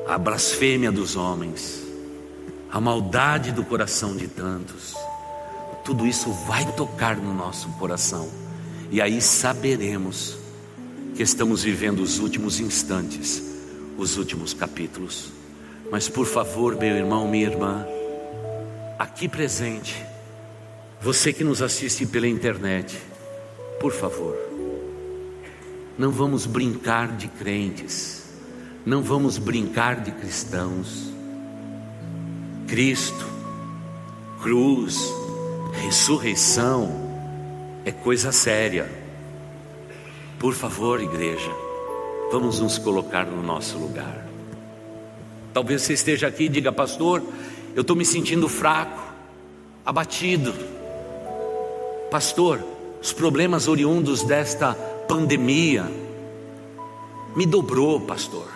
a 0.06 0.16
blasfêmia 0.16 0.90
dos 0.90 1.16
homens, 1.16 1.82
a 2.70 2.80
maldade 2.80 3.52
do 3.52 3.64
coração 3.64 4.16
de 4.16 4.28
tantos, 4.28 4.94
tudo 5.84 6.06
isso 6.06 6.32
vai 6.32 6.64
tocar 6.72 7.16
no 7.16 7.34
nosso 7.34 7.68
coração, 7.72 8.28
e 8.90 9.00
aí 9.00 9.20
saberemos 9.20 10.38
que 11.14 11.22
estamos 11.22 11.62
vivendo 11.62 12.00
os 12.00 12.18
últimos 12.18 12.60
instantes, 12.60 13.42
os 13.96 14.16
últimos 14.16 14.52
capítulos. 14.52 15.35
Mas 15.90 16.08
por 16.08 16.26
favor, 16.26 16.76
meu 16.76 16.96
irmão, 16.96 17.28
minha 17.28 17.46
irmã, 17.46 17.86
aqui 18.98 19.28
presente, 19.28 20.04
você 21.00 21.32
que 21.32 21.44
nos 21.44 21.62
assiste 21.62 22.04
pela 22.06 22.26
internet, 22.26 22.98
por 23.80 23.92
favor, 23.92 24.36
não 25.98 26.10
vamos 26.10 26.44
brincar 26.44 27.16
de 27.16 27.28
crentes, 27.28 28.24
não 28.84 29.02
vamos 29.02 29.38
brincar 29.38 30.00
de 30.00 30.10
cristãos. 30.10 31.12
Cristo, 32.66 33.26
cruz, 34.42 35.12
ressurreição 35.84 37.06
é 37.84 37.92
coisa 37.92 38.32
séria. 38.32 38.90
Por 40.38 40.52
favor, 40.52 41.00
igreja, 41.00 41.50
vamos 42.32 42.60
nos 42.60 42.76
colocar 42.76 43.24
no 43.24 43.42
nosso 43.42 43.78
lugar. 43.78 44.25
Talvez 45.56 45.80
você 45.80 45.94
esteja 45.94 46.26
aqui 46.26 46.44
e 46.44 46.48
diga, 46.50 46.70
pastor, 46.70 47.22
eu 47.74 47.80
estou 47.80 47.96
me 47.96 48.04
sentindo 48.04 48.46
fraco, 48.46 49.02
abatido. 49.86 50.52
Pastor, 52.10 52.62
os 53.00 53.10
problemas 53.14 53.66
oriundos 53.66 54.22
desta 54.22 54.74
pandemia 55.08 55.90
me 57.34 57.46
dobrou, 57.46 58.02
pastor. 58.02 58.46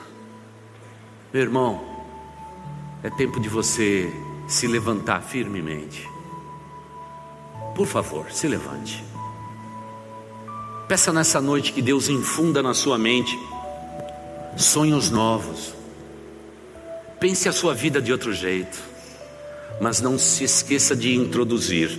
Meu 1.33 1.41
irmão, 1.41 1.81
é 3.03 3.09
tempo 3.09 3.41
de 3.41 3.49
você 3.49 4.13
se 4.47 4.67
levantar 4.67 5.23
firmemente. 5.23 6.07
Por 7.75 7.87
favor, 7.87 8.31
se 8.31 8.47
levante. 8.47 9.03
Peça 10.87 11.15
nessa 11.15 11.41
noite 11.41 11.73
que 11.73 11.81
Deus 11.81 12.11
infunda 12.11 12.63
na 12.63 12.75
sua 12.75 12.99
mente 12.99 13.39
sonhos 14.55 15.11
novos 15.11 15.80
Pense 17.21 17.51
a 17.51 17.53
sua 17.53 17.75
vida 17.75 18.01
de 18.01 18.11
outro 18.11 18.33
jeito, 18.33 18.79
mas 19.79 20.01
não 20.01 20.19
se 20.19 20.43
esqueça 20.43 20.97
de 20.97 21.15
introduzir 21.15 21.91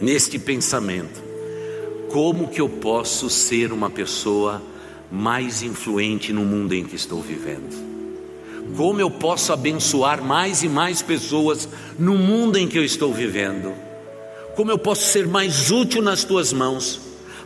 neste 0.00 0.38
pensamento 0.38 1.20
como 2.12 2.46
que 2.46 2.60
eu 2.60 2.68
posso 2.68 3.28
ser 3.28 3.72
uma 3.72 3.90
pessoa 3.90 4.62
mais 5.10 5.64
influente 5.64 6.32
no 6.32 6.44
mundo 6.44 6.72
em 6.72 6.84
que 6.84 6.94
estou 6.94 7.20
vivendo. 7.20 7.74
Como 8.76 9.00
eu 9.00 9.10
posso 9.10 9.52
abençoar 9.52 10.22
mais 10.22 10.62
e 10.62 10.68
mais 10.68 11.02
pessoas 11.02 11.68
no 11.98 12.16
mundo 12.16 12.56
em 12.56 12.68
que 12.68 12.78
eu 12.78 12.84
estou 12.84 13.12
vivendo? 13.12 13.72
Como 14.54 14.70
eu 14.70 14.78
posso 14.78 15.06
ser 15.06 15.26
mais 15.26 15.72
útil 15.72 16.00
nas 16.00 16.22
tuas 16.22 16.52
mãos 16.52 17.00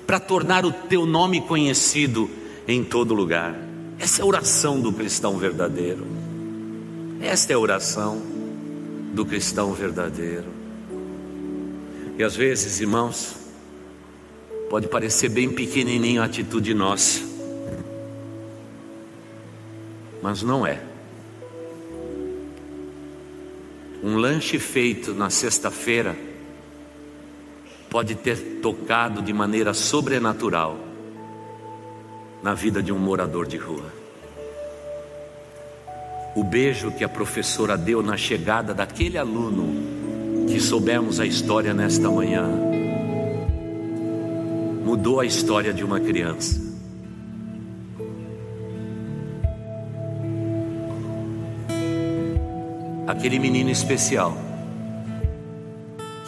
para 0.06 0.20
tornar 0.20 0.66
o 0.66 0.72
teu 0.72 1.06
nome 1.06 1.40
conhecido 1.40 2.28
em 2.68 2.84
todo 2.84 3.14
lugar? 3.14 3.58
Essa 3.98 4.20
é 4.20 4.22
a 4.22 4.26
oração 4.26 4.78
do 4.78 4.92
cristão 4.92 5.38
verdadeiro. 5.38 6.27
Esta 7.20 7.52
é 7.52 7.56
a 7.56 7.58
oração 7.58 8.22
do 9.12 9.26
cristão 9.26 9.72
verdadeiro. 9.72 10.46
E 12.16 12.22
às 12.22 12.36
vezes, 12.36 12.80
irmãos, 12.80 13.36
pode 14.70 14.86
parecer 14.86 15.28
bem 15.28 15.50
pequenininho 15.50 16.22
a 16.22 16.26
atitude 16.26 16.72
nossa, 16.74 17.20
mas 20.22 20.42
não 20.42 20.64
é. 20.64 20.80
Um 24.02 24.16
lanche 24.16 24.60
feito 24.60 25.12
na 25.12 25.28
sexta-feira 25.28 26.16
pode 27.90 28.14
ter 28.14 28.60
tocado 28.62 29.20
de 29.22 29.32
maneira 29.32 29.74
sobrenatural 29.74 30.78
na 32.42 32.54
vida 32.54 32.80
de 32.80 32.92
um 32.92 32.98
morador 32.98 33.46
de 33.46 33.56
rua 33.56 33.97
o 36.38 36.44
beijo 36.44 36.92
que 36.92 37.02
a 37.02 37.08
professora 37.08 37.76
deu 37.76 38.00
na 38.00 38.16
chegada 38.16 38.72
daquele 38.72 39.18
aluno 39.18 40.46
que 40.46 40.60
soubemos 40.60 41.18
a 41.18 41.26
história 41.26 41.74
nesta 41.74 42.08
manhã 42.08 42.48
mudou 44.84 45.18
a 45.18 45.26
história 45.26 45.74
de 45.74 45.82
uma 45.82 45.98
criança. 45.98 46.62
Aquele 53.04 53.40
menino 53.40 53.70
especial 53.70 54.38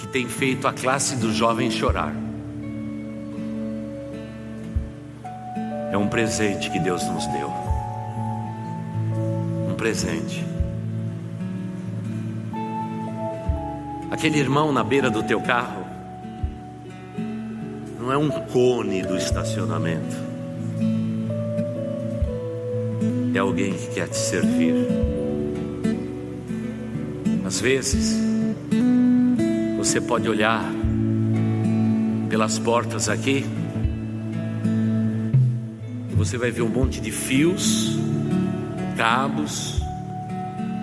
que 0.01 0.09
tem 0.09 0.29
feito 0.29 0.67
a 0.67 0.73
classe 0.73 1.15
dos 1.15 1.37
jovens 1.37 1.73
chorar. 1.73 2.13
É 5.93 5.97
um 5.97 6.09
presente 6.09 6.69
que 6.69 6.81
Deus 6.81 7.05
nos 7.05 7.29
deu 7.29 7.70
presente. 9.81 10.45
Aquele 14.11 14.39
irmão 14.39 14.71
na 14.73 14.85
beira 14.85 15.09
do 15.09 15.23
teu 15.23 15.41
carro 15.41 15.87
não 17.99 18.13
é 18.13 18.19
um 18.19 18.29
cone 18.29 19.01
do 19.01 19.17
estacionamento, 19.17 20.17
é 23.35 23.39
alguém 23.39 23.73
que 23.73 23.95
quer 23.95 24.09
te 24.09 24.19
servir. 24.19 24.75
Às 27.47 27.59
vezes, 27.59 28.19
você 29.79 29.99
pode 29.99 30.29
olhar 30.29 30.63
pelas 32.29 32.59
portas 32.59 33.09
aqui, 33.09 33.47
você 36.11 36.37
vai 36.37 36.51
ver 36.51 36.61
um 36.61 36.69
monte 36.69 37.01
de 37.01 37.11
fios 37.11 38.10
cabos, 39.01 39.81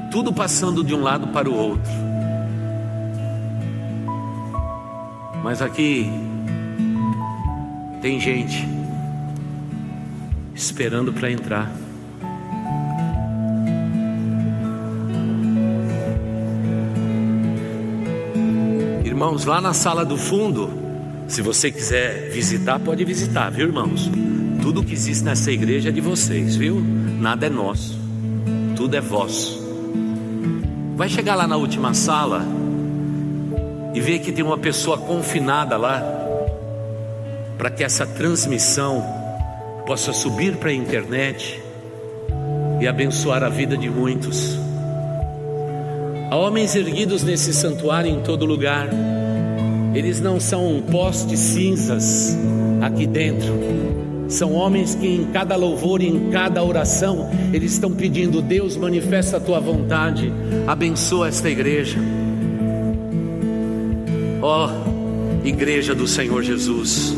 tudo 0.09 0.33
passando 0.33 0.83
de 0.83 0.91
um 0.95 1.03
lado 1.03 1.27
para 1.27 1.47
o 1.47 1.53
outro. 1.53 1.91
Mas 5.43 5.61
aqui 5.61 6.09
tem 8.01 8.19
gente 8.19 8.67
esperando 10.55 11.13
para 11.13 11.29
entrar. 11.29 11.71
Irmãos, 19.05 19.45
lá 19.45 19.61
na 19.61 19.73
sala 19.73 20.03
do 20.03 20.17
fundo, 20.17 20.71
se 21.27 21.43
você 21.43 21.71
quiser 21.71 22.31
visitar, 22.31 22.79
pode 22.79 23.05
visitar, 23.05 23.51
viu, 23.51 23.67
irmãos? 23.67 24.09
Tudo 24.63 24.83
que 24.83 24.93
existe 24.93 25.23
nessa 25.23 25.51
igreja 25.51 25.89
é 25.89 25.91
de 25.91 26.01
vocês, 26.01 26.55
viu? 26.55 26.81
Nada 27.19 27.45
é 27.45 27.49
nosso 27.49 28.06
tudo 28.87 28.95
é 28.95 29.01
vosso. 29.01 29.61
Vai 30.95 31.09
chegar 31.09 31.35
lá 31.35 31.45
na 31.45 31.57
última 31.57 31.93
sala 31.93 32.41
e 33.93 33.99
ver 33.99 34.19
que 34.19 34.31
tem 34.31 34.45
uma 34.45 34.57
pessoa 34.57 34.97
confinada 34.97 35.75
lá, 35.75 36.01
para 37.57 37.69
que 37.69 37.83
essa 37.83 38.07
transmissão 38.07 39.03
possa 39.85 40.13
subir 40.13 40.55
para 40.55 40.69
a 40.69 40.73
internet 40.73 41.61
e 42.79 42.87
abençoar 42.87 43.43
a 43.43 43.49
vida 43.49 43.75
de 43.75 43.89
muitos. 43.89 44.57
Há 46.31 46.37
homens 46.37 46.73
erguidos 46.73 47.23
nesse 47.23 47.53
santuário 47.53 48.09
em 48.09 48.21
todo 48.21 48.45
lugar. 48.45 48.87
Eles 49.93 50.21
não 50.21 50.39
são 50.39 50.81
postes 50.89 51.39
cinzas 51.39 52.37
aqui 52.81 53.05
dentro. 53.05 53.86
São 54.29 54.53
homens 54.53 54.93
que 54.93 55.07
em 55.07 55.25
cada 55.31 55.55
louvor 55.55 56.01
e 56.01 56.07
em 56.07 56.29
cada 56.29 56.63
oração 56.63 57.29
eles 57.53 57.73
estão 57.73 57.91
pedindo: 57.91 58.41
Deus, 58.41 58.75
manifesta 58.75 59.37
a 59.37 59.39
tua 59.39 59.59
vontade, 59.59 60.31
abençoa 60.67 61.29
esta 61.29 61.49
igreja. 61.49 61.97
Ó, 64.41 64.69
oh, 64.69 65.47
igreja 65.47 65.95
do 65.95 66.07
Senhor 66.07 66.43
Jesus, 66.43 67.15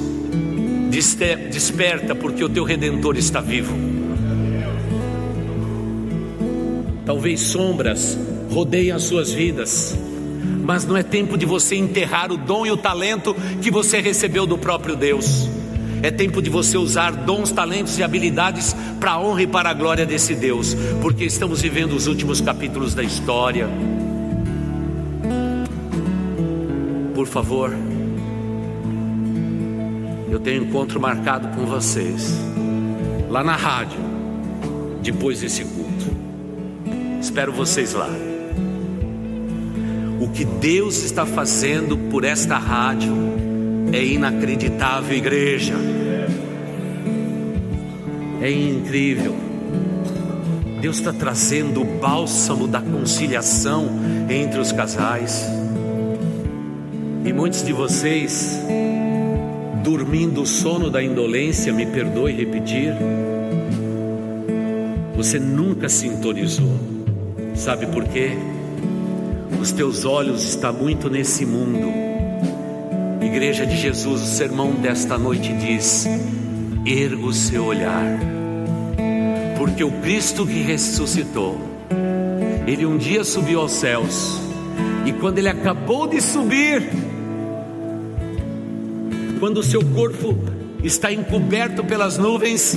desperta 0.89 2.13
porque 2.13 2.43
o 2.43 2.49
teu 2.49 2.63
redentor 2.63 3.17
está 3.17 3.41
vivo. 3.41 3.75
Talvez 7.05 7.41
sombras 7.41 8.17
rodeiem 8.51 8.91
as 8.91 9.03
suas 9.03 9.31
vidas, 9.31 9.97
mas 10.63 10.85
não 10.85 10.95
é 10.95 11.01
tempo 11.01 11.37
de 11.37 11.45
você 11.45 11.75
enterrar 11.75 12.31
o 12.31 12.37
dom 12.37 12.67
e 12.67 12.71
o 12.71 12.77
talento 12.77 13.35
que 13.61 13.71
você 13.71 13.99
recebeu 13.99 14.45
do 14.45 14.59
próprio 14.59 14.95
Deus. 14.95 15.49
É 16.01 16.09
tempo 16.09 16.41
de 16.41 16.49
você 16.49 16.77
usar 16.77 17.11
dons, 17.11 17.51
talentos 17.51 17.97
e 17.97 18.03
habilidades 18.03 18.75
para 18.99 19.11
a 19.11 19.19
honra 19.19 19.41
e 19.41 19.47
para 19.47 19.69
a 19.69 19.73
glória 19.73 20.05
desse 20.05 20.33
Deus, 20.33 20.75
porque 21.01 21.25
estamos 21.25 21.61
vivendo 21.61 21.93
os 21.93 22.07
últimos 22.07 22.39
capítulos 22.39 22.93
da 22.93 23.03
história. 23.03 23.67
Por 27.13 27.27
favor, 27.27 27.75
eu 30.31 30.39
tenho 30.39 30.63
encontro 30.63 31.01
marcado 31.01 31.49
com 31.49 31.65
vocês, 31.65 32.33
lá 33.29 33.43
na 33.43 33.57
rádio, 33.57 33.99
depois 35.03 35.41
desse 35.41 35.65
culto. 35.65 35.89
Espero 37.19 37.51
vocês 37.51 37.93
lá. 37.93 38.09
O 40.21 40.29
que 40.29 40.45
Deus 40.45 41.03
está 41.03 41.25
fazendo 41.25 41.97
por 42.09 42.23
esta 42.23 42.57
rádio 42.57 43.48
é 43.91 44.03
inacreditável, 44.03 45.17
igreja. 45.17 45.75
É 48.41 48.51
incrível. 48.51 49.35
Deus 50.81 50.97
está 50.97 51.11
trazendo 51.11 51.81
o 51.81 51.85
bálsamo 51.85 52.67
da 52.67 52.81
conciliação 52.81 53.89
entre 54.29 54.59
os 54.59 54.71
casais. 54.71 55.45
E 57.25 57.33
muitos 57.33 57.63
de 57.63 57.73
vocês, 57.73 58.57
dormindo 59.83 60.41
o 60.41 60.47
sono 60.47 60.89
da 60.89 61.03
indolência, 61.03 61.73
me 61.73 61.85
perdoe 61.85 62.31
repetir, 62.31 62.93
você 65.15 65.37
nunca 65.37 65.89
sintonizou. 65.89 66.79
Sabe 67.55 67.87
por 67.87 68.05
quê? 68.05 68.31
Os 69.61 69.73
teus 69.73 70.05
olhos 70.05 70.45
estão 70.45 70.71
muito 70.71 71.09
nesse 71.09 71.45
mundo. 71.45 72.08
Igreja 73.31 73.63
de 73.63 73.77
Jesus, 73.77 74.23
o 74.23 74.25
sermão 74.25 74.71
desta 74.71 75.15
noite 75.15 75.53
diz: 75.53 76.07
erga 76.83 77.23
o 77.23 77.31
seu 77.31 77.63
olhar, 77.63 78.19
porque 79.55 79.83
o 79.83 79.91
Cristo 80.01 80.47
que 80.47 80.63
ressuscitou, 80.63 81.61
ele 82.65 82.87
um 82.87 82.97
dia 82.97 83.23
subiu 83.23 83.61
aos 83.61 83.71
céus, 83.73 84.41
e 85.05 85.13
quando 85.13 85.37
ele 85.37 85.47
acabou 85.47 86.07
de 86.07 86.19
subir, 86.19 86.89
quando 89.39 89.59
o 89.59 89.63
seu 89.63 89.85
corpo 89.85 90.35
está 90.83 91.13
encoberto 91.13 91.83
pelas 91.83 92.17
nuvens, 92.17 92.75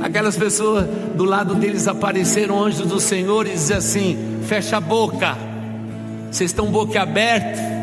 aquelas 0.00 0.36
pessoas 0.36 0.86
do 1.16 1.24
lado 1.24 1.56
deles 1.56 1.88
apareceram 1.88 2.62
anjos 2.62 2.86
do 2.86 3.00
Senhor 3.00 3.44
e 3.44 3.50
dizem 3.50 3.76
assim: 3.76 4.16
fecha 4.46 4.76
a 4.76 4.80
boca. 4.80 5.36
Vocês 6.30 6.52
estão 6.52 6.66
boca 6.66 7.02
aberta, 7.02 7.79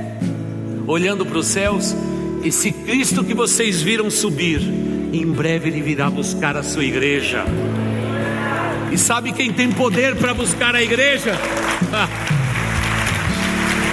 olhando 0.87 1.25
para 1.25 1.37
os 1.37 1.47
céus. 1.47 1.95
Esse 2.43 2.71
Cristo 2.71 3.23
que 3.23 3.33
vocês 3.33 3.81
viram 3.81 4.09
subir, 4.09 4.61
em 5.11 5.25
breve 5.25 5.69
ele 5.69 5.81
virá 5.81 6.09
buscar 6.09 6.55
a 6.55 6.63
sua 6.63 6.85
igreja. 6.85 7.43
E 8.91 8.97
sabe 8.97 9.33
quem 9.33 9.51
tem 9.51 9.71
poder 9.71 10.15
para 10.15 10.33
buscar 10.33 10.73
a 10.73 10.81
igreja? 10.81 11.35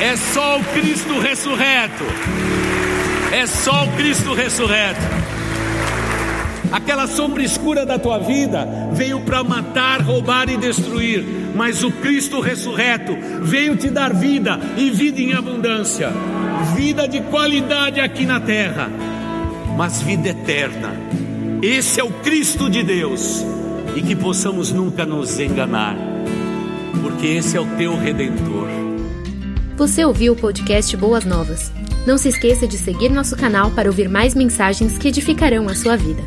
É 0.00 0.16
só 0.16 0.58
o 0.58 0.64
Cristo 0.64 1.18
ressurreto. 1.18 2.04
É 3.32 3.46
só 3.46 3.84
o 3.84 3.92
Cristo 3.96 4.32
ressurreto. 4.32 5.00
Aquela 6.70 7.06
sombra 7.06 7.42
escura 7.42 7.84
da 7.84 7.98
tua 7.98 8.18
vida 8.18 8.66
veio 8.92 9.20
para 9.20 9.42
matar, 9.42 10.00
roubar 10.00 10.48
e 10.48 10.56
destruir 10.56 11.44
mas 11.54 11.84
o 11.84 11.90
Cristo 11.90 12.40
ressurreto 12.40 13.16
veio 13.40 13.76
te 13.76 13.88
dar 13.88 14.12
vida 14.12 14.58
e 14.76 14.90
vida 14.90 15.20
em 15.20 15.32
abundância, 15.32 16.10
vida 16.64 17.06
de 17.06 17.20
qualidade 17.20 18.00
aqui 18.00 18.24
na 18.24 18.40
terra, 18.40 18.90
mas 19.76 20.00
vida 20.02 20.28
eterna. 20.30 20.92
Esse 21.62 22.00
é 22.00 22.04
o 22.04 22.10
Cristo 22.10 22.68
de 22.68 22.82
Deus 22.82 23.44
e 23.94 24.02
que 24.02 24.16
possamos 24.16 24.72
nunca 24.72 25.04
nos 25.04 25.38
enganar, 25.38 25.96
porque 27.02 27.26
esse 27.26 27.56
é 27.56 27.60
o 27.60 27.66
teu 27.76 27.96
redentor. 27.96 28.68
Você 29.76 30.04
ouviu 30.04 30.32
o 30.32 30.36
podcast 30.36 30.96
Boas 30.96 31.24
Novas? 31.24 31.72
Não 32.06 32.18
se 32.18 32.28
esqueça 32.28 32.66
de 32.66 32.76
seguir 32.76 33.10
nosso 33.10 33.36
canal 33.36 33.70
para 33.70 33.88
ouvir 33.88 34.08
mais 34.08 34.34
mensagens 34.34 34.98
que 34.98 35.08
edificarão 35.08 35.68
a 35.68 35.74
sua 35.74 35.96
vida. 35.96 36.22